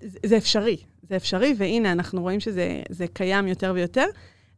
זה- 0.00 0.18
זה 0.26 0.36
אפשרי, 0.36 0.76
זה 1.08 1.16
אפשרי, 1.16 1.54
והנה, 1.58 1.92
אנחנו 1.92 2.22
רואים 2.22 2.40
שזה 2.40 2.82
זה 2.90 3.06
קיים 3.12 3.46
יותר 3.48 3.72
ויותר. 3.74 4.04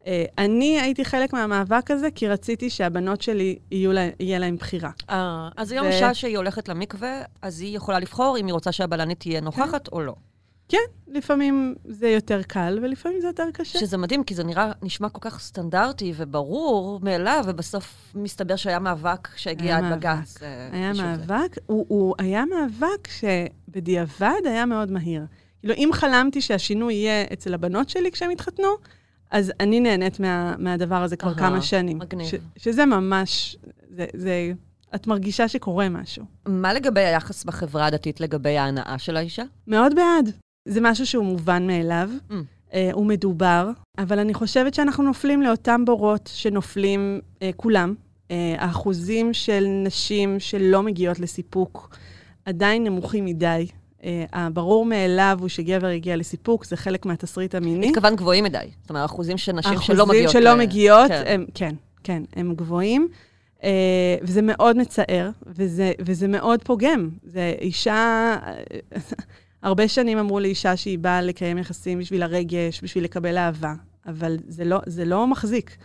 אה, 0.07 0.25
אני 0.39 0.81
הייתי 0.81 1.05
חלק 1.05 1.33
מהמאבק 1.33 1.91
הזה, 1.91 2.09
כי 2.15 2.29
רציתי 2.29 2.71
שהבנות 2.71 3.21
שלי, 3.23 3.59
יהיו 3.71 3.93
לה, 3.93 4.09
יהיה 4.21 4.39
להן 4.39 4.57
בחירה. 4.57 4.91
אה, 5.11 5.49
אז 5.57 5.73
היום 5.73 5.87
ו- 5.87 5.91
אישה 5.91 6.15
שהיא 6.15 6.37
הולכת 6.37 6.69
למקווה, 6.69 7.23
אז 7.43 7.61
היא 7.61 7.77
יכולה 7.77 7.99
לבחור 7.99 8.37
אם 8.41 8.47
היא 8.47 8.53
רוצה 8.55 8.73
שהבלנית 8.73 9.21
תהיה 9.21 9.41
נוכחת 9.41 9.89
או 9.93 10.01
לא. 10.01 10.15
כן, 10.69 10.79
לפעמים 11.09 11.75
זה 11.85 12.09
יותר 12.09 12.43
קל, 12.43 12.79
ולפעמים 12.83 13.21
זה 13.21 13.27
יותר 13.27 13.51
קשה. 13.53 13.79
שזה 13.79 13.97
מדהים, 13.97 14.25
כי 14.25 14.35
זה 14.35 14.45
נראה, 14.45 14.73
נשמע 14.83 15.09
כל 15.09 15.31
כך 15.31 15.41
סטנדרטי 15.41 16.12
וברור 16.17 17.01
מאליו, 17.03 17.45
ובסוף 17.47 18.12
מסתבר 18.14 18.57
שהיה 18.57 18.79
מאבק 18.79 19.29
שהגיע 19.37 19.79
עד 19.79 19.85
בג"ץ. 19.93 20.43
אה, 20.43 20.69
היה. 20.73 20.93
מאבק, 20.93 21.57
הוא, 21.67 21.87
הוא 21.89 22.14
היה 22.19 22.45
מאבק 22.45 23.09
שבדיעבד 23.09 24.41
היה 24.45 24.67
מאוד 24.67 24.91
מהיר. 24.91 25.27
כאילו, 25.61 25.75
אם 25.75 25.91
חלמתי 25.93 26.41
שהשינוי 26.41 26.95
יהיה 26.95 27.25
אצל 27.33 27.55
הבנות 27.55 27.89
שלי 27.89 28.12
כשהן 28.12 28.31
התחתנו, 28.31 28.69
אז 29.31 29.53
אני 29.61 29.81
נהנית 29.81 30.21
מה, 30.21 30.55
מהדבר 30.59 31.03
הזה 31.03 31.17
כבר 31.17 31.35
כמה 31.35 31.62
שנים. 31.62 31.99
מגניב. 31.99 32.27
ש, 32.27 32.35
שזה 32.57 32.87
ממש, 32.87 33.57
זה, 33.91 34.07
זה, 34.14 34.53
את 34.95 35.07
מרגישה 35.07 35.49
שקורה 35.49 35.89
משהו. 35.89 36.25
מה 36.47 36.73
לגבי 36.73 37.01
היחס 37.01 37.45
בחברה 37.45 37.87
הדתית 37.87 38.21
לגבי 38.21 38.59
ההנאה 38.59 38.99
של 38.99 39.17
האישה? 39.17 39.43
מאוד 39.67 39.95
בעד. 39.95 40.33
זה 40.67 40.81
משהו 40.83 41.07
שהוא 41.07 41.25
מובן 41.25 41.67
מאליו, 41.67 42.11
Mm. 42.31 42.35
אה, 42.75 42.91
הוא 42.93 43.07
מדובר, 43.07 43.71
אבל 43.99 44.19
אני 44.19 44.35
חושבת 44.35 44.75
שאנחנו 44.75 45.05
נופלים 45.05 45.43
לאותם 45.43 45.85
בורות 45.85 46.31
שנופלים 46.35 47.21
אה, 47.43 47.51
כולם. 47.57 47.95
אה, 48.31 48.55
האחוזים 48.59 49.35
של 49.35 49.67
נשים 49.85 50.41
שלא 50.41 50.83
מגיעות 50.83 51.19
לסיפוק 51.21 51.97
עדיין 52.45 52.85
נמוכים 52.85 53.25
מדי. 53.25 53.67
אה, 54.05 54.25
הברור 54.33 54.85
מאליו 54.85 55.39
הוא 55.41 55.49
שגבר 55.49 55.87
הגיע 55.87 56.17
לסיפוק, 56.17 56.64
זה 56.64 56.77
חלק 56.77 57.07
מהתסריט 57.07 57.55
המיני. 57.55 57.89
התכוונת 57.89 58.17
גבוהים 58.19 58.45
מדי. 58.45 58.59
זאת 58.81 58.91
אומרת, 58.91 59.05
אחוזים 59.05 59.39
של 59.39 59.53
נשים 59.53 59.73
האחוזים 59.73 59.97
שלא 59.97 60.07
מגיעות. 60.07 60.31
שלא 60.33 60.53
ל- 60.53 60.59
מגיעות, 60.59 61.09
כן. 61.09 61.23
הם, 61.27 61.47
כן, 61.55 61.75
כן, 62.05 62.23
הם 62.37 62.55
גבוהים. 62.55 63.09
Uh, 63.61 63.64
וזה 64.23 64.43
מאוד 64.43 64.77
מצער, 64.77 65.31
וזה, 65.47 65.93
וזה 66.01 66.29
מאוד 66.29 66.62
פוגם. 66.64 67.09
זה 67.23 67.55
אישה... 67.61 68.37
הרבה 69.63 69.89
שנים 69.89 70.19
אמרו 70.19 70.41
לאישה 70.41 70.77
שהיא 70.77 70.99
באה 70.99 71.23
לקיים 71.23 71.59
יחסים 71.59 71.99
בשביל 71.99 72.23
הרגש, 72.23 72.81
בשביל 72.83 73.05
לקבל 73.05 73.39
אהבה, 73.39 73.75
אבל 74.07 74.37
זה 74.49 74.65
לא, 74.65 74.79
זה 74.87 75.05
לא 75.05 75.27
מחזיק. 75.27 75.77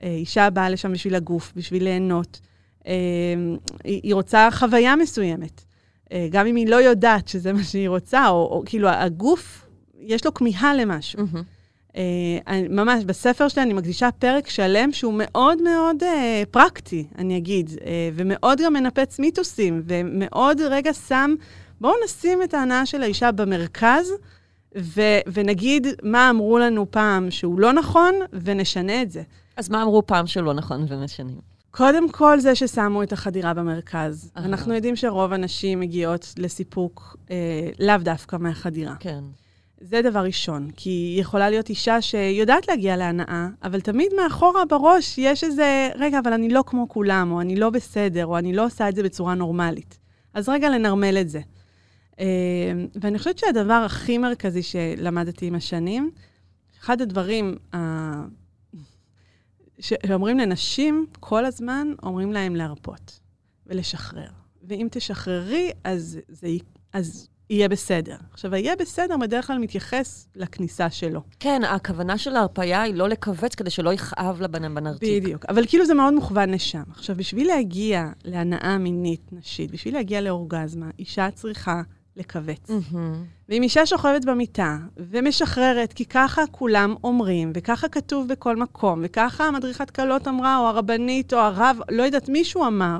Uh, 0.00 0.04
אישה 0.04 0.50
באה 0.50 0.70
לשם 0.70 0.92
בשביל 0.92 1.14
הגוף, 1.14 1.52
בשביל 1.56 1.84
ליהנות. 1.84 2.40
Uh, 2.82 2.86
היא, 3.84 4.14
רוצה 4.14 4.48
חוויה 4.52 4.96
מסוימת. 4.96 5.64
Uh, 6.04 6.08
גם 6.30 6.46
אם 6.46 6.56
היא 6.56 6.68
לא 6.68 6.76
יודעת 6.76 7.28
שזה 7.28 7.52
מה 7.52 7.64
שהיא 7.64 7.88
רוצה, 7.88 8.28
או, 8.28 8.34
או 8.34 8.62
כאילו 8.66 8.88
הגוף, 8.88 9.66
יש 10.00 10.24
לו 10.26 10.34
כמיהה 10.34 10.74
למשהו. 10.74 11.18
מהמם. 11.32 11.42
אה, 11.96 12.02
אני- 12.46 12.68
ממש, 12.68 13.04
בספר 13.04 13.48
שלי 13.48 13.62
אני 13.62 13.72
מקדישה 13.72 14.10
פרק 14.18 14.48
שלם 14.48 14.92
שהוא 14.92 15.14
מאוד 15.16 15.62
מאוד 15.62 16.02
אה, 16.02 16.42
פרקטי, 16.50 17.06
אני 17.18 17.36
אגיד, 17.36 17.70
אה, 17.86 18.10
ומאוד 18.14 18.60
גם 18.64 18.72
מנפץ 18.72 19.18
מיתוסים, 19.18 19.82
ומאוד 19.86 20.60
רגע 20.60 20.92
שם, 20.92 21.34
בואו 21.80 21.94
נשים 22.04 22.42
את 22.42 22.54
ההנאה 22.54 22.86
של 22.86 23.02
האישה 23.02 23.32
במרכז, 23.32 24.12
ו- 24.78 25.20
ונגיד 25.32 25.86
מה 26.02 26.30
אמרו 26.30 26.58
לנו 26.58 26.90
פעם 26.90 27.30
שהוא 27.30 27.60
לא 27.60 27.72
נכון, 27.72 28.14
ונשנה 28.32 29.02
את 29.02 29.10
זה. 29.10 29.22
אז 29.56 29.70
מה 29.70 29.82
אמרו 29.82 30.06
פעם 30.06 30.26
שלא 30.26 30.54
נכון 30.54 30.86
ומשנים? 30.88 31.40
קודם 31.70 32.10
כל 32.10 32.40
זה 32.40 32.54
ששמו 32.54 33.02
את 33.02 33.12
החדירה 33.12 33.54
במרכז. 33.54 34.30
אהה. 34.36 34.44
אנחנו 34.44 34.74
יודעים 34.74 34.96
שרוב 34.96 35.32
הנשים 35.32 35.80
מגיעות 35.80 36.34
לסיפוק 36.38 37.16
אה, 37.30 37.36
לאו 37.78 37.96
דווקא 38.02 38.36
מהחדירה. 38.36 38.94
כן. 39.00 39.24
זה 39.80 40.02
דבר 40.02 40.20
ראשון, 40.20 40.70
כי 40.76 41.16
יכולה 41.20 41.50
להיות 41.50 41.68
אישה 41.68 42.02
שיודעת 42.02 42.68
להגיע 42.68 42.96
להנאה, 42.96 43.48
אבל 43.62 43.80
תמיד 43.80 44.12
מאחורה 44.16 44.64
בראש 44.64 45.18
יש 45.18 45.44
איזה, 45.44 45.90
רגע, 45.94 46.18
אבל 46.18 46.32
אני 46.32 46.48
לא 46.48 46.64
כמו 46.66 46.88
כולם, 46.88 47.32
או 47.32 47.40
אני 47.40 47.56
לא 47.56 47.70
בסדר, 47.70 48.26
או 48.26 48.38
אני 48.38 48.52
לא 48.52 48.64
עושה 48.64 48.88
את 48.88 48.96
זה 48.96 49.02
בצורה 49.02 49.34
נורמלית. 49.34 49.98
אז 50.34 50.48
רגע, 50.48 50.68
לנרמל 50.68 51.18
את 51.20 51.28
זה. 51.28 51.40
אה, 52.20 52.24
ואני 53.00 53.18
חושבת 53.18 53.38
שהדבר 53.38 53.82
הכי 53.86 54.18
מרכזי 54.18 54.62
שלמדתי 54.62 55.46
עם 55.46 55.54
השנים, 55.54 56.10
אחד 56.80 57.00
הדברים 57.00 57.56
אה, 57.74 58.22
שאומרים 59.80 60.38
לנשים 60.38 61.06
כל 61.20 61.44
הזמן, 61.44 61.88
אומרים 62.02 62.32
להם 62.32 62.56
להרפות 62.56 63.20
ולשחרר. 63.66 64.28
ואם 64.68 64.88
תשחררי, 64.90 65.70
אז, 65.84 66.18
זה, 66.28 66.48
אז 66.92 67.28
יהיה 67.50 67.68
בסדר. 67.68 68.16
עכשיו, 68.32 68.54
היהיה 68.54 68.76
בסדר 68.76 69.16
בדרך 69.16 69.46
כלל 69.46 69.58
מתייחס 69.58 70.28
לכניסה 70.36 70.90
שלו. 70.90 71.20
כן, 71.40 71.62
הכוונה 71.64 72.18
של 72.18 72.36
ההרפאיה 72.36 72.82
היא 72.82 72.94
לא 72.94 73.08
לכווץ 73.08 73.54
כדי 73.54 73.70
שלא 73.70 73.92
יכאב 73.92 74.42
לבנ- 74.42 74.68
בנרתיק. 74.74 75.22
בדיוק. 75.22 75.44
אבל 75.48 75.66
כאילו 75.66 75.86
זה 75.86 75.94
מאוד 75.94 76.14
מוכוון 76.14 76.50
לשם. 76.50 76.82
עכשיו, 76.90 77.16
בשביל 77.16 77.46
להגיע 77.46 78.10
להנאה 78.24 78.78
מינית 78.78 79.32
נשית, 79.32 79.70
בשביל 79.70 79.94
להגיע 79.94 80.20
לאורגזמה, 80.20 80.90
אישה 80.98 81.30
צריכה 81.30 81.82
לכווץ. 82.16 82.70
מהמם. 82.70 83.14
ואם 83.48 83.62
אישה 83.62 83.86
שוכבת 83.86 84.24
במיטה 84.24 84.76
ומשחררת, 84.96 85.92
כי 85.92 86.04
ככה 86.04 86.42
כולם 86.50 86.94
אומרים, 87.04 87.52
וככה 87.54 87.88
כתוב 87.88 88.28
בכל 88.28 88.56
מקום, 88.56 89.00
וככה 89.02 89.44
המדריכת 89.44 89.90
כלות 89.90 90.28
אמרה, 90.28 90.58
או 90.58 90.66
הרבנית, 90.66 91.32
או 91.32 91.38
הרב, 91.38 91.76
לא 91.90 92.02
יודעת, 92.02 92.28
מישהו 92.28 92.66
אמר, 92.66 92.98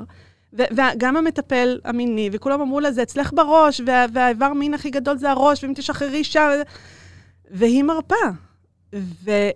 וגם 0.53 1.17
המטפל 1.17 1.79
המיני, 1.85 2.29
וכולם 2.33 2.61
אמרו 2.61 2.79
לה, 2.79 2.91
זה 2.91 3.03
אצלך 3.03 3.31
בראש, 3.33 3.81
וה- 3.85 4.05
והאיבר 4.13 4.53
מין 4.53 4.73
הכי 4.73 4.89
גדול 4.89 5.17
זה 5.17 5.31
הראש, 5.31 5.63
ואם 5.63 5.73
תשחררי 5.75 6.23
שם... 6.23 6.49
והיא 7.51 7.83
מרפה. 7.83 8.15
וזה 8.93 9.51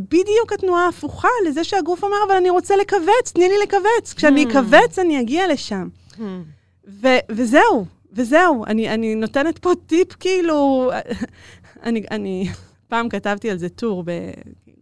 בדיוק 0.00 0.52
התנועה 0.54 0.84
ההפוכה 0.86 1.28
לזה 1.48 1.64
שהגוף 1.64 2.02
אומר, 2.04 2.16
אבל 2.26 2.34
אני 2.36 2.50
רוצה 2.50 2.76
לכווץ, 2.76 3.32
תני 3.34 3.48
לי 3.48 3.54
לכווץ. 3.66 4.14
כשאני 4.16 4.44
Hmm. 4.44 4.50
אכווץ, 4.50 4.98
אני 4.98 5.20
אגיע 5.20 5.52
לשם. 5.52 5.88
מהמם. 6.18 6.42
ו- 6.88 7.18
וזהו, 7.30 7.86
וזהו. 8.14 8.64
אני, 8.66 8.94
אני 8.94 9.14
נותנת 9.14 9.58
פה 9.58 9.72
טיפ, 9.86 10.12
כאילו... 10.12 10.90
אני, 11.86 12.04
אני 12.10 12.48
פעם 12.88 13.08
כתבתי 13.08 13.50
על 13.50 13.58
זה 13.58 13.68
טור, 13.68 14.02
ב, 14.06 14.10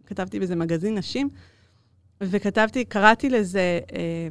כתבתי 0.05 0.39
באיזה 0.39 0.55
מגזין 0.55 0.97
נשים, 0.97 1.29
וכתבתי, 2.21 2.85
קראתי 2.85 3.29
לזה 3.29 3.79
אה, 3.95 4.27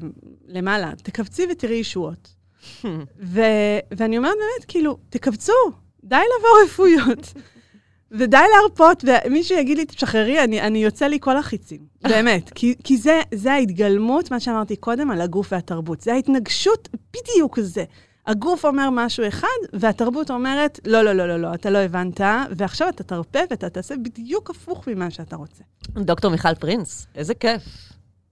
למעלה, 0.46 0.92
תכווצי 1.02 1.46
ותראי 1.50 1.76
ישועות. 1.76 2.34
ו, 3.32 3.40
ואני 3.90 4.18
אומרת 4.18 4.34
באמת, 4.34 4.64
כאילו, 4.68 4.98
תכווצו, 5.10 5.52
די 6.04 6.16
לעבור 6.16 6.58
רפויות. 6.64 7.32
ודי 8.18 8.44
להרפות, 8.54 9.04
ומישהו 9.06 9.58
יגיד 9.58 9.78
לי, 9.78 9.84
תשחררי, 9.84 10.44
אני, 10.44 10.60
אני 10.60 10.84
יוצא 10.84 11.06
לי 11.06 11.18
כל 11.20 11.36
החיצים. 11.36 11.80
באמת. 12.02 12.50
כי, 12.54 12.74
כי 12.84 12.96
זה, 12.96 13.20
זה 13.34 13.52
ההתגלמות, 13.52 14.30
מה 14.30 14.40
שאמרתי 14.40 14.76
קודם, 14.76 15.10
על 15.10 15.20
הגוף 15.20 15.52
והתרבות. 15.52 16.00
זה 16.00 16.12
ההתנגשות 16.12 16.88
בדיוק 17.12 17.60
זה. 17.60 17.84
הגוף 18.26 18.64
אומר 18.64 18.90
משהו 18.92 19.28
אחד, 19.28 19.48
והתרבות 19.72 20.30
אומרת, 20.30 20.80
לא, 20.86 21.02
לא, 21.02 21.12
לא, 21.12 21.28
לא, 21.28 21.36
לא, 21.36 21.54
אתה 21.54 21.70
לא 21.70 21.78
הבנת, 21.78 22.20
ועכשיו 22.56 22.88
אתה 22.88 23.02
תרפה 23.02 23.38
ואתה 23.50 23.70
תעשה 23.70 23.94
בדיוק 23.96 24.50
הפוך 24.50 24.88
ממה 24.88 25.10
שאתה 25.10 25.36
רוצה. 25.36 25.62
דוקטור 25.88 26.30
מיכל 26.30 26.54
פרינס, 26.54 27.06
איזה 27.14 27.34
כיף. 27.34 27.62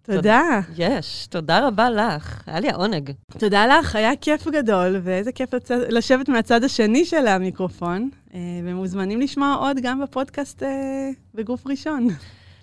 תודה. 0.02 0.60
יש, 0.76 1.26
תודה 1.26 1.66
רבה 1.66 1.90
לך. 1.90 2.42
היה 2.46 2.60
לי 2.60 2.70
העונג. 2.70 3.10
תודה 3.38 3.66
לך, 3.66 3.96
היה 3.96 4.16
כיף 4.16 4.48
גדול, 4.48 5.00
ואיזה 5.02 5.32
כיף 5.32 5.54
לצד, 5.54 5.78
לשבת 5.88 6.28
מהצד 6.28 6.64
השני 6.64 7.04
של 7.04 7.26
המיקרופון, 7.26 8.10
אה, 8.34 8.40
ומוזמנים 8.64 9.20
לשמוע 9.20 9.54
עוד 9.54 9.76
גם 9.82 10.02
בפודקאסט 10.02 10.62
אה, 10.62 11.10
בגוף 11.34 11.66
ראשון. 11.66 12.08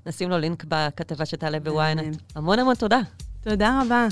נשים 0.06 0.30
לו 0.30 0.38
לינק 0.38 0.64
בכתבה 0.68 1.26
שתעלה 1.26 1.60
בוויינט. 1.60 2.18
המון 2.36 2.60
המון 2.60 2.76
תודה. 2.76 3.00
תודה 3.44 3.82
רבה. 3.86 4.08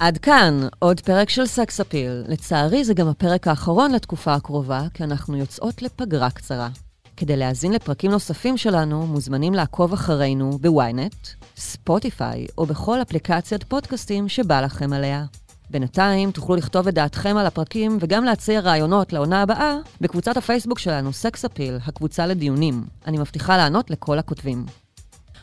עד 0.00 0.18
כאן 0.18 0.60
עוד 0.78 1.00
פרק 1.00 1.28
של 1.28 1.46
סקס 1.46 1.80
אפיל. 1.80 2.24
לצערי, 2.28 2.84
זה 2.84 2.94
גם 2.94 3.08
הפרק 3.08 3.48
האחרון 3.48 3.92
לתקופה 3.92 4.34
הקרובה, 4.34 4.86
כי 4.94 5.04
אנחנו 5.04 5.36
יוצאות 5.36 5.82
לפגרה 5.82 6.30
קצרה. 6.30 6.68
כדי 7.16 7.36
להאזין 7.36 7.72
לפרקים 7.72 8.10
נוספים 8.10 8.56
שלנו, 8.56 9.06
מוזמנים 9.06 9.54
לעקוב 9.54 9.92
אחרינו 9.92 10.58
בוויינט, 10.58 11.14
ספוטיפיי 11.56 12.46
או 12.58 12.66
בכל 12.66 13.02
אפליקציית 13.02 13.64
פודקאסטים 13.64 14.28
שבא 14.28 14.60
לכם 14.60 14.92
עליה. 14.92 15.24
בינתיים 15.70 16.30
תוכלו 16.30 16.56
לכתוב 16.56 16.88
את 16.88 16.94
דעתכם 16.94 17.36
על 17.36 17.46
הפרקים 17.46 17.98
וגם 18.00 18.24
להציע 18.24 18.60
רעיונות 18.60 19.12
לעונה 19.12 19.42
הבאה 19.42 19.76
בקבוצת 20.00 20.36
הפייסבוק 20.36 20.78
שלנו, 20.78 21.12
Sex 21.12 21.44
Appeal, 21.44 21.78
הקבוצה 21.86 22.26
לדיונים. 22.26 22.84
אני 23.06 23.18
מבטיחה 23.18 23.56
לענות 23.56 23.90
לכל 23.90 24.18
הכותבים. 24.18 24.66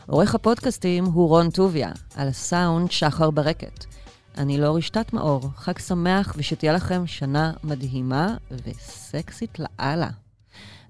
עורך 0.06 0.34
הפודקאסטים 0.34 1.04
הוא 1.04 1.28
רון 1.28 1.50
טוביה, 1.50 1.92
על 2.16 2.28
הסאונד 2.28 2.90
שחר 2.90 3.30
ברקת. 3.30 3.91
אני 4.38 4.58
לא 4.58 4.76
רשתת 4.76 5.12
מאור, 5.12 5.50
חג 5.56 5.78
שמח 5.78 6.34
ושתהיה 6.36 6.72
לכם 6.72 7.06
שנה 7.06 7.52
מדהימה 7.64 8.36
וסקסית 8.50 9.58
לאללה. 9.58 10.10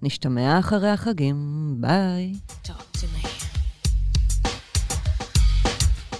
נשתמע 0.02 0.58
אחרי 0.58 0.90
החגים, 0.90 1.74
ביי. 1.80 2.34
Talk 2.64 2.96
to 2.96 3.04
me. 3.14 3.26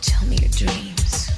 Tell 0.01 0.25
me 0.31 0.37
your 0.37 0.59
dreams. 0.59 1.32